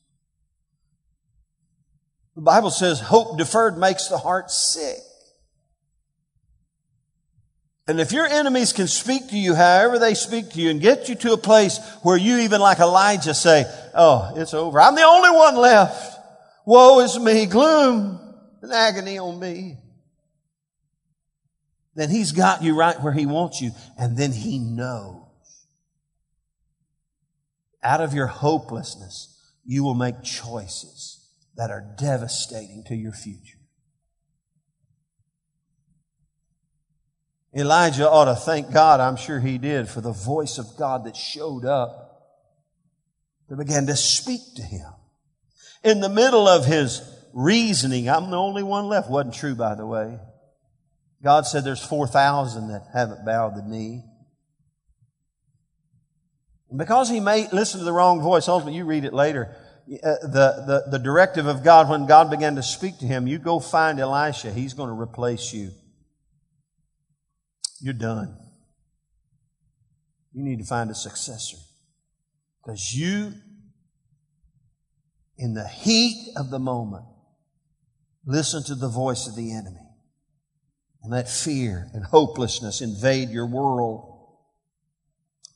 The 2.34 2.42
Bible 2.42 2.70
says 2.70 2.98
hope 3.00 3.38
deferred 3.38 3.78
makes 3.78 4.08
the 4.08 4.18
heart 4.18 4.50
sick. 4.50 4.98
And 7.86 8.00
if 8.00 8.12
your 8.12 8.26
enemies 8.26 8.72
can 8.72 8.88
speak 8.88 9.28
to 9.28 9.38
you 9.38 9.54
however 9.54 9.98
they 9.98 10.14
speak 10.14 10.50
to 10.50 10.60
you 10.60 10.70
and 10.70 10.80
get 10.80 11.08
you 11.08 11.14
to 11.14 11.32
a 11.32 11.38
place 11.38 11.78
where 12.02 12.18
you 12.18 12.38
even 12.38 12.60
like 12.60 12.80
Elijah 12.80 13.34
say, 13.34 13.64
Oh, 13.94 14.32
it's 14.36 14.52
over. 14.52 14.80
I'm 14.80 14.96
the 14.96 15.02
only 15.02 15.30
one 15.30 15.56
left. 15.56 16.18
Woe 16.66 17.00
is 17.00 17.18
me. 17.18 17.46
Gloom 17.46 18.20
and 18.62 18.72
agony 18.72 19.18
on 19.18 19.38
me 19.38 19.78
then 21.98 22.10
he's 22.10 22.32
got 22.32 22.62
you 22.62 22.76
right 22.76 23.00
where 23.02 23.12
he 23.12 23.26
wants 23.26 23.60
you. 23.60 23.72
And 23.98 24.16
then 24.16 24.32
he 24.32 24.58
knows. 24.58 25.24
Out 27.82 28.00
of 28.00 28.14
your 28.14 28.26
hopelessness, 28.26 29.36
you 29.64 29.82
will 29.82 29.94
make 29.94 30.22
choices 30.22 31.28
that 31.56 31.70
are 31.70 31.84
devastating 31.98 32.84
to 32.86 32.94
your 32.94 33.12
future. 33.12 33.58
Elijah 37.56 38.08
ought 38.08 38.26
to 38.26 38.36
thank 38.36 38.72
God, 38.72 39.00
I'm 39.00 39.16
sure 39.16 39.40
he 39.40 39.58
did, 39.58 39.88
for 39.88 40.00
the 40.00 40.12
voice 40.12 40.58
of 40.58 40.76
God 40.78 41.04
that 41.04 41.16
showed 41.16 41.64
up 41.64 42.04
that 43.48 43.56
began 43.56 43.86
to 43.86 43.96
speak 43.96 44.40
to 44.56 44.62
him. 44.62 44.92
In 45.82 46.00
the 46.00 46.08
middle 46.08 46.46
of 46.46 46.66
his 46.66 47.00
reasoning, 47.32 48.08
I'm 48.08 48.30
the 48.30 48.36
only 48.36 48.62
one 48.62 48.86
left. 48.86 49.10
Wasn't 49.10 49.34
true, 49.34 49.54
by 49.54 49.74
the 49.74 49.86
way. 49.86 50.18
God 51.22 51.46
said 51.46 51.64
there's 51.64 51.84
4,000 51.84 52.68
that 52.68 52.88
haven't 52.94 53.24
bowed 53.24 53.56
the 53.56 53.62
knee. 53.62 54.04
Because 56.74 57.08
he 57.08 57.18
may 57.18 57.48
listen 57.50 57.80
to 57.80 57.84
the 57.84 57.92
wrong 57.92 58.20
voice, 58.20 58.46
ultimately 58.46 58.76
you 58.76 58.84
read 58.84 59.04
it 59.04 59.12
later, 59.12 59.56
uh, 59.90 60.16
the, 60.22 60.84
the, 60.86 60.90
the 60.90 60.98
directive 60.98 61.46
of 61.46 61.64
God, 61.64 61.88
when 61.88 62.06
God 62.06 62.30
began 62.30 62.56
to 62.56 62.62
speak 62.62 62.98
to 62.98 63.06
him, 63.06 63.26
you 63.26 63.38
go 63.38 63.58
find 63.58 63.98
Elisha. 63.98 64.52
He's 64.52 64.74
going 64.74 64.90
to 64.90 65.00
replace 65.00 65.52
you. 65.52 65.70
You're 67.80 67.94
done. 67.94 68.36
You 70.32 70.44
need 70.44 70.58
to 70.58 70.64
find 70.64 70.90
a 70.90 70.94
successor. 70.94 71.56
Because 72.62 72.94
you, 72.94 73.32
in 75.38 75.54
the 75.54 75.66
heat 75.66 76.32
of 76.36 76.50
the 76.50 76.58
moment, 76.58 77.06
listen 78.26 78.62
to 78.64 78.74
the 78.74 78.88
voice 78.88 79.26
of 79.26 79.36
the 79.36 79.52
enemy 79.52 79.87
and 81.02 81.12
let 81.12 81.28
fear 81.28 81.88
and 81.94 82.04
hopelessness 82.04 82.80
invade 82.80 83.30
your 83.30 83.46
world. 83.46 84.16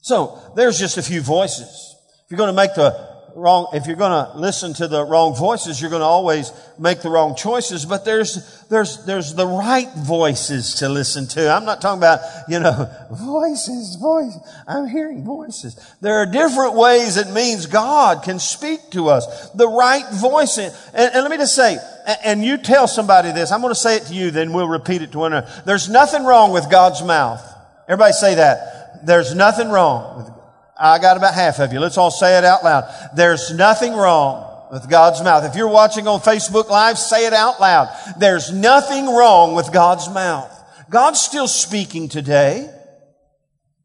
So 0.01 0.53
there's 0.57 0.79
just 0.79 0.99
a 0.99 1.03
few 1.03 1.21
voices. 1.21 1.97
If 2.25 2.31
you're 2.31 2.39
going 2.39 2.49
to 2.49 2.57
make 2.57 2.75
the 2.75 3.13
wrong, 3.35 3.69
if 3.73 3.87
you're 3.87 3.97
going 3.97 4.27
to 4.27 4.37
listen 4.37 4.75
to 4.75 4.89
the 4.89 5.05
wrong 5.05 5.35
voices, 5.35 5.81
you're 5.81 5.91
going 5.91 6.01
to 6.01 6.07
always 6.07 6.53
make 6.79 7.03
the 7.03 7.11
wrong 7.11 7.35
choices. 7.35 7.85
But 7.85 8.05
there's, 8.05 8.65
there's, 8.69 9.05
there's 9.05 9.35
the 9.35 9.47
right 9.47 9.89
voices 9.97 10.77
to 10.77 10.89
listen 10.89 11.27
to. 11.29 11.53
I'm 11.53 11.65
not 11.65 11.81
talking 11.81 11.99
about, 11.99 12.21
you 12.49 12.61
know, 12.61 12.91
voices, 13.11 13.97
voice. 13.97 14.37
I'm 14.67 14.89
hearing 14.89 15.25
voices. 15.25 15.79
There 16.01 16.17
are 16.17 16.27
different 16.27 16.75
ways 16.75 17.17
it 17.17 17.31
means 17.31 17.67
God 17.67 18.23
can 18.23 18.39
speak 18.39 18.81
to 18.91 19.09
us. 19.09 19.51
The 19.51 19.69
right 19.69 20.09
voice. 20.15 20.59
And, 20.59 20.75
and 20.95 21.23
let 21.23 21.31
me 21.31 21.37
just 21.37 21.55
say, 21.55 21.79
and 22.25 22.45
you 22.45 22.59
tell 22.59 22.89
somebody 22.89 23.33
this, 23.33 23.53
I'm 23.53 23.61
going 23.61 23.73
to 23.75 23.79
say 23.79 23.97
it 23.97 24.07
to 24.07 24.15
you, 24.15 24.31
then 24.31 24.53
we'll 24.53 24.69
repeat 24.69 25.03
it 25.03 25.13
to 25.13 25.19
one 25.19 25.33
another. 25.33 25.63
There's 25.65 25.89
nothing 25.89 26.25
wrong 26.25 26.53
with 26.53 26.71
God's 26.71 27.03
mouth. 27.03 27.43
Everybody 27.89 28.13
say 28.13 28.35
that. 28.37 29.05
There's 29.07 29.35
nothing 29.35 29.71
wrong 29.71 30.19
with, 30.19 30.31
I 30.79 30.99
got 30.99 31.17
about 31.17 31.35
half 31.35 31.59
of 31.59 31.73
you. 31.73 31.81
Let's 31.81 31.99
all 31.99 32.11
say 32.11 32.39
it 32.39 32.45
out 32.45 32.65
loud. 32.65 32.85
There's 33.15 33.53
nothing 33.53 33.95
wrong 33.95 34.69
with 34.73 34.89
God's 34.89 35.23
mouth. 35.23 35.45
If 35.45 35.55
you're 35.55 35.69
watching 35.69 36.09
on 36.09 36.21
Facebook 36.21 36.69
Live, 36.71 36.99
say 36.99 37.27
it 37.27 37.33
out 37.33 37.61
loud. 37.61 37.89
There's 38.19 38.51
nothing 38.51 39.07
wrong 39.07 39.55
with 39.55 39.73
God's 39.73 40.09
mouth. 40.09 40.51
God's 40.89 41.21
still 41.21 41.49
speaking 41.49 42.09
today. 42.09 42.71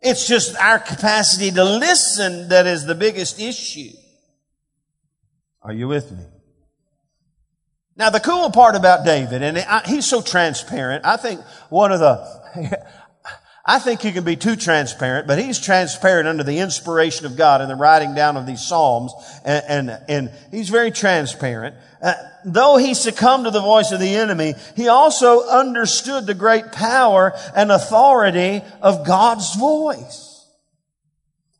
It's 0.01 0.27
just 0.27 0.55
our 0.57 0.79
capacity 0.79 1.51
to 1.51 1.63
listen 1.63 2.49
that 2.49 2.67
is 2.67 2.85
the 2.85 2.95
biggest 2.95 3.39
issue. 3.39 3.91
Are 5.61 5.73
you 5.73 5.87
with 5.87 6.11
me? 6.11 6.23
Now, 7.97 8.11
the 8.11 8.19
cool 8.19 8.51
part 8.51 8.75
about 8.75 9.05
David, 9.05 9.41
and 9.41 9.57
he's 9.87 10.05
so 10.05 10.21
transparent, 10.21 11.03
I 11.03 11.17
think 11.17 11.41
one 11.69 11.91
of 11.91 11.99
the, 11.99 12.85
I 13.65 13.79
think 13.79 14.01
he 14.01 14.11
can 14.11 14.23
be 14.23 14.35
too 14.35 14.55
transparent, 14.55 15.25
but 15.25 15.39
he's 15.39 15.59
transparent 15.59 16.27
under 16.27 16.43
the 16.43 16.59
inspiration 16.59 17.25
of 17.25 17.35
God 17.35 17.59
in 17.59 17.67
the 17.67 17.75
writing 17.75 18.13
down 18.13 18.37
of 18.37 18.45
these 18.45 18.63
Psalms, 18.63 19.13
and, 19.43 19.89
and, 19.89 20.01
and 20.07 20.31
he's 20.51 20.69
very 20.69 20.91
transparent. 20.91 21.75
Uh, 21.99 22.13
though 22.45 22.77
he 22.77 22.93
succumbed 22.93 23.45
to 23.45 23.51
the 23.51 23.61
voice 23.61 23.91
of 23.91 23.99
the 23.99 24.15
enemy, 24.15 24.53
he 24.75 24.89
also 24.89 25.47
understood 25.47 26.27
the 26.27 26.35
great 26.35 26.71
power 26.71 27.33
and 27.55 27.71
authority 27.71 28.61
of 28.79 29.07
God's 29.07 29.55
voice. 29.55 30.26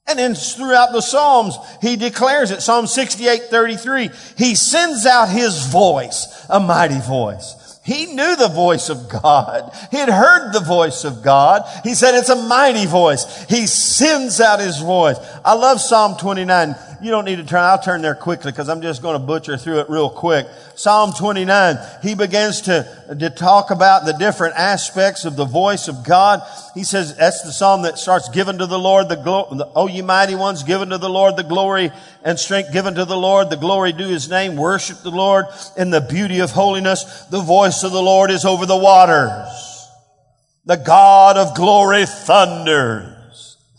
And 0.08 0.17
then 0.17 0.36
throughout 0.36 0.93
the 0.93 1.02
Psalms, 1.02 1.58
he 1.82 1.98
declares 1.98 2.52
it. 2.52 2.62
Psalm 2.62 2.88
68, 2.88 3.43
33. 3.43 4.10
He 4.38 4.56
sends 4.56 5.06
out 5.06 5.30
his 5.30 5.67
voice, 5.67 6.46
a 6.50 6.60
mighty 6.60 7.00
voice. 7.00 7.56
He 7.88 8.08
knew 8.08 8.36
the 8.36 8.50
voice 8.50 8.89
of 8.89 9.08
God. 9.08 9.72
He 9.91 9.98
had 9.98 10.10
heard 10.10 10.52
the 10.52 10.60
voice 10.60 11.06
of 11.06 11.24
God. 11.24 11.63
He 11.84 11.93
said 11.93 12.15
it's 12.15 12.28
a 12.28 12.36
mighty 12.36 12.86
voice. 12.86 13.46
He 13.48 13.65
sends 13.65 14.41
out 14.41 14.60
his 14.60 14.78
voice. 14.82 15.17
I 15.46 15.54
love 15.54 15.80
Psalm 15.80 16.17
29 16.17 16.76
you 17.02 17.12
don't 17.12 17.26
need 17.26 17.36
to 17.38 17.44
turn. 17.44 17.60
I'll 17.60 17.82
turn 17.82 18.02
there 18.02 18.16
quickly 18.16 18.52
because 18.52 18.70
I'm 18.70 18.82
just 18.82 19.02
going 19.02 19.20
to 19.20 19.26
butcher 19.26 19.58
through 19.58 19.80
it 19.82 19.90
real 19.90 20.10
quick. 20.10 20.48
Psalm 20.76 21.12
29, 21.18 21.78
he 22.02 22.16
begins 22.16 22.62
to, 22.62 23.16
to 23.20 23.30
talk 23.30 23.72
about 23.72 24.06
the 24.06 24.14
different 24.14 24.56
aspects 24.56 25.26
of 25.26 25.36
the 25.36 25.46
voice 25.46 25.88
of 25.88 26.04
God. 26.06 26.42
He 26.74 26.84
says, 26.84 27.16
that's 27.16 27.44
the 27.44 27.52
psalm 27.52 27.84
that 27.84 27.98
starts, 27.98 28.30
given 28.30 28.58
to 28.60 28.66
the 28.66 28.80
Lord 28.80 29.10
the 29.10 29.16
glory, 29.16 29.60
oh 29.76 29.88
ye 29.88 30.02
mighty 30.02 30.36
ones, 30.36 30.64
given 30.64 30.90
to 30.90 30.98
the 30.98 31.10
Lord 31.10 31.36
the 31.36 31.44
glory 31.44 31.92
and 32.24 32.40
strength 32.40 32.74
given 32.74 32.96
to 32.96 33.06
the 33.06 33.18
Lord, 33.18 33.50
the 33.50 33.58
glory 33.58 33.94
due 33.94 34.08
his 34.08 34.30
name, 34.30 34.56
worship 34.56 35.02
the 35.04 35.12
Lord 35.12 35.46
in 35.78 35.90
the 35.90 36.02
beauty 36.02 36.40
of 36.40 36.52
holiness. 36.52 37.26
The 37.32 37.42
voice 37.42 37.84
of 37.84 37.92
the 37.92 38.02
Lord 38.02 38.32
is 38.32 38.46
over 38.46 38.66
the 38.66 38.78
waters. 38.78 39.90
The 40.66 40.78
God 40.78 41.38
of 41.38 41.56
glory 41.56 42.06
thunders. 42.06 43.17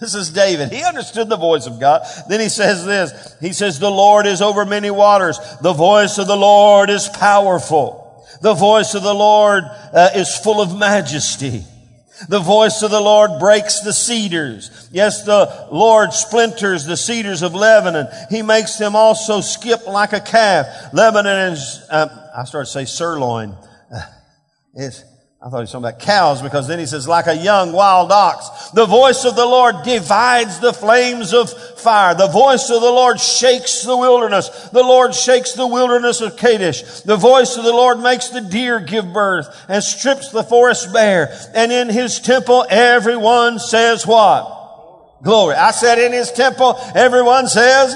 This 0.01 0.15
is 0.15 0.31
David. 0.31 0.73
He 0.73 0.85
understood 0.85 1.29
the 1.29 1.37
voice 1.37 1.67
of 1.67 1.81
God. 1.81 2.07
Then 2.29 2.41
he 2.41 2.49
says 2.49 2.85
this. 2.85 3.37
He 3.41 3.53
says, 3.53 3.81
the 3.81 3.91
Lord 3.91 4.27
is 4.27 4.41
over 4.41 4.65
many 4.65 4.91
waters. 4.91 5.39
The 5.61 5.73
voice 5.73 6.19
of 6.19 6.29
the 6.29 6.37
Lord 6.37 6.89
is 6.89 7.09
powerful. 7.09 8.25
The 8.41 8.55
voice 8.55 8.95
of 8.95 9.03
the 9.03 9.15
Lord 9.15 9.65
uh, 9.93 10.11
is 10.15 10.37
full 10.37 10.61
of 10.61 10.79
majesty. 10.79 11.65
The 12.29 12.41
voice 12.41 12.83
of 12.83 12.91
the 12.91 13.01
Lord 13.01 13.39
breaks 13.39 13.81
the 13.81 13.93
cedars. 13.93 14.89
Yes, 14.93 15.25
the 15.25 15.69
Lord 15.71 16.13
splinters 16.13 16.85
the 16.85 16.97
cedars 16.97 17.43
of 17.43 17.55
Lebanon. 17.55 18.09
He 18.31 18.43
makes 18.43 18.77
them 18.77 18.97
also 18.97 19.41
skip 19.41 19.87
like 19.87 20.13
a 20.13 20.21
calf. 20.21 20.93
Lebanon 20.93 21.53
is, 21.53 21.87
uh, 21.91 22.31
I 22.37 22.45
started 22.45 22.67
to 22.67 22.73
say 22.73 22.85
sirloin. 22.87 23.57
Uh, 23.93 24.01
it's, 24.75 25.05
I 25.41 25.51
thought 25.51 25.59
he 25.59 25.63
was 25.63 25.71
talking 25.71 25.87
about 25.87 26.01
cows 26.01 26.43
because 26.43 26.67
then 26.67 26.81
he 26.81 26.87
says, 26.87 27.07
like 27.07 27.29
a 27.29 27.37
young 27.37 27.73
wild 27.73 28.11
ox. 28.11 28.71
The 28.71 28.87
voice 28.87 29.25
of 29.25 29.37
the 29.37 29.47
Lord 29.47 29.85
divides 29.85 30.59
the 30.59 30.73
flames 30.73 31.33
of 31.33 31.53
fire. 31.79 32.17
The 32.17 32.27
voice 32.27 32.69
of 32.71 32.81
the 32.81 32.91
Lord 32.91 33.21
shakes 33.21 33.83
the 33.83 33.97
wilderness. 33.97 34.49
The 34.71 34.83
Lord 34.83 35.15
shakes 35.15 35.53
the 35.53 35.67
wilderness 35.67 36.21
of 36.21 36.37
Kadesh. 36.37 37.03
The 37.03 37.17
voice 37.17 37.57
of 37.57 37.63
the 37.63 37.73
Lord 37.73 38.01
makes 38.01 38.31
the 38.31 38.41
deer 38.41 38.81
give 38.81 39.13
birth 39.13 39.47
and 39.69 39.83
strips 39.85 40.33
the 40.33 40.43
forest 40.43 40.93
bare. 40.93 41.33
And 41.55 41.71
in 41.71 41.89
his 41.89 42.19
temple, 42.19 42.67
everyone 42.69 43.61
says 43.61 44.05
what? 44.05 45.21
Glory. 45.23 45.55
I 45.55 45.71
said 45.71 46.01
in 46.01 46.13
his 46.13 46.33
temple, 46.33 46.81
everyone 46.97 47.47
says 47.47 47.95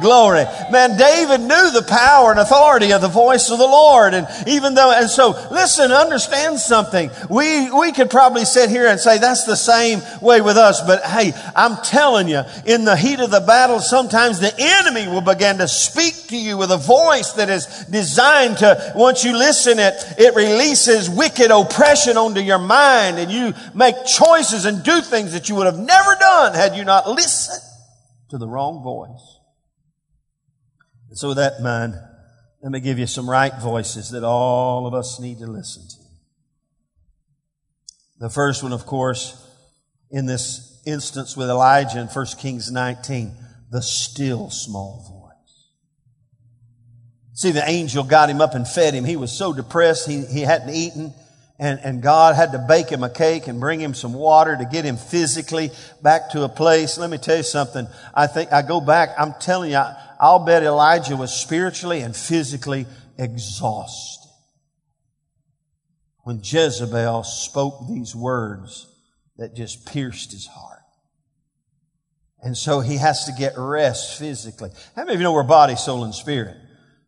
Glory. 0.00 0.44
Man, 0.70 0.96
David 0.96 1.40
knew 1.40 1.70
the 1.70 1.86
power 1.88 2.30
and 2.30 2.40
authority 2.40 2.92
of 2.92 3.00
the 3.00 3.08
voice 3.08 3.50
of 3.50 3.58
the 3.58 3.66
Lord. 3.66 4.14
And 4.14 4.26
even 4.46 4.74
though, 4.74 4.92
and 4.92 5.08
so 5.08 5.30
listen, 5.50 5.92
understand 5.92 6.58
something. 6.58 7.10
We, 7.28 7.70
we 7.70 7.92
could 7.92 8.10
probably 8.10 8.44
sit 8.44 8.70
here 8.70 8.86
and 8.86 8.98
say 8.98 9.18
that's 9.18 9.44
the 9.44 9.56
same 9.56 10.02
way 10.20 10.40
with 10.40 10.56
us. 10.56 10.80
But 10.80 11.02
hey, 11.04 11.32
I'm 11.54 11.76
telling 11.82 12.28
you, 12.28 12.42
in 12.66 12.84
the 12.84 12.96
heat 12.96 13.20
of 13.20 13.30
the 13.30 13.40
battle, 13.40 13.80
sometimes 13.80 14.40
the 14.40 14.54
enemy 14.58 15.06
will 15.06 15.20
begin 15.20 15.58
to 15.58 15.68
speak 15.68 16.28
to 16.28 16.36
you 16.36 16.58
with 16.58 16.70
a 16.70 16.76
voice 16.76 17.32
that 17.32 17.48
is 17.48 17.66
designed 17.90 18.58
to, 18.58 18.92
once 18.94 19.24
you 19.24 19.36
listen 19.36 19.78
it, 19.78 19.94
it 20.18 20.34
releases 20.34 21.08
wicked 21.08 21.50
oppression 21.50 22.16
onto 22.16 22.40
your 22.40 22.58
mind 22.58 23.18
and 23.18 23.30
you 23.30 23.54
make 23.74 23.94
choices 24.06 24.64
and 24.64 24.82
do 24.82 25.00
things 25.00 25.32
that 25.32 25.48
you 25.48 25.54
would 25.54 25.66
have 25.66 25.78
never 25.78 26.16
done 26.18 26.54
had 26.54 26.76
you 26.76 26.84
not 26.84 27.08
listened 27.08 27.62
to 28.30 28.38
the 28.38 28.48
wrong 28.48 28.82
voice. 28.82 29.33
And 31.14 31.18
so 31.20 31.28
with 31.28 31.36
that 31.36 31.58
in 31.58 31.62
mind, 31.62 31.94
let 32.60 32.72
me 32.72 32.80
give 32.80 32.98
you 32.98 33.06
some 33.06 33.30
right 33.30 33.52
voices 33.62 34.10
that 34.10 34.24
all 34.24 34.84
of 34.84 34.94
us 34.94 35.20
need 35.20 35.38
to 35.38 35.46
listen 35.46 35.86
to. 35.86 35.96
The 38.18 38.28
first 38.28 38.64
one, 38.64 38.72
of 38.72 38.84
course, 38.84 39.40
in 40.10 40.26
this 40.26 40.82
instance 40.84 41.36
with 41.36 41.48
Elijah 41.48 42.00
in 42.00 42.08
1 42.08 42.26
Kings 42.40 42.72
19, 42.72 43.32
the 43.70 43.80
still 43.80 44.50
small 44.50 45.04
voice. 45.08 45.68
See, 47.34 47.52
the 47.52 47.62
angel 47.64 48.02
got 48.02 48.28
him 48.28 48.40
up 48.40 48.56
and 48.56 48.66
fed 48.66 48.92
him. 48.92 49.04
He 49.04 49.14
was 49.14 49.30
so 49.30 49.52
depressed, 49.52 50.08
he, 50.08 50.24
he 50.24 50.40
hadn't 50.40 50.74
eaten. 50.74 51.14
And, 51.60 51.78
and 51.84 52.02
God 52.02 52.34
had 52.34 52.50
to 52.50 52.58
bake 52.58 52.88
him 52.88 53.04
a 53.04 53.08
cake 53.08 53.46
and 53.46 53.60
bring 53.60 53.78
him 53.80 53.94
some 53.94 54.14
water 54.14 54.56
to 54.56 54.64
get 54.64 54.84
him 54.84 54.96
physically 54.96 55.70
back 56.02 56.30
to 56.30 56.42
a 56.42 56.48
place. 56.48 56.98
Let 56.98 57.08
me 57.08 57.18
tell 57.18 57.36
you 57.36 57.44
something. 57.44 57.86
I 58.12 58.26
think 58.26 58.52
I 58.52 58.62
go 58.62 58.80
back, 58.80 59.10
I'm 59.16 59.34
telling 59.38 59.70
you, 59.70 59.84
I'll 60.24 60.38
bet 60.38 60.62
Elijah 60.62 61.18
was 61.18 61.38
spiritually 61.38 62.00
and 62.00 62.16
physically 62.16 62.86
exhausted. 63.18 64.26
When 66.22 66.40
Jezebel 66.42 67.24
spoke 67.24 67.86
these 67.86 68.16
words 68.16 68.86
that 69.36 69.54
just 69.54 69.84
pierced 69.84 70.32
his 70.32 70.46
heart. 70.46 70.80
And 72.42 72.56
so 72.56 72.80
he 72.80 72.96
has 72.96 73.26
to 73.26 73.32
get 73.32 73.52
rest 73.58 74.18
physically. 74.18 74.70
How 74.96 75.02
many 75.02 75.12
of 75.12 75.20
you 75.20 75.24
know 75.24 75.32
we're 75.34 75.42
body, 75.42 75.76
soul, 75.76 76.04
and 76.04 76.14
spirit? 76.14 76.56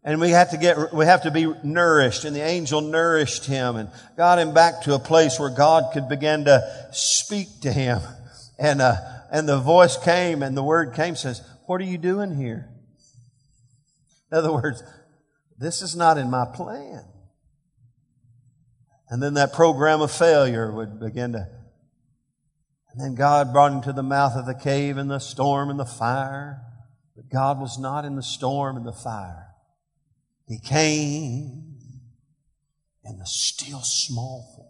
And 0.05 0.21
we 0.21 0.33
have 0.33 0.51
to 0.51 0.59
get, 0.59 0.93
we 0.93 1.07
have 1.07 1.23
to 1.23 1.31
be 1.31 1.51
nourished. 1.65 2.27
And 2.27 2.37
the 2.37 2.45
angel 2.45 2.83
nourished 2.83 3.47
him 3.47 3.77
and 3.77 3.89
got 4.19 4.39
him 4.39 4.53
back 4.53 4.83
to 4.83 4.95
a 4.95 4.99
place 4.99 5.41
where 5.41 5.49
God 5.49 5.95
could 5.95 6.11
begin 6.11 6.45
to 6.45 6.61
speak 6.93 7.49
to 7.63 7.73
him. 7.73 8.03
And, 8.59 8.83
uh, 8.83 8.97
and 9.33 9.49
the 9.49 9.59
voice 9.59 9.97
came 9.97 10.43
and 10.43 10.55
the 10.55 10.63
word 10.63 10.93
came 10.93 11.17
says, 11.17 11.41
what 11.65 11.81
are 11.81 11.85
you 11.85 11.97
doing 11.97 12.37
here? 12.37 12.69
In 14.33 14.39
other 14.39 14.53
words, 14.53 14.83
this 15.59 15.83
is 15.83 15.97
not 15.97 16.19
in 16.19 16.31
my 16.31 16.45
plan. 16.45 17.05
And 19.09 19.23
then 19.23 19.35
that 19.35 19.53
program 19.53 20.01
of 20.01 20.11
failure 20.11 20.73
would 20.73 20.99
begin 20.99 21.33
to. 21.33 21.47
And 22.91 23.01
then 23.01 23.15
God 23.15 23.53
brought 23.53 23.73
him 23.73 23.83
to 23.83 23.93
the 23.93 24.03
mouth 24.03 24.35
of 24.35 24.47
the 24.47 24.55
cave 24.55 24.97
and 24.97 25.11
the 25.11 25.21
storm 25.21 25.71
and 25.71 25.79
the 25.79 25.85
fire. 25.85 26.63
But 27.15 27.29
God 27.31 27.61
was 27.61 27.79
not 27.79 28.05
in 28.05 28.17
the 28.17 28.23
storm 28.23 28.77
and 28.77 28.85
the 28.85 28.93
fire. 28.93 29.47
He 30.47 30.59
came 30.59 31.77
in 33.05 33.19
the 33.19 33.27
still 33.27 33.81
small 33.81 34.55
voice. 34.57 34.66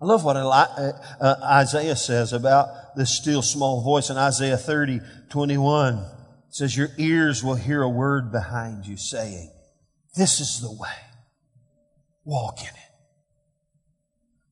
I 0.00 0.04
love 0.04 0.24
what 0.24 0.36
uh, 0.36 0.92
uh, 1.20 1.34
Isaiah 1.42 1.96
says 1.96 2.34
about 2.34 2.96
this 2.96 3.10
still 3.10 3.40
small 3.40 3.82
voice 3.82 4.10
in 4.10 4.18
Isaiah 4.18 4.58
30, 4.58 5.00
21. 5.30 5.94
It 5.94 6.04
says, 6.50 6.76
Your 6.76 6.90
ears 6.98 7.42
will 7.42 7.54
hear 7.54 7.82
a 7.82 7.88
word 7.88 8.30
behind 8.30 8.86
you 8.86 8.98
saying, 8.98 9.50
This 10.14 10.40
is 10.40 10.60
the 10.60 10.70
way. 10.70 10.92
Walk 12.24 12.60
in 12.60 12.66
it. 12.66 12.72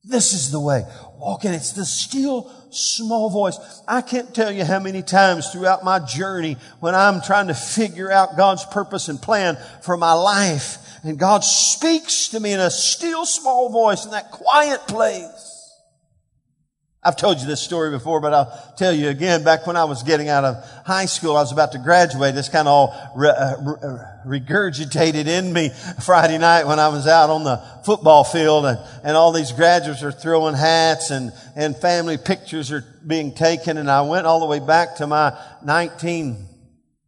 This 0.03 0.33
is 0.33 0.51
the 0.51 0.59
way. 0.59 0.83
Walk 1.17 1.45
in 1.45 1.53
it. 1.53 1.57
It's 1.57 1.73
the 1.73 1.85
still 1.85 2.51
small 2.71 3.29
voice. 3.29 3.59
I 3.87 4.01
can't 4.01 4.33
tell 4.33 4.51
you 4.51 4.63
how 4.63 4.79
many 4.79 5.03
times 5.03 5.51
throughout 5.51 5.83
my 5.83 5.99
journey 5.99 6.57
when 6.79 6.95
I'm 6.95 7.21
trying 7.21 7.47
to 7.47 7.53
figure 7.53 8.11
out 8.11 8.37
God's 8.37 8.65
purpose 8.65 9.09
and 9.09 9.21
plan 9.21 9.57
for 9.83 9.95
my 9.95 10.13
life 10.13 10.77
and 11.05 11.19
God 11.19 11.43
speaks 11.43 12.29
to 12.29 12.39
me 12.39 12.51
in 12.51 12.59
a 12.59 12.71
still 12.71 13.27
small 13.27 13.69
voice 13.69 14.05
in 14.05 14.11
that 14.11 14.31
quiet 14.31 14.81
place. 14.87 15.55
I've 17.03 17.15
told 17.15 17.39
you 17.39 17.45
this 17.45 17.61
story 17.61 17.91
before, 17.91 18.19
but 18.19 18.33
I'll 18.33 18.73
tell 18.75 18.91
you 18.91 19.09
again. 19.09 19.43
Back 19.43 19.67
when 19.67 19.77
I 19.77 19.83
was 19.83 20.01
getting 20.01 20.27
out 20.27 20.43
of 20.43 20.55
high 20.83 21.05
school, 21.05 21.37
I 21.37 21.41
was 21.41 21.51
about 21.51 21.73
to 21.73 21.77
graduate. 21.77 22.33
This 22.33 22.49
kind 22.49 22.67
of 22.67 22.71
all 22.71 23.11
re- 23.15 23.29
uh, 23.29 23.53
re- 24.25 24.39
regurgitated 24.39 25.27
in 25.27 25.53
me 25.53 25.69
Friday 26.03 26.39
night 26.39 26.65
when 26.65 26.79
I 26.79 26.87
was 26.87 27.05
out 27.05 27.29
on 27.29 27.43
the 27.43 27.57
football 27.85 28.23
field 28.23 28.65
and, 28.65 28.79
and 29.03 29.15
all 29.15 29.31
these 29.31 29.51
graduates 29.51 30.01
are 30.01 30.11
throwing 30.11 30.55
hats 30.55 31.11
and, 31.11 31.31
and 31.55 31.77
family 31.77 32.17
pictures 32.17 32.71
are 32.71 32.83
being 33.05 33.35
taken. 33.35 33.77
And 33.77 33.91
I 33.91 34.01
went 34.01 34.25
all 34.25 34.39
the 34.39 34.47
way 34.47 34.59
back 34.59 34.95
to 34.95 35.05
my 35.05 35.37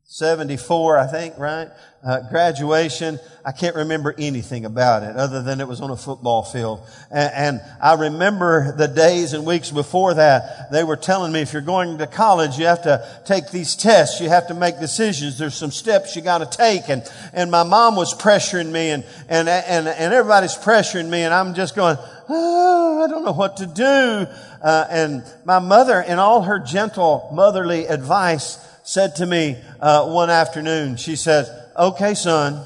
1974, 0.09 0.97
I 0.97 1.07
think, 1.07 1.37
right? 1.37 1.69
uh, 2.07 2.21
graduation. 2.29 3.19
I 3.45 3.51
can't 3.51 3.75
remember 3.75 4.13
anything 4.17 4.65
about 4.65 5.03
it 5.03 5.15
other 5.15 5.41
than 5.41 5.59
it 5.59 5.67
was 5.67 5.81
on 5.81 5.89
a 5.89 5.97
football 5.97 6.43
field. 6.43 6.81
And, 7.11 7.31
and, 7.33 7.61
I 7.81 7.93
remember 7.93 8.75
the 8.75 8.87
days 8.87 9.33
and 9.33 9.45
weeks 9.45 9.71
before 9.71 10.13
that, 10.13 10.71
they 10.71 10.83
were 10.83 10.95
telling 10.95 11.31
me 11.31 11.41
if 11.41 11.53
you're 11.53 11.61
going 11.61 11.97
to 11.97 12.07
college, 12.07 12.57
you 12.57 12.65
have 12.65 12.83
to 12.83 13.05
take 13.25 13.51
these 13.51 13.75
tests. 13.75 14.21
You 14.21 14.29
have 14.29 14.47
to 14.47 14.53
make 14.53 14.79
decisions. 14.79 15.37
There's 15.37 15.55
some 15.55 15.71
steps 15.71 16.15
you 16.15 16.21
got 16.21 16.39
to 16.39 16.57
take. 16.57 16.89
And, 16.89 17.03
and 17.33 17.51
my 17.51 17.63
mom 17.63 17.95
was 17.95 18.13
pressuring 18.13 18.71
me 18.71 18.89
and, 18.89 19.03
and, 19.27 19.49
and, 19.49 19.87
and 19.87 20.13
everybody's 20.13 20.55
pressuring 20.55 21.09
me 21.09 21.21
and 21.21 21.33
I'm 21.33 21.53
just 21.53 21.75
going, 21.75 21.97
oh, 22.29 23.03
I 23.03 23.09
don't 23.09 23.25
know 23.25 23.33
what 23.33 23.57
to 23.57 23.65
do. 23.65 24.27
Uh, 24.63 24.85
and 24.89 25.23
my 25.45 25.59
mother, 25.59 26.01
in 26.01 26.19
all 26.19 26.43
her 26.43 26.59
gentle 26.59 27.29
motherly 27.33 27.85
advice, 27.85 28.57
said 28.87 29.17
to 29.17 29.25
me 29.25 29.57
uh, 29.81 30.09
one 30.09 30.29
afternoon, 30.29 30.95
she 30.95 31.17
says, 31.17 31.51
okay, 31.77 32.13
son, 32.13 32.65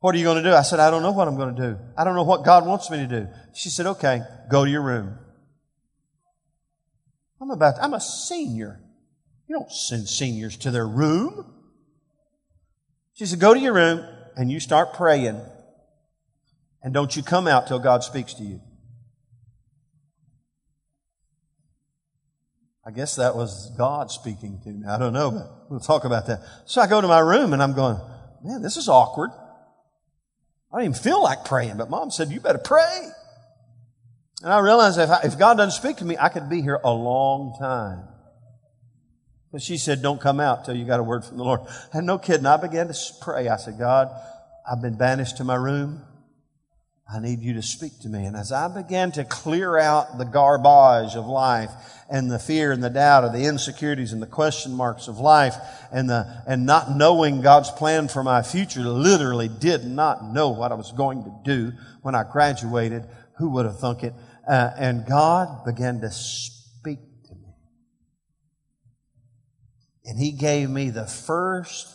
what 0.00 0.14
are 0.14 0.18
you 0.18 0.24
going 0.24 0.42
to 0.42 0.50
do? 0.50 0.54
I 0.54 0.62
said, 0.62 0.80
I 0.80 0.90
don't 0.90 1.02
know 1.02 1.12
what 1.12 1.28
I'm 1.28 1.36
going 1.36 1.54
to 1.54 1.62
do. 1.62 1.78
I 1.98 2.04
don't 2.04 2.14
know 2.14 2.22
what 2.22 2.46
God 2.46 2.66
wants 2.66 2.90
me 2.90 2.96
to 2.96 3.06
do. 3.06 3.28
She 3.54 3.68
said, 3.68 3.84
okay, 3.86 4.22
go 4.50 4.64
to 4.64 4.70
your 4.70 4.80
room. 4.80 5.18
I'm 7.42 7.50
about, 7.50 7.76
to, 7.76 7.84
I'm 7.84 7.92
a 7.92 8.00
senior. 8.00 8.80
You 9.48 9.56
don't 9.56 9.70
send 9.70 10.08
seniors 10.08 10.56
to 10.58 10.70
their 10.70 10.88
room. 10.88 11.44
She 13.12 13.26
said, 13.26 13.38
go 13.38 13.52
to 13.52 13.60
your 13.60 13.74
room 13.74 14.08
and 14.34 14.50
you 14.50 14.60
start 14.60 14.94
praying. 14.94 15.38
And 16.82 16.94
don't 16.94 17.14
you 17.14 17.22
come 17.22 17.46
out 17.46 17.66
till 17.66 17.78
God 17.78 18.02
speaks 18.02 18.32
to 18.34 18.42
you. 18.42 18.62
I 22.84 22.90
guess 22.90 23.16
that 23.16 23.36
was 23.36 23.70
God 23.78 24.10
speaking 24.10 24.60
to 24.64 24.68
me. 24.70 24.86
I 24.86 24.98
don't 24.98 25.12
know, 25.12 25.30
but 25.30 25.70
we'll 25.70 25.80
talk 25.80 26.04
about 26.04 26.26
that. 26.26 26.40
So 26.66 26.80
I 26.80 26.88
go 26.88 27.00
to 27.00 27.06
my 27.06 27.20
room 27.20 27.52
and 27.52 27.62
I'm 27.62 27.74
going, 27.74 27.96
man, 28.42 28.60
this 28.60 28.76
is 28.76 28.88
awkward. 28.88 29.30
I 30.72 30.76
don't 30.76 30.84
even 30.84 30.94
feel 30.94 31.22
like 31.22 31.44
praying, 31.44 31.76
but 31.76 31.90
mom 31.90 32.10
said, 32.10 32.30
you 32.30 32.40
better 32.40 32.58
pray. 32.58 33.08
And 34.42 34.52
I 34.52 34.58
realized 34.58 34.98
if, 34.98 35.10
I, 35.10 35.20
if 35.22 35.38
God 35.38 35.58
doesn't 35.58 35.78
speak 35.80 35.98
to 35.98 36.04
me, 36.04 36.16
I 36.18 36.28
could 36.28 36.48
be 36.48 36.60
here 36.60 36.80
a 36.82 36.90
long 36.90 37.54
time. 37.60 38.08
But 39.52 39.62
she 39.62 39.76
said, 39.76 40.02
don't 40.02 40.20
come 40.20 40.40
out 40.40 40.64
till 40.64 40.74
you 40.74 40.84
got 40.84 40.98
a 40.98 41.02
word 41.02 41.24
from 41.24 41.36
the 41.36 41.44
Lord. 41.44 41.60
And 41.92 42.06
no 42.06 42.18
kidding, 42.18 42.46
I 42.46 42.56
began 42.56 42.88
to 42.88 42.94
pray. 43.20 43.48
I 43.48 43.56
said, 43.56 43.78
God, 43.78 44.08
I've 44.68 44.82
been 44.82 44.96
banished 44.96 45.36
to 45.36 45.44
my 45.44 45.54
room. 45.54 46.02
I 47.10 47.20
need 47.20 47.40
you 47.40 47.54
to 47.54 47.62
speak 47.62 47.98
to 48.00 48.08
me. 48.08 48.24
And 48.24 48.36
as 48.36 48.52
I 48.52 48.68
began 48.68 49.12
to 49.12 49.24
clear 49.24 49.76
out 49.76 50.18
the 50.18 50.24
garbage 50.24 51.14
of 51.14 51.26
life 51.26 51.70
and 52.08 52.30
the 52.30 52.38
fear 52.38 52.72
and 52.72 52.82
the 52.82 52.90
doubt 52.90 53.24
of 53.24 53.32
the 53.32 53.44
insecurities 53.44 54.12
and 54.12 54.22
the 54.22 54.26
question 54.26 54.72
marks 54.72 55.08
of 55.08 55.18
life 55.18 55.54
and 55.92 56.08
the, 56.08 56.42
and 56.46 56.64
not 56.64 56.96
knowing 56.96 57.42
God's 57.42 57.70
plan 57.70 58.08
for 58.08 58.22
my 58.22 58.42
future, 58.42 58.80
literally 58.80 59.48
did 59.48 59.84
not 59.84 60.24
know 60.24 60.50
what 60.50 60.72
I 60.72 60.74
was 60.74 60.92
going 60.92 61.24
to 61.24 61.34
do 61.44 61.72
when 62.00 62.14
I 62.14 62.24
graduated. 62.24 63.04
Who 63.38 63.50
would 63.50 63.66
have 63.66 63.78
thunk 63.78 64.04
it? 64.04 64.14
Uh, 64.48 64.70
and 64.78 65.04
God 65.04 65.64
began 65.66 66.00
to 66.00 66.10
speak 66.10 67.00
to 67.28 67.34
me. 67.34 67.54
And 70.06 70.18
He 70.18 70.32
gave 70.32 70.70
me 70.70 70.90
the 70.90 71.06
first 71.06 71.88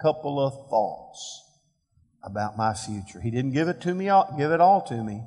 couple 0.00 0.38
of 0.38 0.52
thoughts 0.68 1.49
about 2.22 2.56
my 2.56 2.74
future. 2.74 3.20
He 3.20 3.30
didn't 3.30 3.52
give 3.52 3.68
it 3.68 3.80
to 3.82 3.94
me, 3.94 4.10
give 4.36 4.52
it 4.52 4.60
all 4.60 4.82
to 4.82 5.02
me. 5.02 5.22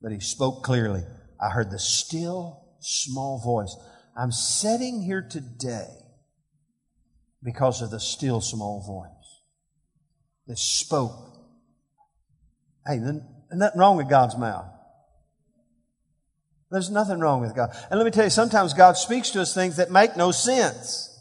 But 0.00 0.12
he 0.12 0.20
spoke 0.20 0.62
clearly. 0.62 1.02
I 1.40 1.50
heard 1.50 1.70
the 1.70 1.78
still 1.78 2.64
small 2.80 3.40
voice. 3.42 3.74
I'm 4.16 4.30
sitting 4.30 5.02
here 5.02 5.26
today 5.28 5.88
because 7.42 7.82
of 7.82 7.90
the 7.90 8.00
still 8.00 8.40
small 8.40 8.82
voice 8.86 9.42
that 10.46 10.58
spoke. 10.58 11.12
Hey, 12.86 12.98
there's 12.98 13.20
nothing 13.52 13.80
wrong 13.80 13.96
with 13.96 14.08
God's 14.08 14.36
mouth. 14.36 14.66
There's 16.70 16.90
nothing 16.90 17.20
wrong 17.20 17.40
with 17.40 17.54
God. 17.54 17.70
And 17.90 17.98
let 17.98 18.04
me 18.04 18.10
tell 18.10 18.24
you, 18.24 18.30
sometimes 18.30 18.74
God 18.74 18.96
speaks 18.96 19.30
to 19.30 19.40
us 19.40 19.54
things 19.54 19.76
that 19.76 19.90
make 19.90 20.16
no 20.16 20.32
sense. 20.32 21.13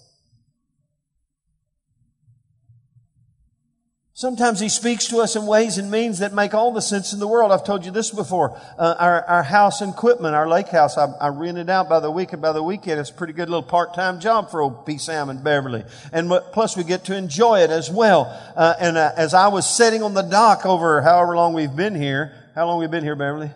Sometimes 4.16 4.60
he 4.60 4.70
speaks 4.70 5.08
to 5.08 5.18
us 5.22 5.36
in 5.36 5.48
ways 5.48 5.80
and 5.80 5.90
means 5.90 6.20
that 6.20 6.34
make 6.34 6.54
all 6.54 6.72
the 6.72 6.84
sense 6.84 7.14
in 7.14 7.20
the 7.20 7.28
world. 7.28 7.52
I've 7.52 7.64
told 7.64 7.84
you 7.84 7.90
this 7.90 8.12
before. 8.12 8.56
Uh, 8.78 8.94
our, 9.00 9.26
our 9.26 9.42
house 9.42 9.82
in 9.82 9.92
our 9.92 10.48
lake 10.48 10.68
house, 10.68 11.00
I, 11.00 11.08
I 11.20 11.30
rented 11.30 11.68
out 11.68 11.90
by 11.90 12.00
the 12.00 12.12
week 12.12 12.32
and 12.32 12.40
by 12.40 12.52
the 12.52 12.62
weekend. 12.62 13.00
It's 13.00 13.10
a 13.10 13.14
pretty 13.14 13.34
good 13.34 13.50
little 13.50 13.64
part-time 13.64 14.20
job 14.20 14.52
for 14.52 14.62
old 14.62 14.86
P. 14.86 15.00
Sam 15.00 15.30
and 15.30 15.44
Beverly. 15.44 15.84
And 16.12 16.32
plus 16.52 16.78
we 16.78 16.84
get 16.84 17.06
to 17.06 17.18
enjoy 17.18 17.62
it 17.62 17.72
as 17.72 17.90
well. 17.90 18.26
Uh, 18.56 18.76
and 18.80 18.98
uh, 18.98 19.14
as 19.18 19.34
I 19.34 19.48
was 19.48 19.68
sitting 19.68 20.04
on 20.04 20.14
the 20.14 20.22
dock 20.22 20.64
over 20.64 21.02
however 21.02 21.36
long 21.36 21.54
we've 21.54 21.76
been 21.76 21.96
here, 21.96 22.36
how 22.54 22.68
long 22.68 22.80
we've 22.80 22.92
been 22.92 23.04
here, 23.04 23.16
Beverly? 23.16 23.50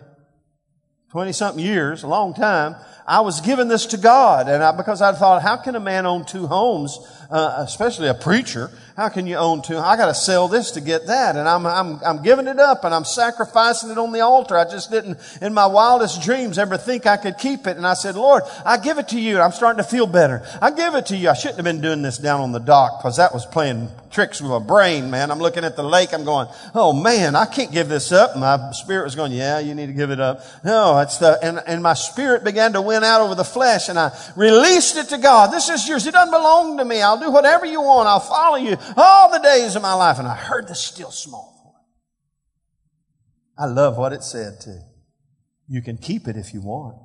20 1.12 1.32
something 1.32 1.64
years, 1.64 2.02
a 2.02 2.08
long 2.08 2.34
time. 2.34 2.74
I 3.08 3.22
was 3.22 3.40
giving 3.40 3.68
this 3.68 3.86
to 3.86 3.96
God. 3.96 4.48
And 4.48 4.62
I, 4.62 4.76
because 4.76 5.00
I 5.00 5.12
thought, 5.12 5.40
how 5.40 5.56
can 5.56 5.74
a 5.74 5.80
man 5.80 6.04
own 6.04 6.26
two 6.26 6.46
homes, 6.46 6.98
uh, 7.30 7.64
especially 7.66 8.08
a 8.08 8.14
preacher? 8.14 8.70
How 8.98 9.08
can 9.08 9.26
you 9.26 9.36
own 9.36 9.62
two? 9.62 9.78
I 9.78 9.96
got 9.96 10.06
to 10.06 10.14
sell 10.14 10.46
this 10.46 10.72
to 10.72 10.82
get 10.82 11.06
that. 11.06 11.34
And 11.36 11.48
I'm, 11.48 11.64
I'm, 11.64 12.00
I'm 12.04 12.22
giving 12.22 12.46
it 12.46 12.58
up 12.58 12.84
and 12.84 12.92
I'm 12.92 13.04
sacrificing 13.04 13.90
it 13.90 13.96
on 13.96 14.12
the 14.12 14.20
altar. 14.20 14.58
I 14.58 14.64
just 14.64 14.90
didn't, 14.90 15.18
in 15.40 15.54
my 15.54 15.66
wildest 15.66 16.20
dreams, 16.20 16.58
ever 16.58 16.76
think 16.76 17.06
I 17.06 17.16
could 17.16 17.38
keep 17.38 17.66
it. 17.66 17.78
And 17.78 17.86
I 17.86 17.94
said, 17.94 18.14
Lord, 18.14 18.42
I 18.66 18.76
give 18.76 18.98
it 18.98 19.08
to 19.08 19.20
you. 19.20 19.40
I'm 19.40 19.52
starting 19.52 19.82
to 19.82 19.88
feel 19.88 20.06
better. 20.06 20.44
I 20.60 20.70
give 20.70 20.94
it 20.94 21.06
to 21.06 21.16
you. 21.16 21.30
I 21.30 21.34
shouldn't 21.34 21.56
have 21.56 21.64
been 21.64 21.80
doing 21.80 22.02
this 22.02 22.18
down 22.18 22.40
on 22.42 22.52
the 22.52 22.58
dock 22.58 22.98
because 22.98 23.16
that 23.16 23.32
was 23.32 23.46
playing 23.46 23.88
tricks 24.10 24.40
with 24.40 24.50
my 24.50 24.58
brain, 24.58 25.10
man. 25.10 25.30
I'm 25.30 25.38
looking 25.38 25.64
at 25.64 25.76
the 25.76 25.82
lake. 25.82 26.12
I'm 26.12 26.24
going, 26.24 26.48
oh 26.74 26.92
man, 26.92 27.36
I 27.36 27.46
can't 27.46 27.70
give 27.70 27.88
this 27.88 28.10
up. 28.10 28.36
My 28.36 28.72
spirit 28.72 29.04
was 29.04 29.14
going, 29.14 29.32
yeah, 29.32 29.58
you 29.58 29.74
need 29.74 29.86
to 29.86 29.92
give 29.92 30.10
it 30.10 30.20
up. 30.20 30.42
No, 30.64 30.98
it's 31.00 31.18
the, 31.18 31.38
and, 31.42 31.60
and 31.66 31.82
my 31.82 31.94
spirit 31.94 32.42
began 32.42 32.72
to 32.72 32.82
win 32.82 32.97
out 33.04 33.20
over 33.20 33.34
the 33.34 33.44
flesh 33.44 33.88
and 33.88 33.98
I 33.98 34.16
released 34.36 34.96
it 34.96 35.08
to 35.10 35.18
God. 35.18 35.52
This 35.52 35.68
is 35.68 35.88
yours. 35.88 36.06
It 36.06 36.12
doesn't 36.12 36.30
belong 36.30 36.78
to 36.78 36.84
me. 36.84 37.02
I'll 37.02 37.20
do 37.20 37.30
whatever 37.30 37.66
you 37.66 37.80
want. 37.80 38.08
I'll 38.08 38.20
follow 38.20 38.56
you 38.56 38.76
all 38.96 39.30
the 39.30 39.38
days 39.38 39.76
of 39.76 39.82
my 39.82 39.94
life. 39.94 40.18
And 40.18 40.28
I 40.28 40.34
heard 40.34 40.68
the 40.68 40.74
still 40.74 41.10
small 41.10 41.54
voice. 41.64 41.84
I 43.58 43.66
love 43.66 43.96
what 43.96 44.12
it 44.12 44.22
said 44.22 44.60
too. 44.60 44.80
You 45.68 45.82
can 45.82 45.98
keep 45.98 46.28
it 46.28 46.36
if 46.36 46.54
you 46.54 46.62
want. 46.62 46.96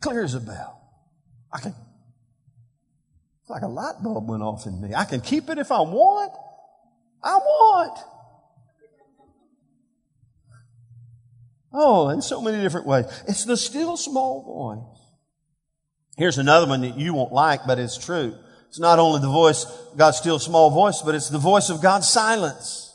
Clear 0.00 0.24
as 0.24 0.34
a 0.34 0.40
bell. 0.40 0.80
I 1.52 1.60
can, 1.60 1.74
it's 3.40 3.50
like 3.50 3.62
a 3.62 3.68
light 3.68 4.02
bulb 4.02 4.28
went 4.28 4.42
off 4.42 4.66
in 4.66 4.80
me. 4.80 4.94
I 4.94 5.04
can 5.04 5.20
keep 5.20 5.50
it 5.50 5.58
if 5.58 5.70
I 5.70 5.80
want. 5.80 6.32
I 7.22 7.36
want. 7.36 7.98
Oh, 11.72 12.08
in 12.08 12.20
so 12.20 12.42
many 12.42 12.60
different 12.60 12.86
ways. 12.86 13.06
It's 13.28 13.44
the 13.44 13.56
still 13.56 13.96
small 13.96 14.42
voice. 14.42 15.00
Here's 16.16 16.38
another 16.38 16.66
one 16.66 16.80
that 16.82 16.98
you 16.98 17.14
won't 17.14 17.32
like, 17.32 17.66
but 17.66 17.78
it's 17.78 17.96
true. 17.96 18.34
It's 18.68 18.78
not 18.78 18.98
only 18.98 19.20
the 19.20 19.28
voice, 19.28 19.66
God's 19.96 20.18
still 20.18 20.38
small 20.38 20.70
voice, 20.70 21.02
but 21.02 21.14
it's 21.14 21.28
the 21.28 21.38
voice 21.38 21.70
of 21.70 21.80
God's 21.80 22.08
silence. 22.08 22.94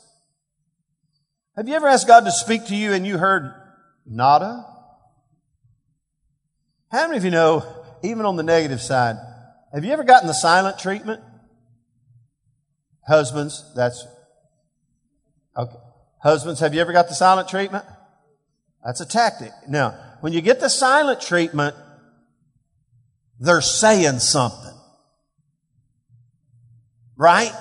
Have 1.56 1.68
you 1.68 1.74
ever 1.74 1.86
asked 1.86 2.06
God 2.06 2.24
to 2.24 2.32
speak 2.32 2.66
to 2.66 2.76
you 2.76 2.92
and 2.92 3.06
you 3.06 3.18
heard 3.18 3.52
nada? 4.06 4.64
How 6.92 7.06
many 7.06 7.16
of 7.16 7.24
you 7.24 7.30
know, 7.30 7.64
even 8.02 8.26
on 8.26 8.36
the 8.36 8.42
negative 8.42 8.80
side, 8.80 9.16
have 9.74 9.84
you 9.84 9.92
ever 9.92 10.04
gotten 10.04 10.28
the 10.28 10.34
silent 10.34 10.78
treatment? 10.78 11.22
Husbands, 13.06 13.72
that's, 13.74 14.06
okay. 15.56 15.76
Husbands, 16.22 16.60
have 16.60 16.74
you 16.74 16.80
ever 16.80 16.92
got 16.92 17.08
the 17.08 17.14
silent 17.14 17.48
treatment? 17.48 17.84
That's 18.86 19.00
a 19.00 19.06
tactic. 19.06 19.50
Now, 19.68 19.98
when 20.20 20.32
you 20.32 20.40
get 20.40 20.60
the 20.60 20.70
silent 20.70 21.20
treatment, 21.20 21.74
they're 23.40 23.60
saying 23.60 24.20
something. 24.20 24.72
Right? 27.16 27.52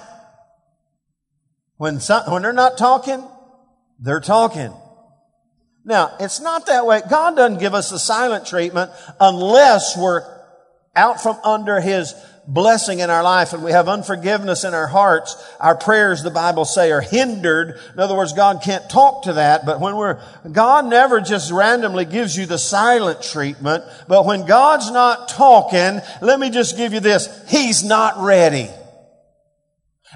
When, 1.77 1.99
some, 1.99 2.31
when 2.31 2.43
they're 2.43 2.53
not 2.53 2.77
talking, 2.77 3.27
they're 3.99 4.19
talking. 4.19 4.71
Now, 5.83 6.15
it's 6.19 6.39
not 6.39 6.67
that 6.67 6.85
way. 6.85 7.01
God 7.09 7.35
doesn't 7.35 7.59
give 7.59 7.73
us 7.73 7.89
the 7.89 7.99
silent 7.99 8.45
treatment 8.45 8.91
unless 9.19 9.97
we're 9.97 10.21
out 10.95 11.21
from 11.21 11.39
under 11.43 11.81
His 11.81 12.13
blessing 12.47 12.99
in 12.99 13.09
our 13.09 13.23
life 13.23 13.53
and 13.53 13.63
we 13.63 13.71
have 13.71 13.87
unforgiveness 13.87 14.63
in 14.63 14.73
our 14.73 14.87
hearts, 14.87 15.35
our 15.59 15.75
prayers, 15.75 16.23
the 16.23 16.31
Bible 16.31 16.65
say, 16.65 16.91
are 16.91 17.01
hindered. 17.01 17.79
In 17.93 17.99
other 17.99 18.15
words, 18.15 18.33
God 18.33 18.61
can't 18.63 18.89
talk 18.89 19.23
to 19.23 19.33
that. 19.33 19.65
But 19.65 19.79
when 19.79 19.95
we're, 19.95 20.21
God 20.51 20.85
never 20.85 21.21
just 21.21 21.51
randomly 21.51 22.05
gives 22.05 22.37
you 22.37 22.45
the 22.45 22.57
silent 22.57 23.23
treatment. 23.23 23.83
But 24.07 24.25
when 24.25 24.45
God's 24.45 24.91
not 24.91 25.29
talking, 25.29 26.01
let 26.21 26.39
me 26.39 26.49
just 26.49 26.77
give 26.77 26.93
you 26.93 26.99
this. 26.99 27.29
He's 27.49 27.83
not 27.83 28.23
ready. 28.23 28.69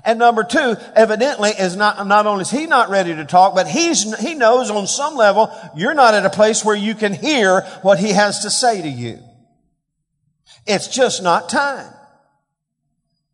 And 0.06 0.20
number 0.20 0.44
two, 0.44 0.78
evidently 0.96 1.50
is 1.50 1.76
not, 1.76 2.06
not 2.08 2.26
only 2.26 2.44
is 2.44 2.52
he 2.52 2.68
not 2.68 2.90
ready 2.90 3.16
to 3.16 3.26
talk, 3.26 3.54
but 3.54 3.68
he's, 3.68 4.18
he 4.20 4.34
knows 4.34 4.70
on 4.70 4.88
some 4.88 5.16
level 5.16 5.52
you're 5.76 5.94
not 5.94 6.14
at 6.14 6.26
a 6.26 6.30
place 6.30 6.64
where 6.64 6.76
you 6.76 6.96
can 6.96 7.14
hear 7.14 7.62
what 7.82 8.00
he 8.00 8.14
has 8.14 8.40
to 8.40 8.50
say 8.50 8.82
to 8.82 8.88
you. 8.88 9.20
It's 10.66 10.88
just 10.88 11.22
not 11.22 11.50
time. 11.50 11.92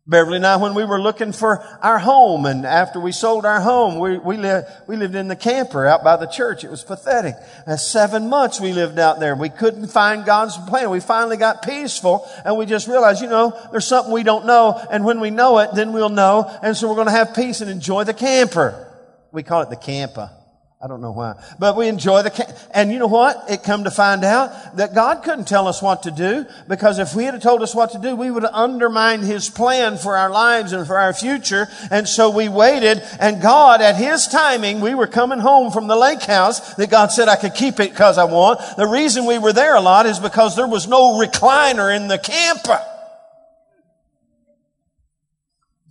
Beverly 0.08 0.36
and 0.36 0.46
I, 0.46 0.56
when 0.56 0.74
we 0.74 0.84
were 0.84 1.00
looking 1.00 1.32
for 1.32 1.64
our 1.82 1.98
home, 1.98 2.46
and 2.46 2.64
after 2.64 3.00
we 3.00 3.10
sold 3.10 3.44
our 3.44 3.60
home, 3.60 3.98
we, 3.98 4.18
we, 4.18 4.36
lived, 4.36 4.68
we 4.86 4.96
lived 4.96 5.16
in 5.16 5.26
the 5.26 5.34
camper 5.34 5.84
out 5.84 6.04
by 6.04 6.16
the 6.16 6.26
church. 6.26 6.62
It 6.62 6.70
was 6.70 6.84
pathetic. 6.84 7.34
And 7.66 7.80
seven 7.80 8.28
months 8.28 8.60
we 8.60 8.72
lived 8.72 9.00
out 9.00 9.18
there. 9.18 9.34
We 9.34 9.48
couldn't 9.48 9.88
find 9.88 10.24
God's 10.24 10.56
plan. 10.68 10.90
We 10.90 11.00
finally 11.00 11.36
got 11.36 11.64
peaceful, 11.64 12.24
and 12.44 12.56
we 12.56 12.66
just 12.66 12.86
realized, 12.86 13.20
you 13.20 13.28
know, 13.28 13.58
there's 13.72 13.86
something 13.86 14.12
we 14.12 14.22
don't 14.22 14.46
know, 14.46 14.80
and 14.92 15.04
when 15.04 15.18
we 15.18 15.30
know 15.30 15.58
it, 15.58 15.70
then 15.74 15.92
we'll 15.92 16.08
know, 16.08 16.56
and 16.62 16.76
so 16.76 16.88
we're 16.88 16.94
going 16.94 17.08
to 17.08 17.12
have 17.12 17.34
peace 17.34 17.60
and 17.60 17.68
enjoy 17.68 18.04
the 18.04 18.14
camper. 18.14 18.84
We 19.32 19.42
call 19.42 19.62
it 19.62 19.70
the 19.70 19.76
camper. 19.76 20.30
I 20.78 20.88
don't 20.88 21.00
know 21.00 21.12
why. 21.12 21.42
But 21.58 21.74
we 21.74 21.88
enjoy 21.88 22.22
the, 22.22 22.68
and 22.70 22.92
you 22.92 22.98
know 22.98 23.06
what? 23.06 23.44
It 23.48 23.62
come 23.62 23.84
to 23.84 23.90
find 23.90 24.22
out 24.22 24.76
that 24.76 24.94
God 24.94 25.22
couldn't 25.22 25.48
tell 25.48 25.68
us 25.68 25.80
what 25.80 26.02
to 26.02 26.10
do 26.10 26.44
because 26.68 26.98
if 26.98 27.14
we 27.14 27.24
had 27.24 27.40
told 27.40 27.62
us 27.62 27.74
what 27.74 27.92
to 27.92 27.98
do, 27.98 28.14
we 28.14 28.30
would 28.30 28.42
have 28.42 28.52
undermined 28.52 29.24
His 29.24 29.48
plan 29.48 29.96
for 29.96 30.18
our 30.18 30.28
lives 30.28 30.74
and 30.74 30.86
for 30.86 30.98
our 30.98 31.14
future. 31.14 31.68
And 31.90 32.06
so 32.06 32.28
we 32.28 32.50
waited 32.50 33.02
and 33.18 33.40
God, 33.40 33.80
at 33.80 33.96
His 33.96 34.26
timing, 34.26 34.82
we 34.82 34.94
were 34.94 35.06
coming 35.06 35.38
home 35.38 35.72
from 35.72 35.86
the 35.86 35.96
lake 35.96 36.22
house 36.22 36.74
that 36.74 36.90
God 36.90 37.10
said 37.10 37.28
I 37.28 37.36
could 37.36 37.54
keep 37.54 37.80
it 37.80 37.92
because 37.92 38.18
I 38.18 38.24
want. 38.24 38.60
The 38.76 38.86
reason 38.86 39.24
we 39.24 39.38
were 39.38 39.54
there 39.54 39.76
a 39.76 39.80
lot 39.80 40.04
is 40.04 40.18
because 40.18 40.56
there 40.56 40.68
was 40.68 40.86
no 40.86 41.18
recliner 41.18 41.96
in 41.96 42.08
the 42.08 42.18
camper. 42.18 42.84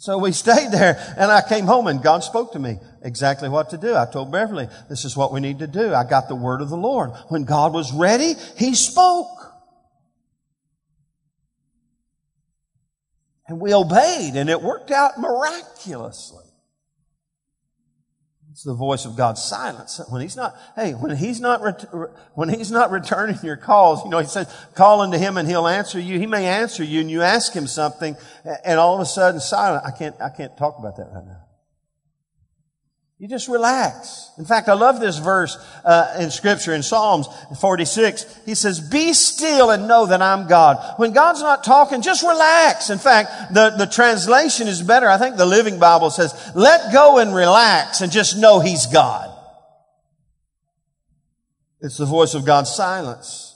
So 0.05 0.19
we 0.19 0.31
stayed 0.43 0.71
there 0.71 1.15
and 1.17 1.31
I 1.31 1.41
came 1.41 1.65
home 1.65 1.87
and 1.87 2.01
God 2.01 2.23
spoke 2.23 2.53
to 2.53 2.59
me 2.59 2.77
exactly 3.01 3.49
what 3.49 3.71
to 3.71 3.77
do. 3.77 3.95
I 3.95 4.05
told 4.05 4.31
Beverly, 4.31 4.67
this 4.87 5.03
is 5.03 5.17
what 5.17 5.33
we 5.33 5.39
need 5.39 5.59
to 5.59 5.67
do. 5.67 5.95
I 5.95 6.03
got 6.03 6.27
the 6.27 6.35
word 6.35 6.61
of 6.61 6.69
the 6.69 6.77
Lord. 6.77 7.09
When 7.29 7.43
God 7.43 7.73
was 7.73 7.91
ready, 7.91 8.35
He 8.55 8.75
spoke. 8.75 9.27
And 13.47 13.59
we 13.59 13.73
obeyed 13.73 14.35
and 14.35 14.49
it 14.49 14.61
worked 14.61 14.91
out 14.91 15.19
miraculously. 15.19 16.44
It's 18.55 18.63
the 18.63 18.73
voice 18.73 19.03
of 19.03 19.17
God's 19.17 19.43
silence. 19.43 19.99
When 20.07 20.21
he's 20.21 20.37
not, 20.37 20.55
hey, 20.77 20.93
when 20.93 21.13
he's 21.17 21.41
not, 21.41 21.61
ret- 21.61 21.91
when 22.35 22.47
he's 22.47 22.71
not 22.71 22.89
returning 22.89 23.37
your 23.43 23.57
calls, 23.57 24.01
you 24.05 24.09
know, 24.09 24.19
he 24.19 24.27
says, 24.27 24.47
call 24.75 25.01
unto 25.01 25.17
him 25.17 25.35
and 25.35 25.45
he'll 25.45 25.67
answer 25.67 25.99
you. 25.99 26.17
He 26.17 26.25
may 26.25 26.45
answer 26.45 26.81
you 26.81 27.01
and 27.01 27.11
you 27.11 27.21
ask 27.21 27.51
him 27.51 27.67
something 27.67 28.15
and 28.63 28.79
all 28.79 28.95
of 28.95 29.01
a 29.01 29.05
sudden 29.05 29.41
silent. 29.41 29.83
I 29.85 29.91
can't, 29.91 30.15
I 30.21 30.29
can't 30.29 30.55
talk 30.55 30.79
about 30.79 30.95
that 30.95 31.09
right 31.11 31.25
now. 31.25 31.44
You 33.17 33.29
just 33.29 33.47
relax. 33.47 34.29
In 34.37 34.43
fact, 34.43 34.67
I 34.67 34.73
love 34.73 34.99
this 34.99 35.19
verse 35.19 35.57
uh, 35.85 36.17
in 36.19 36.29
Scripture 36.31 36.73
in 36.73 36.83
Psalms 36.83 37.27
46. 37.61 38.41
He 38.45 38.55
says, 38.55 38.81
"Be 38.81 39.13
still 39.13 39.71
and 39.71 39.87
know 39.87 40.05
that 40.07 40.21
I'm 40.21 40.47
God." 40.47 40.95
When 40.97 41.13
God's 41.13 41.41
not 41.41 41.63
talking, 41.63 42.01
just 42.01 42.23
relax. 42.23 42.89
In 42.89 42.97
fact, 42.97 43.53
the 43.53 43.69
the 43.69 43.85
translation 43.85 44.67
is 44.67 44.81
better. 44.81 45.07
I 45.07 45.17
think 45.17 45.37
the 45.37 45.45
Living 45.45 45.79
Bible 45.79 46.09
says, 46.09 46.33
"Let 46.55 46.91
go 46.91 47.19
and 47.19 47.33
relax 47.33 48.01
and 48.01 48.11
just 48.11 48.37
know 48.37 48.59
He's 48.59 48.85
God." 48.87 49.31
It's 51.79 51.97
the 51.97 52.05
voice 52.05 52.33
of 52.33 52.45
God's 52.45 52.73
silence. 52.73 53.55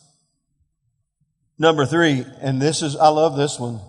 Number 1.57 1.86
three, 1.86 2.26
and 2.39 2.62
this 2.62 2.82
is 2.82 2.95
I 2.95 3.10
love 3.10 3.36
this 3.36 3.60
one. 3.60 3.82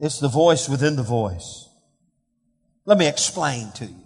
It's 0.00 0.18
the 0.18 0.28
voice 0.28 0.68
within 0.68 0.96
the 0.96 1.04
voice. 1.04 1.68
Let 2.84 2.98
me 2.98 3.06
explain 3.06 3.70
to 3.76 3.86
you. 3.86 4.03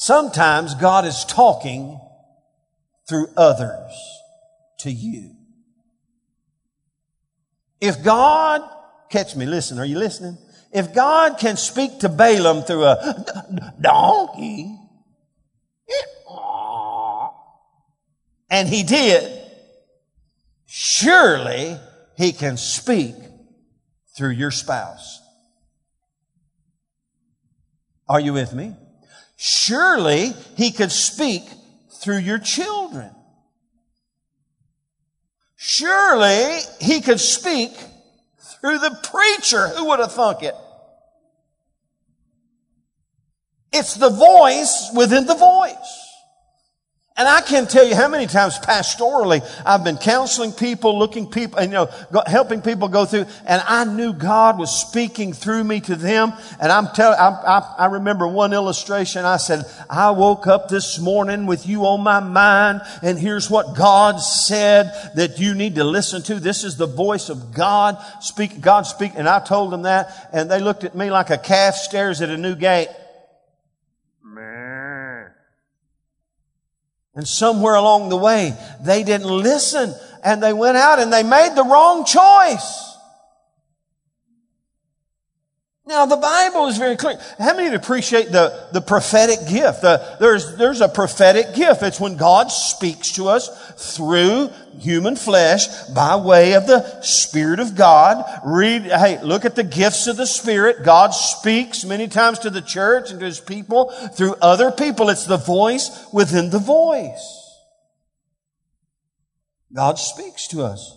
Sometimes 0.00 0.74
God 0.76 1.04
is 1.04 1.26
talking 1.26 2.00
through 3.06 3.26
others 3.36 3.92
to 4.78 4.90
you. 4.90 5.34
If 7.82 8.02
God, 8.02 8.62
catch 9.10 9.36
me, 9.36 9.44
listen, 9.44 9.78
are 9.78 9.84
you 9.84 9.98
listening? 9.98 10.38
If 10.72 10.94
God 10.94 11.36
can 11.38 11.58
speak 11.58 11.98
to 11.98 12.08
Balaam 12.08 12.62
through 12.62 12.84
a 12.84 13.76
donkey, 13.78 14.74
and 18.48 18.68
he 18.70 18.82
did, 18.82 19.30
surely 20.64 21.76
he 22.16 22.32
can 22.32 22.56
speak 22.56 23.16
through 24.16 24.30
your 24.30 24.50
spouse. 24.50 25.20
Are 28.08 28.18
you 28.18 28.32
with 28.32 28.54
me? 28.54 28.74
Surely 29.42 30.34
he 30.58 30.70
could 30.70 30.92
speak 30.92 31.42
through 31.88 32.18
your 32.18 32.38
children. 32.38 33.10
Surely 35.56 36.58
he 36.78 37.00
could 37.00 37.18
speak 37.18 37.72
through 38.38 38.80
the 38.80 38.98
preacher. 39.02 39.68
Who 39.68 39.86
would 39.86 39.98
have 40.00 40.12
thunk 40.12 40.42
it? 40.42 40.54
It's 43.72 43.94
the 43.94 44.10
voice 44.10 44.90
within 44.94 45.24
the 45.24 45.34
voice. 45.34 45.99
And 47.20 47.28
I 47.28 47.42
can't 47.42 47.68
tell 47.68 47.86
you 47.86 47.94
how 47.94 48.08
many 48.08 48.26
times 48.26 48.58
pastorally 48.58 49.46
I've 49.66 49.84
been 49.84 49.98
counseling 49.98 50.52
people, 50.52 50.98
looking 50.98 51.30
people, 51.30 51.58
and 51.58 51.70
you 51.70 51.74
know, 51.74 52.22
helping 52.24 52.62
people 52.62 52.88
go 52.88 53.04
through, 53.04 53.26
and 53.44 53.62
I 53.68 53.84
knew 53.84 54.14
God 54.14 54.58
was 54.58 54.74
speaking 54.74 55.34
through 55.34 55.64
me 55.64 55.80
to 55.82 55.96
them. 55.96 56.32
And 56.58 56.72
I'm 56.72 56.86
telling, 56.94 57.18
I, 57.18 57.28
I, 57.28 57.74
I 57.80 57.86
remember 57.88 58.26
one 58.26 58.54
illustration. 58.54 59.26
I 59.26 59.36
said, 59.36 59.66
I 59.90 60.12
woke 60.12 60.46
up 60.46 60.70
this 60.70 60.98
morning 60.98 61.44
with 61.44 61.66
you 61.66 61.84
on 61.84 62.00
my 62.00 62.20
mind, 62.20 62.80
and 63.02 63.18
here's 63.18 63.50
what 63.50 63.76
God 63.76 64.16
said 64.16 64.90
that 65.14 65.38
you 65.38 65.52
need 65.52 65.74
to 65.74 65.84
listen 65.84 66.22
to. 66.22 66.40
This 66.40 66.64
is 66.64 66.78
the 66.78 66.86
voice 66.86 67.28
of 67.28 67.52
God 67.52 67.98
speak, 68.20 68.62
God 68.62 68.86
speak. 68.86 69.12
And 69.14 69.28
I 69.28 69.40
told 69.40 69.72
them 69.72 69.82
that, 69.82 70.30
and 70.32 70.50
they 70.50 70.58
looked 70.58 70.84
at 70.84 70.94
me 70.94 71.10
like 71.10 71.28
a 71.28 71.36
calf 71.36 71.74
stares 71.74 72.22
at 72.22 72.30
a 72.30 72.38
new 72.38 72.54
gate. 72.56 72.88
And 77.20 77.28
somewhere 77.28 77.74
along 77.74 78.08
the 78.08 78.16
way, 78.16 78.56
they 78.80 79.02
didn't 79.04 79.28
listen 79.28 79.92
and 80.24 80.42
they 80.42 80.54
went 80.54 80.78
out 80.78 80.98
and 80.98 81.12
they 81.12 81.22
made 81.22 81.52
the 81.54 81.64
wrong 81.64 82.06
choice. 82.06 82.89
Now, 85.90 86.06
the 86.06 86.16
Bible 86.16 86.68
is 86.68 86.78
very 86.78 86.96
clear. 86.96 87.18
How 87.36 87.56
many 87.56 87.74
appreciate 87.74 88.30
the, 88.30 88.68
the 88.72 88.80
prophetic 88.80 89.40
gift? 89.48 89.82
The, 89.82 90.18
there's, 90.20 90.56
there's 90.56 90.80
a 90.80 90.88
prophetic 90.88 91.56
gift. 91.56 91.82
It's 91.82 91.98
when 91.98 92.16
God 92.16 92.52
speaks 92.52 93.10
to 93.14 93.26
us 93.26 93.48
through 93.96 94.50
human 94.78 95.16
flesh 95.16 95.66
by 95.92 96.14
way 96.14 96.54
of 96.54 96.68
the 96.68 97.02
Spirit 97.02 97.58
of 97.58 97.74
God. 97.74 98.24
Read, 98.44 98.82
hey, 98.82 99.20
look 99.20 99.44
at 99.44 99.56
the 99.56 99.64
gifts 99.64 100.06
of 100.06 100.16
the 100.16 100.28
Spirit. 100.28 100.84
God 100.84 101.10
speaks 101.10 101.84
many 101.84 102.06
times 102.06 102.38
to 102.40 102.50
the 102.50 102.62
church 102.62 103.10
and 103.10 103.18
to 103.18 103.26
His 103.26 103.40
people 103.40 103.90
through 104.14 104.36
other 104.40 104.70
people. 104.70 105.08
It's 105.08 105.26
the 105.26 105.38
voice 105.38 106.06
within 106.12 106.50
the 106.50 106.60
voice. 106.60 107.58
God 109.72 109.98
speaks 109.98 110.46
to 110.48 110.62
us. 110.62 110.96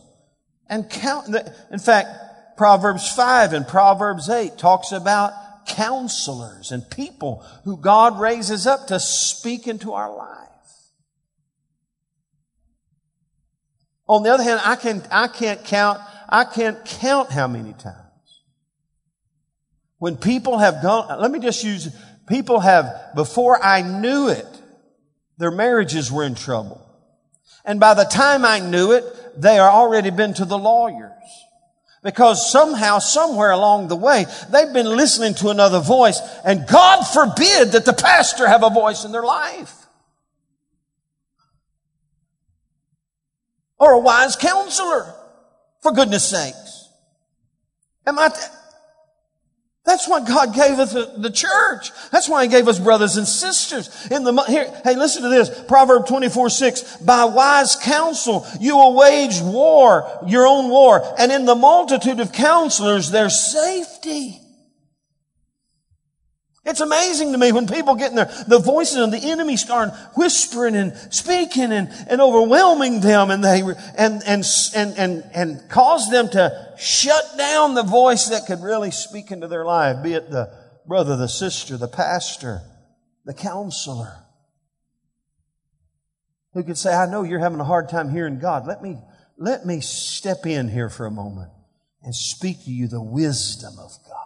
And 0.70 0.88
count, 0.88 1.36
in 1.72 1.80
fact, 1.80 2.10
Proverbs 2.58 3.12
5 3.12 3.54
and 3.54 3.68
Proverbs 3.68 4.30
8 4.30 4.58
talks 4.58 4.92
about 4.92 5.34
counselors 5.66 6.72
and 6.72 6.90
people 6.90 7.46
who 7.64 7.78
God 7.78 8.20
raises 8.20 8.68
up 8.68 8.88
to 8.88 9.00
speak 9.00 9.68
into 9.68 9.94
our 9.94 10.14
life. 10.16 10.40
On 14.08 14.24
the 14.24 14.32
other 14.32 14.44
hand, 14.44 14.62
I 14.64 14.76
can 14.76 15.02
I 15.10 15.28
can't 15.28 15.64
count 15.64 16.00
I 16.28 16.44
can't 16.44 16.84
count 16.86 17.32
how 17.32 17.48
many 17.48 17.74
times 17.74 17.98
when 19.98 20.18
people 20.18 20.58
have 20.58 20.82
gone 20.82 21.20
let 21.22 21.32
me 21.32 21.40
just 21.40 21.64
use 21.64 21.96
people 22.28 22.60
have 22.60 23.12
before 23.16 23.64
I 23.64 23.82
knew 23.82 24.28
it 24.28 24.46
their 25.38 25.52
marriages 25.52 26.12
were 26.12 26.24
in 26.24 26.36
trouble. 26.36 26.80
And 27.66 27.80
by 27.80 27.94
the 27.94 28.04
time 28.04 28.46
I 28.46 28.60
knew 28.60 28.92
it, 28.92 29.04
they 29.36 29.58
are 29.58 29.70
already 29.70 30.10
been 30.10 30.34
to 30.36 30.46
the 30.46 30.58
lawyers. 30.58 31.12
Because 32.04 32.52
somehow, 32.52 33.00
somewhere 33.00 33.52
along 33.52 33.88
the 33.88 33.96
way, 33.96 34.26
they've 34.52 34.74
been 34.74 34.98
listening 34.98 35.36
to 35.36 35.50
another 35.50 35.80
voice, 35.80 36.20
and 36.44 36.68
God 36.68 37.04
forbid 37.04 37.72
that 37.72 37.86
the 37.86 37.94
pastor 37.94 38.46
have 38.46 38.62
a 38.62 38.70
voice 38.70 39.06
in 39.06 39.14
their 39.14 39.24
life. 39.24 39.74
Or 43.80 43.94
a 43.94 44.00
wise 44.00 44.36
counselor, 44.36 45.14
for 45.82 45.94
goodness 45.94 46.30
sakes. 46.30 46.90
Am 48.06 48.20
I, 48.20 48.30
that's 49.86 50.08
why 50.08 50.26
God 50.26 50.54
gave 50.54 50.80
us 50.80 50.94
the 50.94 51.30
church. 51.30 51.92
That's 52.10 52.30
why 52.30 52.44
He 52.44 52.50
gave 52.50 52.70
us 52.70 52.80
brothers 52.80 53.18
and 53.18 53.28
sisters. 53.28 53.90
In 54.10 54.24
the, 54.24 54.34
here, 54.44 54.74
hey, 54.86 54.96
listen 54.96 55.24
to 55.24 55.30
this. 55.30 55.50
Proverb 55.68 56.08
24, 56.08 56.50
6. 56.50 56.98
By 56.98 57.26
wise 57.26 57.76
counsel, 57.76 58.46
you 58.62 58.78
will 58.78 58.96
wage 58.96 59.42
war, 59.42 60.10
your 60.26 60.48
own 60.48 60.70
war. 60.70 61.04
And 61.20 61.34
in 61.34 61.46
the 61.46 61.56
multitude 61.56 62.22
of 62.22 62.32
counselors, 62.32 63.12
there's 63.12 63.38
safety. 63.38 64.43
It's 66.66 66.80
amazing 66.80 67.34
to 67.34 67.38
me 67.38 67.52
when 67.52 67.68
people 67.68 67.96
get 67.96 68.12
in 68.12 68.16
there, 68.16 68.32
the 68.48 68.60
voices 68.60 68.98
of 68.98 69.12
the 69.12 69.32
enemy 69.32 69.58
start 69.58 69.92
whispering 70.16 70.76
and 70.76 70.96
speaking 71.14 71.74
and, 71.74 71.90
and 72.08 72.22
overwhelming 72.22 73.02
them 73.02 73.32
and 73.32 73.44
they, 73.44 73.62
and, 73.98 74.22
and, 74.26 74.46
and, 74.74 74.98
and, 74.98 75.24
and 75.34 75.70
cause 75.70 76.10
them 76.10 76.30
to 76.30 76.74
shut 76.78 77.38
down 77.38 77.74
the 77.74 77.84
voice 77.84 78.30
that 78.30 78.46
could 78.46 78.62
really 78.62 78.92
speak 78.92 79.30
into 79.30 79.50
their 79.50 79.66
life, 79.66 80.02
be 80.02 80.14
it 80.14 80.32
the 80.32 80.58
brother, 80.88 81.18
the 81.18 81.28
sister, 81.28 81.76
the 81.76 81.90
pastor, 81.90 82.62
the 83.26 83.34
counselor, 83.34 84.24
who 86.54 86.64
could 86.64 86.78
say, 86.78 86.94
I 86.94 87.08
know 87.08 87.24
you're 87.24 87.40
having 87.40 87.60
a 87.60 87.66
hard 87.66 87.90
time 87.90 88.10
hearing 88.10 88.40
God. 88.40 88.66
Let 88.66 88.82
me, 88.82 89.00
let 89.38 89.66
me 89.66 89.82
step 89.82 90.46
in 90.46 90.70
here 90.70 90.90
for 90.90 91.06
a 91.08 91.12
moment 91.12 91.52
and 92.04 92.16
speak 92.16 92.64
to 92.64 92.72
you 92.72 92.88
the 92.88 93.04
wisdom 93.04 93.74
of 93.80 93.92
God. 94.08 94.24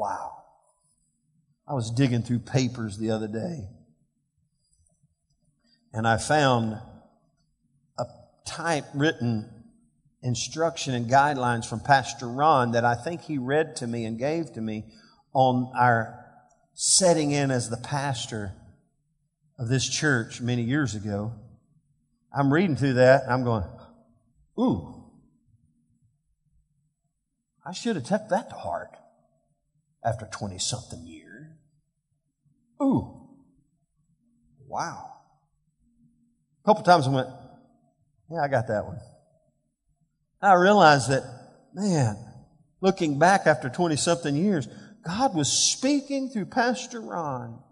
Wow. 0.00 0.44
I 1.68 1.74
was 1.74 1.90
digging 1.90 2.22
through 2.22 2.38
papers 2.38 2.96
the 2.96 3.10
other 3.10 3.28
day 3.28 3.68
and 5.92 6.08
I 6.08 6.16
found 6.16 6.80
a 7.98 8.04
typewritten 8.46 9.46
instruction 10.22 10.94
and 10.94 11.04
guidelines 11.04 11.66
from 11.66 11.80
Pastor 11.80 12.26
Ron 12.26 12.72
that 12.72 12.86
I 12.86 12.94
think 12.94 13.20
he 13.20 13.36
read 13.36 13.76
to 13.76 13.86
me 13.86 14.06
and 14.06 14.18
gave 14.18 14.54
to 14.54 14.62
me 14.62 14.86
on 15.34 15.70
our 15.78 16.18
setting 16.72 17.32
in 17.32 17.50
as 17.50 17.68
the 17.68 17.76
pastor 17.76 18.54
of 19.58 19.68
this 19.68 19.86
church 19.86 20.40
many 20.40 20.62
years 20.62 20.94
ago. 20.94 21.34
I'm 22.34 22.50
reading 22.50 22.76
through 22.76 22.94
that 22.94 23.24
and 23.24 23.32
I'm 23.34 23.44
going, 23.44 23.64
ooh, 24.58 25.10
I 27.66 27.74
should 27.74 27.96
have 27.96 28.06
took 28.06 28.30
that 28.30 28.48
to 28.48 28.56
heart 28.56 28.96
after 30.04 30.26
20 30.26 30.58
something 30.58 31.06
years. 31.06 31.46
Ooh, 32.82 33.28
wow. 34.66 35.12
A 36.62 36.66
couple 36.66 36.82
times 36.82 37.06
I 37.06 37.10
went, 37.10 37.28
yeah, 38.30 38.40
I 38.42 38.48
got 38.48 38.68
that 38.68 38.84
one. 38.84 38.98
I 40.40 40.54
realized 40.54 41.10
that, 41.10 41.22
man, 41.74 42.16
looking 42.80 43.18
back 43.18 43.46
after 43.46 43.68
20 43.68 43.96
something 43.96 44.34
years, 44.34 44.68
God 45.04 45.34
was 45.34 45.50
speaking 45.50 46.30
through 46.30 46.46
Pastor 46.46 47.00
Ron. 47.00 47.62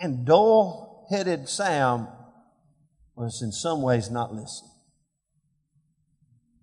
And 0.00 0.24
dull 0.24 1.06
headed 1.10 1.48
Sam 1.48 2.08
was 3.16 3.42
in 3.42 3.50
some 3.52 3.82
ways 3.82 4.10
not 4.10 4.32
listening. 4.32 4.70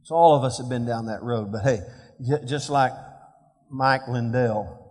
So 0.03 0.16
all 0.16 0.36
of 0.36 0.43
us 0.43 0.60
have 0.60 0.70
been 0.70 0.86
down 0.86 1.08
that 1.08 1.24
road, 1.24 1.51
but 1.51 1.64
hey, 1.64 1.80
just 2.45 2.70
like 2.70 2.93
Mike 3.70 4.07
Lindell. 4.07 4.82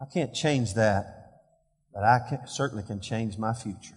I 0.00 0.06
can't 0.12 0.34
change 0.34 0.74
that, 0.74 1.06
but 1.92 2.04
I 2.04 2.20
can, 2.28 2.46
certainly 2.46 2.82
can 2.82 3.00
change 3.00 3.38
my 3.38 3.54
future. 3.54 3.94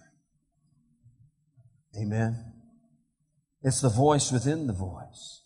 Amen. 2.00 2.54
It's 3.64 3.82
the 3.82 3.90
voice 3.90 4.32
within 4.32 4.68
the 4.68 4.74
voice. 4.74 5.42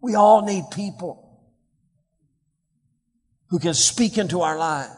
We 0.00 0.14
all 0.14 0.44
need 0.44 0.64
people 0.72 1.40
who 3.50 3.58
can 3.58 3.74
speak 3.74 4.18
into 4.18 4.40
our 4.40 4.58
lives. 4.58 4.90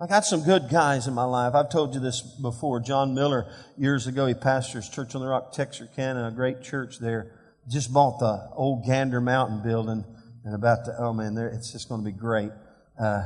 I 0.00 0.08
got 0.08 0.24
some 0.24 0.42
good 0.42 0.68
guys 0.68 1.06
in 1.06 1.14
my 1.14 1.24
life. 1.24 1.54
I've 1.54 1.70
told 1.70 1.94
you 1.94 2.00
this 2.00 2.22
before. 2.42 2.80
John 2.80 3.14
Miller, 3.14 3.46
years 3.78 4.08
ago, 4.08 4.26
he 4.26 4.34
pastors 4.34 4.88
Church 4.88 5.14
on 5.14 5.20
the 5.20 5.28
Rock, 5.28 5.52
Texarkana, 5.52 6.26
a 6.26 6.32
great 6.32 6.62
church 6.62 6.98
there 6.98 7.38
just 7.68 7.92
bought 7.92 8.18
the 8.18 8.48
old 8.54 8.84
Gander 8.84 9.20
Mountain 9.20 9.62
building 9.62 10.04
and 10.44 10.54
about 10.54 10.84
to, 10.86 10.94
oh 10.98 11.12
man, 11.12 11.36
it's 11.36 11.72
just 11.72 11.88
going 11.88 12.00
to 12.00 12.04
be 12.04 12.16
great. 12.16 12.50
Uh, 13.00 13.22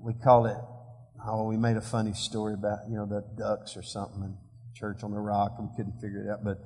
we 0.00 0.14
call 0.14 0.46
it, 0.46 0.56
oh, 1.26 1.44
we 1.44 1.56
made 1.56 1.76
a 1.76 1.82
funny 1.82 2.12
story 2.12 2.54
about, 2.54 2.80
you 2.88 2.96
know, 2.96 3.06
the 3.06 3.24
ducks 3.36 3.76
or 3.76 3.82
something 3.82 4.22
in 4.22 4.36
Church 4.74 5.02
on 5.02 5.12
the 5.12 5.20
Rock. 5.20 5.52
We 5.60 5.68
couldn't 5.76 6.00
figure 6.00 6.24
it 6.24 6.30
out, 6.30 6.44
but 6.44 6.58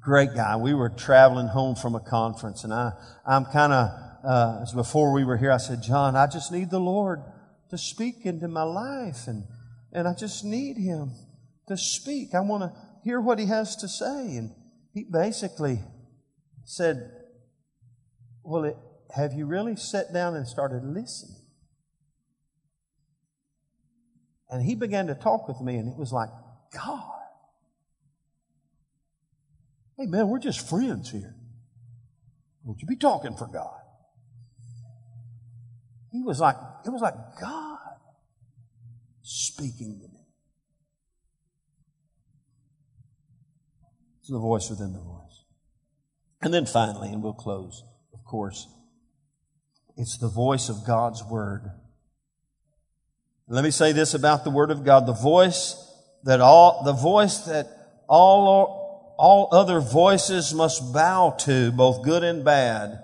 great 0.00 0.34
guy. 0.34 0.56
We 0.56 0.74
were 0.74 0.90
traveling 0.90 1.48
home 1.48 1.74
from 1.74 1.94
a 1.94 2.00
conference 2.00 2.64
and 2.64 2.72
I, 2.72 2.92
I'm 3.26 3.46
kind 3.46 3.72
of, 3.72 3.90
uh, 4.24 4.64
before 4.74 5.12
we 5.12 5.24
were 5.24 5.36
here, 5.36 5.52
I 5.52 5.56
said, 5.56 5.82
John, 5.82 6.16
I 6.16 6.26
just 6.26 6.52
need 6.52 6.70
the 6.70 6.80
Lord 6.80 7.22
to 7.70 7.78
speak 7.78 8.26
into 8.26 8.48
my 8.48 8.62
life 8.62 9.26
and, 9.26 9.44
and 9.92 10.06
I 10.06 10.14
just 10.14 10.44
need 10.44 10.76
him 10.76 11.12
to 11.68 11.76
speak. 11.76 12.34
I 12.34 12.40
want 12.40 12.62
to 12.62 12.72
hear 13.04 13.20
what 13.20 13.38
he 13.38 13.46
has 13.46 13.76
to 13.76 13.88
say. 13.88 14.36
And 14.36 14.52
he 14.92 15.04
basically, 15.04 15.80
said, 16.66 17.10
Well, 18.42 18.64
it, 18.64 18.76
have 19.14 19.32
you 19.32 19.46
really 19.46 19.76
sat 19.76 20.12
down 20.12 20.34
and 20.34 20.46
started 20.46 20.84
listening? 20.84 21.40
And 24.50 24.62
he 24.62 24.74
began 24.74 25.06
to 25.06 25.14
talk 25.14 25.48
with 25.48 25.60
me, 25.60 25.76
and 25.76 25.88
it 25.88 25.96
was 25.96 26.12
like, 26.12 26.28
God. 26.72 27.12
Hey, 29.96 30.06
man, 30.06 30.28
we're 30.28 30.38
just 30.38 30.68
friends 30.68 31.10
here. 31.10 31.34
Would 32.64 32.80
you 32.80 32.86
be 32.86 32.96
talking 32.96 33.36
for 33.36 33.46
God? 33.46 33.80
He 36.12 36.22
was 36.22 36.40
like, 36.40 36.56
it 36.84 36.90
was 36.90 37.00
like 37.00 37.14
God 37.40 37.78
speaking 39.22 40.00
to 40.00 40.08
me. 40.08 40.20
It's 44.20 44.30
the 44.30 44.38
voice 44.38 44.68
within 44.70 44.92
the 44.92 45.00
voice. 45.00 45.45
And 46.46 46.54
then 46.54 46.64
finally, 46.64 47.08
and 47.08 47.24
we'll 47.24 47.32
close, 47.32 47.82
of 48.14 48.22
course, 48.24 48.68
it's 49.96 50.16
the 50.16 50.28
voice 50.28 50.68
of 50.68 50.86
God's 50.86 51.24
Word. 51.24 51.68
Let 53.48 53.64
me 53.64 53.72
say 53.72 53.90
this 53.90 54.14
about 54.14 54.44
the 54.44 54.50
Word 54.50 54.70
of 54.70 54.84
God. 54.84 55.06
The 55.06 55.12
voice 55.12 55.74
that 56.22 56.40
all, 56.40 56.84
the 56.84 56.92
voice 56.92 57.38
that 57.46 57.66
all, 58.08 59.16
all 59.18 59.48
other 59.50 59.80
voices 59.80 60.54
must 60.54 60.94
bow 60.94 61.30
to, 61.40 61.72
both 61.72 62.04
good 62.04 62.22
and 62.22 62.44
bad, 62.44 62.96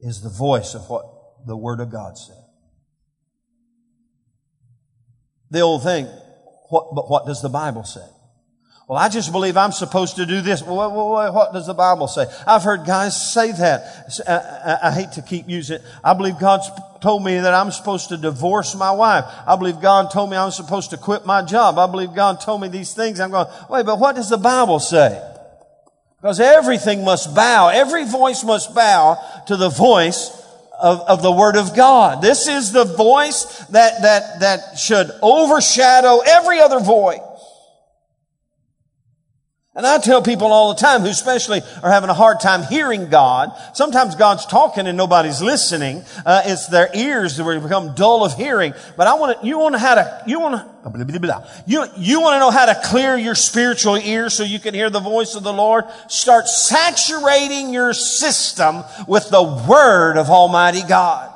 is 0.00 0.22
the 0.22 0.30
voice 0.30 0.74
of 0.74 0.88
what 0.88 1.04
the 1.46 1.58
Word 1.58 1.78
of 1.78 1.92
God 1.92 2.16
said. 2.16 2.42
The 5.50 5.60
old 5.60 5.82
thing, 5.82 6.06
what, 6.70 6.94
but 6.94 7.10
what 7.10 7.26
does 7.26 7.42
the 7.42 7.50
Bible 7.50 7.84
say? 7.84 8.08
Well, 8.88 8.98
I 8.98 9.08
just 9.08 9.30
believe 9.30 9.56
I'm 9.56 9.72
supposed 9.72 10.16
to 10.16 10.26
do 10.26 10.40
this. 10.40 10.62
Well, 10.62 10.90
what, 10.92 11.32
what 11.32 11.52
does 11.52 11.66
the 11.66 11.74
Bible 11.74 12.08
say? 12.08 12.26
I've 12.46 12.62
heard 12.62 12.84
guys 12.84 13.32
say 13.32 13.52
that. 13.52 14.22
I, 14.26 14.32
I, 14.32 14.34
uh, 14.34 14.38
uh, 14.38 14.78
I, 14.82 14.90
hate 14.90 15.12
to 15.12 15.22
keep 15.22 15.48
using 15.48 15.76
it. 15.76 15.82
I 16.02 16.14
believe 16.14 16.38
God's 16.38 16.68
told 17.00 17.24
me 17.24 17.38
that 17.38 17.54
I'm 17.54 17.70
supposed 17.70 18.08
to 18.08 18.16
divorce 18.16 18.74
my 18.74 18.90
wife. 18.90 19.24
I 19.46 19.56
believe 19.56 19.80
God 19.80 20.10
told 20.10 20.30
me 20.30 20.36
I'm 20.36 20.50
supposed 20.50 20.90
to 20.90 20.96
quit 20.96 21.24
my 21.24 21.42
job. 21.42 21.78
I 21.78 21.86
believe 21.86 22.14
God 22.14 22.40
told 22.40 22.60
me 22.60 22.68
these 22.68 22.92
things. 22.92 23.20
I'm 23.20 23.30
going, 23.30 23.46
wait, 23.70 23.86
but 23.86 23.98
what 23.98 24.16
does 24.16 24.30
the 24.30 24.38
Bible 24.38 24.80
say? 24.80 25.20
Because 26.20 26.40
everything 26.40 27.04
must 27.04 27.34
bow. 27.34 27.68
Every 27.68 28.04
voice 28.04 28.44
must 28.44 28.74
bow 28.74 29.18
to 29.46 29.56
the 29.56 29.68
voice 29.68 30.30
of, 30.80 31.00
of 31.02 31.22
the 31.22 31.32
Word 31.32 31.56
of 31.56 31.74
God. 31.74 32.20
This 32.20 32.48
is 32.48 32.72
the 32.72 32.84
voice 32.84 33.44
that, 33.70 34.02
that, 34.02 34.40
that 34.40 34.78
should 34.78 35.10
overshadow 35.22 36.20
every 36.26 36.60
other 36.60 36.80
voice. 36.80 37.20
And 39.74 39.86
I 39.86 39.96
tell 39.96 40.20
people 40.20 40.48
all 40.48 40.74
the 40.74 40.80
time 40.80 41.00
who 41.00 41.06
especially 41.06 41.62
are 41.82 41.90
having 41.90 42.10
a 42.10 42.14
hard 42.14 42.40
time 42.40 42.62
hearing 42.62 43.08
God. 43.08 43.52
Sometimes 43.72 44.14
God's 44.16 44.44
talking 44.44 44.86
and 44.86 44.98
nobody's 44.98 45.40
listening. 45.40 46.04
Uh, 46.26 46.42
it's 46.44 46.66
their 46.66 46.90
ears 46.94 47.38
that 47.38 47.44
become 47.62 47.94
dull 47.94 48.22
of 48.22 48.34
hearing. 48.34 48.74
But 48.98 49.06
I 49.06 49.14
want 49.14 49.40
to, 49.40 49.46
you 49.46 49.58
want 49.58 49.74
to 49.74 49.78
how 49.78 49.94
to, 49.94 50.24
you 50.26 50.40
want 50.40 50.56
to, 50.56 50.72
you, 51.66 51.86
you 51.96 52.20
want 52.20 52.34
to 52.34 52.38
know 52.40 52.50
how 52.50 52.66
to 52.66 52.78
clear 52.84 53.16
your 53.16 53.34
spiritual 53.34 53.96
ears 53.96 54.34
so 54.34 54.42
you 54.42 54.60
can 54.60 54.74
hear 54.74 54.90
the 54.90 55.00
voice 55.00 55.36
of 55.36 55.42
the 55.42 55.52
Lord? 55.54 55.84
Start 56.08 56.48
saturating 56.48 57.72
your 57.72 57.94
system 57.94 58.84
with 59.08 59.30
the 59.30 59.42
Word 59.42 60.18
of 60.18 60.28
Almighty 60.28 60.82
God. 60.82 61.31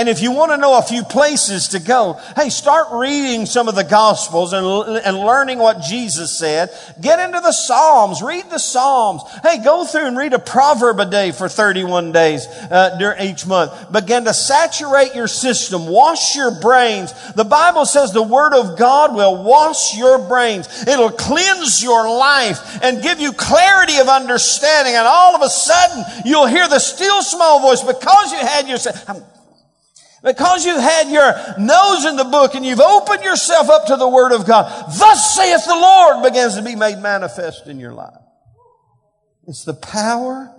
And 0.00 0.08
if 0.08 0.22
you 0.22 0.32
want 0.32 0.50
to 0.50 0.56
know 0.56 0.78
a 0.78 0.82
few 0.82 1.02
places 1.04 1.68
to 1.68 1.78
go, 1.78 2.18
hey, 2.34 2.48
start 2.48 2.86
reading 2.90 3.44
some 3.44 3.68
of 3.68 3.74
the 3.74 3.84
Gospels 3.84 4.54
and, 4.54 4.64
and 5.04 5.18
learning 5.18 5.58
what 5.58 5.82
Jesus 5.82 6.38
said. 6.38 6.70
Get 7.02 7.18
into 7.18 7.38
the 7.40 7.52
Psalms. 7.52 8.22
Read 8.22 8.48
the 8.48 8.56
Psalms. 8.56 9.20
Hey, 9.42 9.62
go 9.62 9.84
through 9.84 10.06
and 10.06 10.16
read 10.16 10.32
a 10.32 10.38
proverb 10.38 11.00
a 11.00 11.04
day 11.04 11.32
for 11.32 11.50
31 11.50 12.12
days 12.12 12.46
uh, 12.46 12.96
during 12.98 13.28
each 13.28 13.46
month. 13.46 13.92
Begin 13.92 14.24
to 14.24 14.32
saturate 14.32 15.14
your 15.14 15.28
system. 15.28 15.86
Wash 15.86 16.34
your 16.34 16.50
brains. 16.50 17.12
The 17.34 17.44
Bible 17.44 17.84
says 17.84 18.14
the 18.14 18.22
Word 18.22 18.54
of 18.54 18.78
God 18.78 19.14
will 19.14 19.44
wash 19.44 19.98
your 19.98 20.18
brains. 20.18 20.66
It'll 20.88 21.10
cleanse 21.10 21.82
your 21.82 22.08
life 22.08 22.82
and 22.82 23.02
give 23.02 23.20
you 23.20 23.34
clarity 23.34 23.98
of 23.98 24.08
understanding. 24.08 24.94
And 24.94 25.06
all 25.06 25.36
of 25.36 25.42
a 25.42 25.50
sudden, 25.50 26.04
you'll 26.24 26.46
hear 26.46 26.66
the 26.68 26.78
still 26.78 27.20
small 27.20 27.60
voice 27.60 27.82
because 27.82 28.32
you 28.32 28.38
had 28.38 28.66
your, 28.66 28.78
because 30.22 30.64
you've 30.66 30.82
had 30.82 31.08
your 31.08 31.32
nose 31.58 32.04
in 32.04 32.16
the 32.16 32.24
book 32.24 32.54
and 32.54 32.64
you've 32.64 32.80
opened 32.80 33.22
yourself 33.22 33.70
up 33.70 33.86
to 33.86 33.96
the 33.96 34.08
Word 34.08 34.32
of 34.32 34.46
God, 34.46 34.70
thus 34.98 35.34
saith 35.34 35.64
the 35.64 35.74
Lord 35.74 36.22
begins 36.22 36.56
to 36.56 36.62
be 36.62 36.76
made 36.76 36.98
manifest 36.98 37.66
in 37.66 37.78
your 37.78 37.92
life. 37.92 38.18
It's 39.46 39.64
the 39.64 39.74
power 39.74 40.54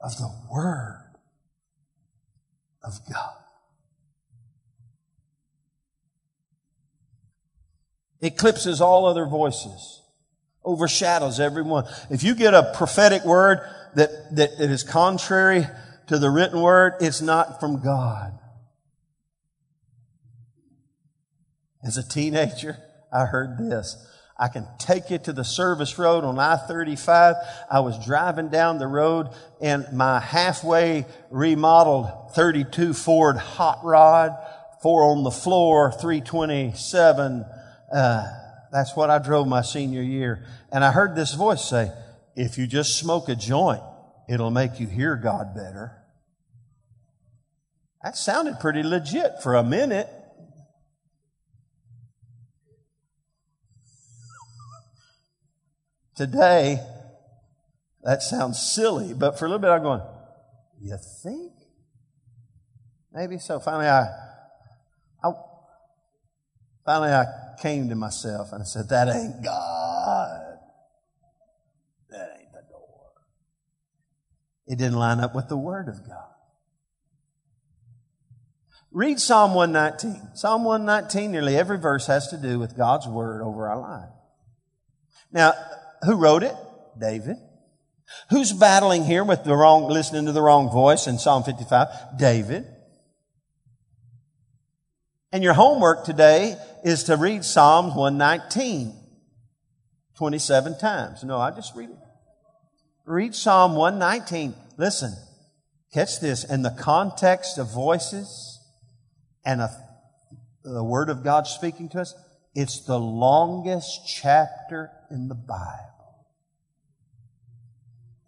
of 0.00 0.16
the 0.16 0.32
Word 0.50 1.02
of 2.82 2.92
God. 3.12 3.36
Eclipses 8.22 8.80
all 8.80 9.06
other 9.06 9.26
voices, 9.26 10.02
overshadows 10.62 11.40
everyone. 11.40 11.84
If 12.10 12.22
you 12.22 12.34
get 12.34 12.52
a 12.52 12.72
prophetic 12.76 13.24
word 13.24 13.60
that, 13.94 14.10
that, 14.36 14.58
that 14.58 14.70
is 14.70 14.82
contrary 14.82 15.66
to 16.08 16.18
the 16.18 16.30
written 16.30 16.60
word, 16.60 16.94
it's 17.00 17.22
not 17.22 17.60
from 17.60 17.82
God. 17.82 18.38
As 21.82 21.96
a 21.96 22.06
teenager, 22.06 22.76
I 23.12 23.24
heard 23.26 23.58
this. 23.58 24.06
I 24.38 24.48
can 24.48 24.66
take 24.78 25.10
you 25.10 25.18
to 25.18 25.32
the 25.34 25.44
service 25.44 25.98
road 25.98 26.24
on 26.24 26.38
I-35. 26.38 27.34
I 27.70 27.80
was 27.80 28.02
driving 28.04 28.48
down 28.48 28.78
the 28.78 28.86
road 28.86 29.28
and 29.60 29.86
my 29.92 30.18
halfway 30.18 31.04
remodeled 31.30 32.32
32 32.34 32.94
Ford 32.94 33.36
hot 33.36 33.80
rod, 33.84 34.34
four 34.82 35.04
on 35.04 35.24
the 35.24 35.30
floor, 35.30 35.92
327. 35.92 37.44
Uh, 37.92 38.26
that's 38.72 38.96
what 38.96 39.10
I 39.10 39.18
drove 39.18 39.46
my 39.46 39.60
senior 39.60 40.02
year. 40.02 40.46
And 40.72 40.84
I 40.84 40.92
heard 40.92 41.14
this 41.14 41.34
voice 41.34 41.62
say, 41.62 41.92
if 42.34 42.56
you 42.56 42.66
just 42.66 42.98
smoke 42.98 43.28
a 43.28 43.34
joint, 43.34 43.82
it'll 44.28 44.50
make 44.50 44.80
you 44.80 44.86
hear 44.86 45.16
God 45.16 45.54
better. 45.54 45.96
That 48.02 48.16
sounded 48.16 48.58
pretty 48.60 48.82
legit 48.82 49.42
for 49.42 49.54
a 49.54 49.62
minute. 49.62 50.08
Today, 56.20 56.78
that 58.02 58.22
sounds 58.22 58.60
silly, 58.60 59.14
but 59.14 59.38
for 59.38 59.46
a 59.46 59.48
little 59.48 59.58
bit 59.58 59.70
I'm 59.70 59.82
going, 59.82 60.02
you 60.78 60.94
think? 61.22 61.54
Maybe 63.10 63.38
so. 63.38 63.58
Finally, 63.58 63.86
I, 63.86 64.02
I, 65.24 65.32
finally 66.84 67.08
I 67.12 67.24
came 67.62 67.88
to 67.88 67.94
myself 67.94 68.52
and 68.52 68.60
I 68.60 68.66
said, 68.66 68.90
that 68.90 69.08
ain't 69.08 69.42
God. 69.42 70.58
That 72.10 72.36
ain't 72.38 72.52
the 72.52 72.64
door. 72.70 73.12
It 74.66 74.76
didn't 74.76 74.98
line 74.98 75.20
up 75.20 75.34
with 75.34 75.48
the 75.48 75.56
Word 75.56 75.88
of 75.88 76.06
God. 76.06 76.34
Read 78.92 79.18
Psalm 79.18 79.54
119. 79.54 80.36
Psalm 80.36 80.64
119, 80.64 81.32
nearly 81.32 81.56
every 81.56 81.78
verse 81.78 82.08
has 82.08 82.28
to 82.28 82.36
do 82.36 82.58
with 82.58 82.76
God's 82.76 83.08
Word 83.08 83.40
over 83.40 83.70
our 83.70 83.80
life. 83.80 84.10
Now, 85.32 85.54
who 86.02 86.16
wrote 86.16 86.42
it? 86.42 86.54
David. 86.98 87.36
Who's 88.30 88.52
battling 88.52 89.04
here 89.04 89.24
with 89.24 89.44
the 89.44 89.54
wrong, 89.54 89.88
listening 89.88 90.26
to 90.26 90.32
the 90.32 90.42
wrong 90.42 90.70
voice 90.70 91.06
in 91.06 91.18
Psalm 91.18 91.44
55? 91.44 92.18
David. 92.18 92.66
And 95.32 95.44
your 95.44 95.54
homework 95.54 96.04
today 96.04 96.56
is 96.84 97.04
to 97.04 97.16
read 97.16 97.44
Psalms 97.44 97.94
119 97.94 98.96
27 100.20 100.78
times. 100.78 101.24
No, 101.24 101.38
I 101.38 101.50
just 101.50 101.74
read 101.74 101.88
it. 101.88 101.96
Read 103.06 103.34
Psalm 103.34 103.74
119. 103.74 104.54
Listen, 104.76 105.14
catch 105.94 106.20
this. 106.20 106.44
In 106.44 106.60
the 106.60 106.76
context 106.78 107.56
of 107.56 107.72
voices 107.72 108.60
and 109.46 109.62
a, 109.62 109.70
the 110.62 110.84
Word 110.84 111.08
of 111.08 111.24
God 111.24 111.46
speaking 111.46 111.88
to 111.90 112.02
us, 112.02 112.14
it's 112.54 112.84
the 112.84 112.98
longest 112.98 114.06
chapter 114.06 114.90
in 115.10 115.28
the 115.28 115.34
Bible 115.34 116.26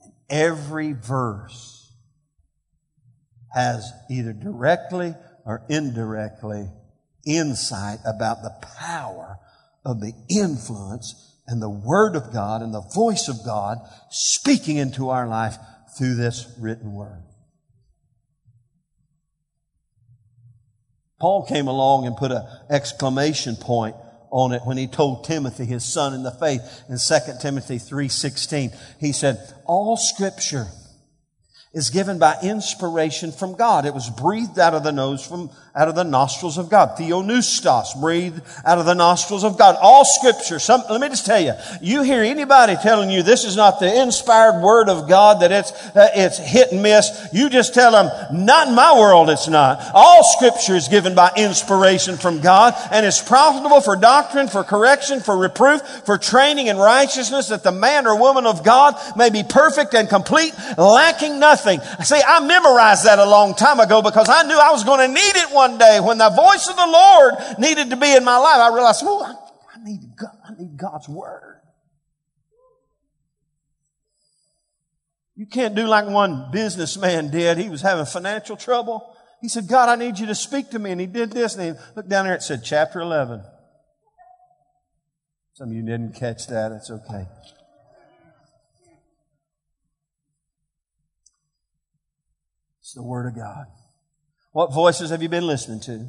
And 0.03 0.13
every 0.31 0.93
verse 0.93 1.93
has 3.55 3.93
either 4.11 4.33
directly 4.33 5.15
or 5.45 5.65
indirectly 5.69 6.69
insight 7.27 7.99
about 8.07 8.43
the 8.43 8.55
power 8.79 9.39
of 9.85 10.01
the 10.01 10.13
influence 10.31 11.39
and 11.47 11.61
the 11.61 11.71
Word 11.71 12.15
of 12.17 12.33
God 12.33 12.63
and 12.63 12.73
the 12.73 12.89
voice 12.95 13.29
of 13.29 13.45
God 13.45 13.79
speaking 14.11 14.77
into 14.77 15.11
our 15.11 15.27
life 15.27 15.57
through 15.99 16.15
this 16.15 16.47
written 16.59 16.93
Word. 16.93 17.25
Paul 21.21 21.47
came 21.47 21.69
along 21.69 22.07
and 22.07 22.17
put 22.17 22.33
an 22.33 22.45
exclamation 22.71 23.57
point 23.57 23.95
on 24.33 24.53
it 24.53 24.63
when 24.65 24.79
he 24.79 24.87
told 24.87 25.25
Timothy, 25.25 25.67
his 25.67 25.85
son 25.85 26.15
in 26.15 26.23
the 26.23 26.33
faith, 26.33 26.63
in 26.89 26.97
2 26.99 27.33
Timothy 27.41 27.77
3.16. 27.77 28.75
He 28.99 29.13
said, 29.13 29.39
all 29.67 29.97
scripture 29.97 30.67
is 31.75 31.91
given 31.91 32.19
by 32.19 32.37
inspiration 32.43 33.31
from 33.31 33.55
God. 33.55 33.87
It 33.87 33.95
was 33.95 34.11
breathed 34.11 34.59
out 34.59 34.75
of 34.75 34.85
the 34.85 34.93
nose 34.93 35.27
from, 35.27 35.51
out 35.75 35.89
of 35.89 35.95
the 35.95 36.05
nostrils 36.05 36.59
of 36.59 36.69
God. 36.69 36.99
Theopneustos, 36.99 37.99
breathe 37.99 38.39
out 38.65 38.79
of 38.79 38.85
the 38.85 38.95
nostrils 38.95 39.43
of 39.43 39.57
God. 39.57 39.77
All 39.81 40.05
scripture, 40.05 40.59
some, 40.59 40.83
let 40.91 41.01
me 41.01 41.09
just 41.09 41.25
tell 41.25 41.41
you, 41.41 41.55
you 41.81 42.03
hear 42.03 42.23
anybody 42.23 42.77
telling 42.77 43.11
you 43.11 43.23
this 43.23 43.45
is 43.45 43.57
not 43.57 43.81
the 43.81 44.03
inspired 44.03 44.61
word 44.61 44.91
of 44.91 45.09
God, 45.09 45.41
that 45.41 45.51
it's, 45.51 45.73
uh, 45.73 46.11
it's 46.15 46.39
hit 46.39 46.73
and 46.73 46.83
miss, 46.83 47.29
you 47.33 47.49
just 47.49 47.73
tell 47.73 47.93
them, 47.93 48.11
not 48.45 48.69
in 48.69 48.75
my 48.75 48.99
world 48.99 49.31
it's 49.31 49.49
not. 49.49 49.81
All 49.95 50.23
scripture 50.23 50.75
is 50.75 50.89
given 50.89 51.15
by 51.15 51.33
inspiration 51.39 52.19
from 52.19 52.41
God 52.41 52.75
and 52.91 53.07
is 53.07 53.21
profitable 53.23 53.81
for 53.81 53.97
doctrine, 53.97 54.49
for 54.49 54.65
correction, 54.65 55.21
for 55.21 55.39
reproof, 55.39 55.81
for 56.05 56.19
training 56.19 56.67
in 56.67 56.77
righteousness, 56.77 57.49
that 57.49 57.63
the 57.63 57.73
man 57.73 58.07
or 58.07 58.21
woman 58.21 58.45
of 58.45 58.63
God 58.63 58.95
may 59.17 59.31
be 59.31 59.43
perfect 59.43 59.95
and 59.95 60.07
complete, 60.07 60.53
lacking 60.77 61.41
nothing. 61.41 61.81
See, 62.05 62.21
I 62.27 62.47
memorized 62.47 63.07
that 63.07 63.19
a 63.19 63.25
long 63.25 63.55
time 63.55 63.81
ago 63.81 64.03
because 64.03 64.29
I 64.29 64.43
knew 64.43 64.59
I 64.59 64.71
was 64.71 64.85
going 64.85 65.01
to 65.01 65.09
need 65.09 65.37
it 65.37 65.55
one 65.63 65.79
day 65.79 66.01
when 66.01 66.19
the 66.19 66.31
voice 66.31 66.69
of 66.69 66.77
the 66.77 66.87
Lord 66.87 67.35
needed 67.59 67.91
to 67.91 67.97
be 67.97 68.15
in 68.17 68.25
my 68.25 68.37
life. 68.37 68.59
I 68.59 68.75
realized, 68.75 69.03
oh, 69.05 69.23
I, 69.23 69.79
I 69.79 69.85
need 69.85 70.01
God, 70.17 70.37
I 70.45 70.61
need 70.61 70.77
God's 70.77 71.09
word. 71.09 71.61
You 75.37 75.47
can't 75.47 75.75
do 75.75 75.87
like 75.87 76.07
one 76.07 76.51
businessman 76.51 77.31
did. 77.31 77.59
He 77.59 77.69
was 77.69 77.81
having 77.81 78.05
financial 78.07 78.57
trouble. 78.57 79.17
He 79.41 79.49
said, 79.49 79.69
God, 79.69 79.89
I 79.89 79.97
need 79.97 80.19
you 80.19 80.27
to 80.27 80.35
speak 80.35 80.71
to 80.71 80.79
me. 80.79 80.91
And 80.91 81.01
he 81.01 81.07
did 81.07 81.31
this. 81.31 81.55
And 81.55 81.65
he 81.65 81.83
looked 81.97 82.09
down 82.09 82.27
there. 82.27 82.35
It 82.35 82.43
said, 82.43 82.63
chapter 82.65 83.01
11. 83.01 83.43
Some 85.55 85.69
of 85.69 85.75
you 85.75 85.83
didn't 85.83 86.15
catch 86.15 86.49
that. 86.49 86.73
It's 86.73 86.91
okay. 86.91 87.27
It's 92.81 92.95
the 92.95 93.03
Word 93.03 93.27
of 93.29 93.37
God. 93.37 93.67
What 94.53 94.73
voices 94.73 95.11
have 95.11 95.23
you 95.23 95.29
been 95.29 95.47
listening 95.47 95.81
to? 95.81 96.09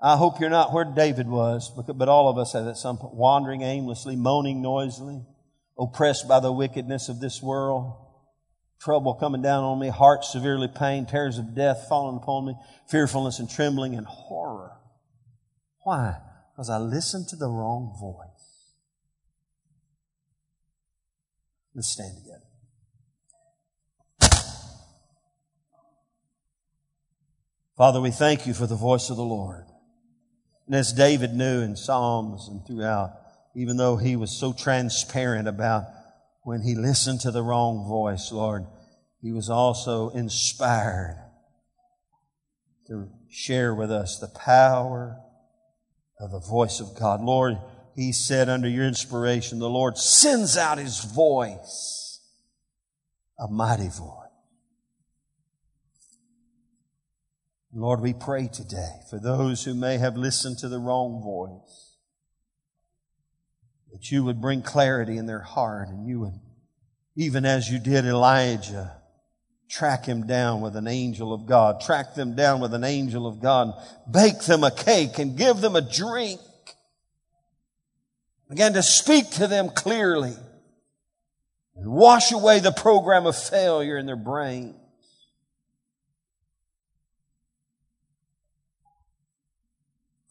I 0.00 0.16
hope 0.16 0.40
you're 0.40 0.50
not 0.50 0.74
where 0.74 0.84
David 0.84 1.26
was, 1.26 1.70
but 1.70 2.08
all 2.08 2.28
of 2.28 2.36
us 2.36 2.52
have 2.52 2.66
at 2.66 2.76
some 2.76 2.98
point 2.98 3.14
wandering 3.14 3.62
aimlessly, 3.62 4.14
moaning 4.14 4.60
noisily, 4.60 5.22
oppressed 5.78 6.28
by 6.28 6.38
the 6.38 6.52
wickedness 6.52 7.08
of 7.08 7.18
this 7.18 7.42
world, 7.42 7.96
trouble 8.78 9.14
coming 9.14 9.40
down 9.40 9.64
on 9.64 9.78
me, 9.78 9.88
heart 9.88 10.22
severely 10.22 10.68
pained, 10.68 11.08
terrors 11.08 11.38
of 11.38 11.54
death 11.54 11.86
falling 11.88 12.18
upon 12.18 12.46
me, 12.46 12.54
fearfulness 12.90 13.38
and 13.38 13.48
trembling 13.48 13.94
and 13.94 14.06
horror. 14.06 14.72
Why? 15.82 16.16
Because 16.52 16.68
I 16.68 16.76
listened 16.76 17.28
to 17.28 17.36
the 17.36 17.48
wrong 17.48 17.96
voice. 17.98 18.74
Let's 21.74 21.88
stand 21.88 22.18
together. 22.18 22.45
Father, 27.76 28.00
we 28.00 28.10
thank 28.10 28.46
you 28.46 28.54
for 28.54 28.66
the 28.66 28.74
voice 28.74 29.10
of 29.10 29.16
the 29.16 29.24
Lord. 29.24 29.66
And 30.66 30.74
as 30.74 30.92
David 30.92 31.34
knew 31.34 31.60
in 31.60 31.76
Psalms 31.76 32.48
and 32.48 32.66
throughout, 32.66 33.12
even 33.54 33.76
though 33.76 33.96
he 33.96 34.16
was 34.16 34.30
so 34.30 34.52
transparent 34.52 35.46
about 35.46 35.84
when 36.42 36.62
he 36.62 36.74
listened 36.74 37.20
to 37.20 37.30
the 37.30 37.42
wrong 37.42 37.86
voice, 37.86 38.32
Lord, 38.32 38.66
he 39.20 39.32
was 39.32 39.50
also 39.50 40.10
inspired 40.10 41.22
to 42.86 43.08
share 43.28 43.74
with 43.74 43.90
us 43.90 44.18
the 44.18 44.28
power 44.28 45.20
of 46.20 46.30
the 46.30 46.40
voice 46.40 46.80
of 46.80 46.98
God. 46.98 47.20
Lord, 47.20 47.58
He 47.94 48.12
said 48.12 48.48
under 48.48 48.68
your 48.68 48.86
inspiration, 48.86 49.58
the 49.58 49.68
Lord 49.68 49.98
sends 49.98 50.56
out 50.56 50.78
His 50.78 51.00
voice, 51.04 52.20
a 53.38 53.48
mighty 53.48 53.88
voice. 53.88 54.25
Lord, 57.78 58.00
we 58.00 58.14
pray 58.14 58.48
today 58.48 59.02
for 59.10 59.18
those 59.18 59.64
who 59.64 59.74
may 59.74 59.98
have 59.98 60.16
listened 60.16 60.56
to 60.60 60.68
the 60.68 60.78
wrong 60.78 61.20
voice, 61.22 61.96
that 63.92 64.10
you 64.10 64.24
would 64.24 64.40
bring 64.40 64.62
clarity 64.62 65.18
in 65.18 65.26
their 65.26 65.42
heart 65.42 65.88
and 65.88 66.06
you 66.08 66.20
would, 66.20 66.40
even 67.16 67.44
as 67.44 67.70
you 67.70 67.78
did 67.78 68.06
Elijah, 68.06 68.96
track 69.68 70.06
him 70.06 70.26
down 70.26 70.62
with 70.62 70.74
an 70.74 70.88
angel 70.88 71.34
of 71.34 71.44
God, 71.44 71.82
track 71.82 72.14
them 72.14 72.34
down 72.34 72.60
with 72.60 72.72
an 72.72 72.82
angel 72.82 73.26
of 73.26 73.40
God, 73.40 73.74
bake 74.10 74.40
them 74.44 74.64
a 74.64 74.70
cake 74.70 75.18
and 75.18 75.36
give 75.36 75.60
them 75.60 75.76
a 75.76 75.82
drink. 75.82 76.40
Begin 78.48 78.72
to 78.72 78.82
speak 78.82 79.28
to 79.32 79.46
them 79.46 79.68
clearly 79.68 80.32
and 81.74 81.90
wash 81.90 82.32
away 82.32 82.58
the 82.58 82.72
program 82.72 83.26
of 83.26 83.36
failure 83.36 83.98
in 83.98 84.06
their 84.06 84.16
brain. 84.16 84.76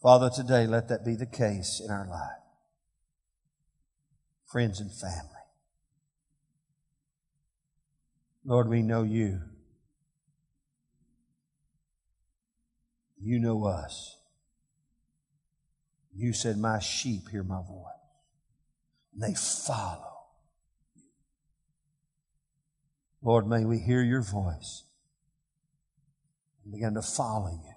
Father, 0.02 0.30
today 0.30 0.66
let 0.66 0.88
that 0.88 1.04
be 1.04 1.14
the 1.14 1.26
case 1.26 1.80
in 1.84 1.90
our 1.90 2.06
life. 2.06 2.42
Friends 4.44 4.80
and 4.80 4.92
family. 4.92 5.30
Lord, 8.44 8.68
we 8.68 8.82
know 8.82 9.02
you. 9.02 9.40
You 13.20 13.40
know 13.40 13.64
us. 13.64 14.18
You 16.14 16.32
said, 16.32 16.58
My 16.58 16.78
sheep 16.78 17.28
hear 17.30 17.42
my 17.42 17.60
voice. 17.66 17.92
And 19.12 19.22
they 19.22 19.34
follow. 19.34 20.16
Lord, 23.22 23.48
may 23.48 23.64
we 23.64 23.78
hear 23.78 24.02
your 24.02 24.22
voice 24.22 24.84
and 26.62 26.72
begin 26.72 26.94
to 26.94 27.02
follow 27.02 27.50
you 27.50 27.75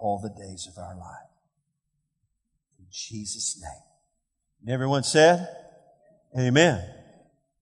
all 0.00 0.18
the 0.18 0.30
days 0.30 0.66
of 0.66 0.82
our 0.82 0.96
life. 0.96 1.28
In 2.78 2.86
Jesus' 2.90 3.60
name. 3.60 3.82
And 4.62 4.70
everyone 4.70 5.02
said, 5.02 5.48
Amen. 6.38 6.99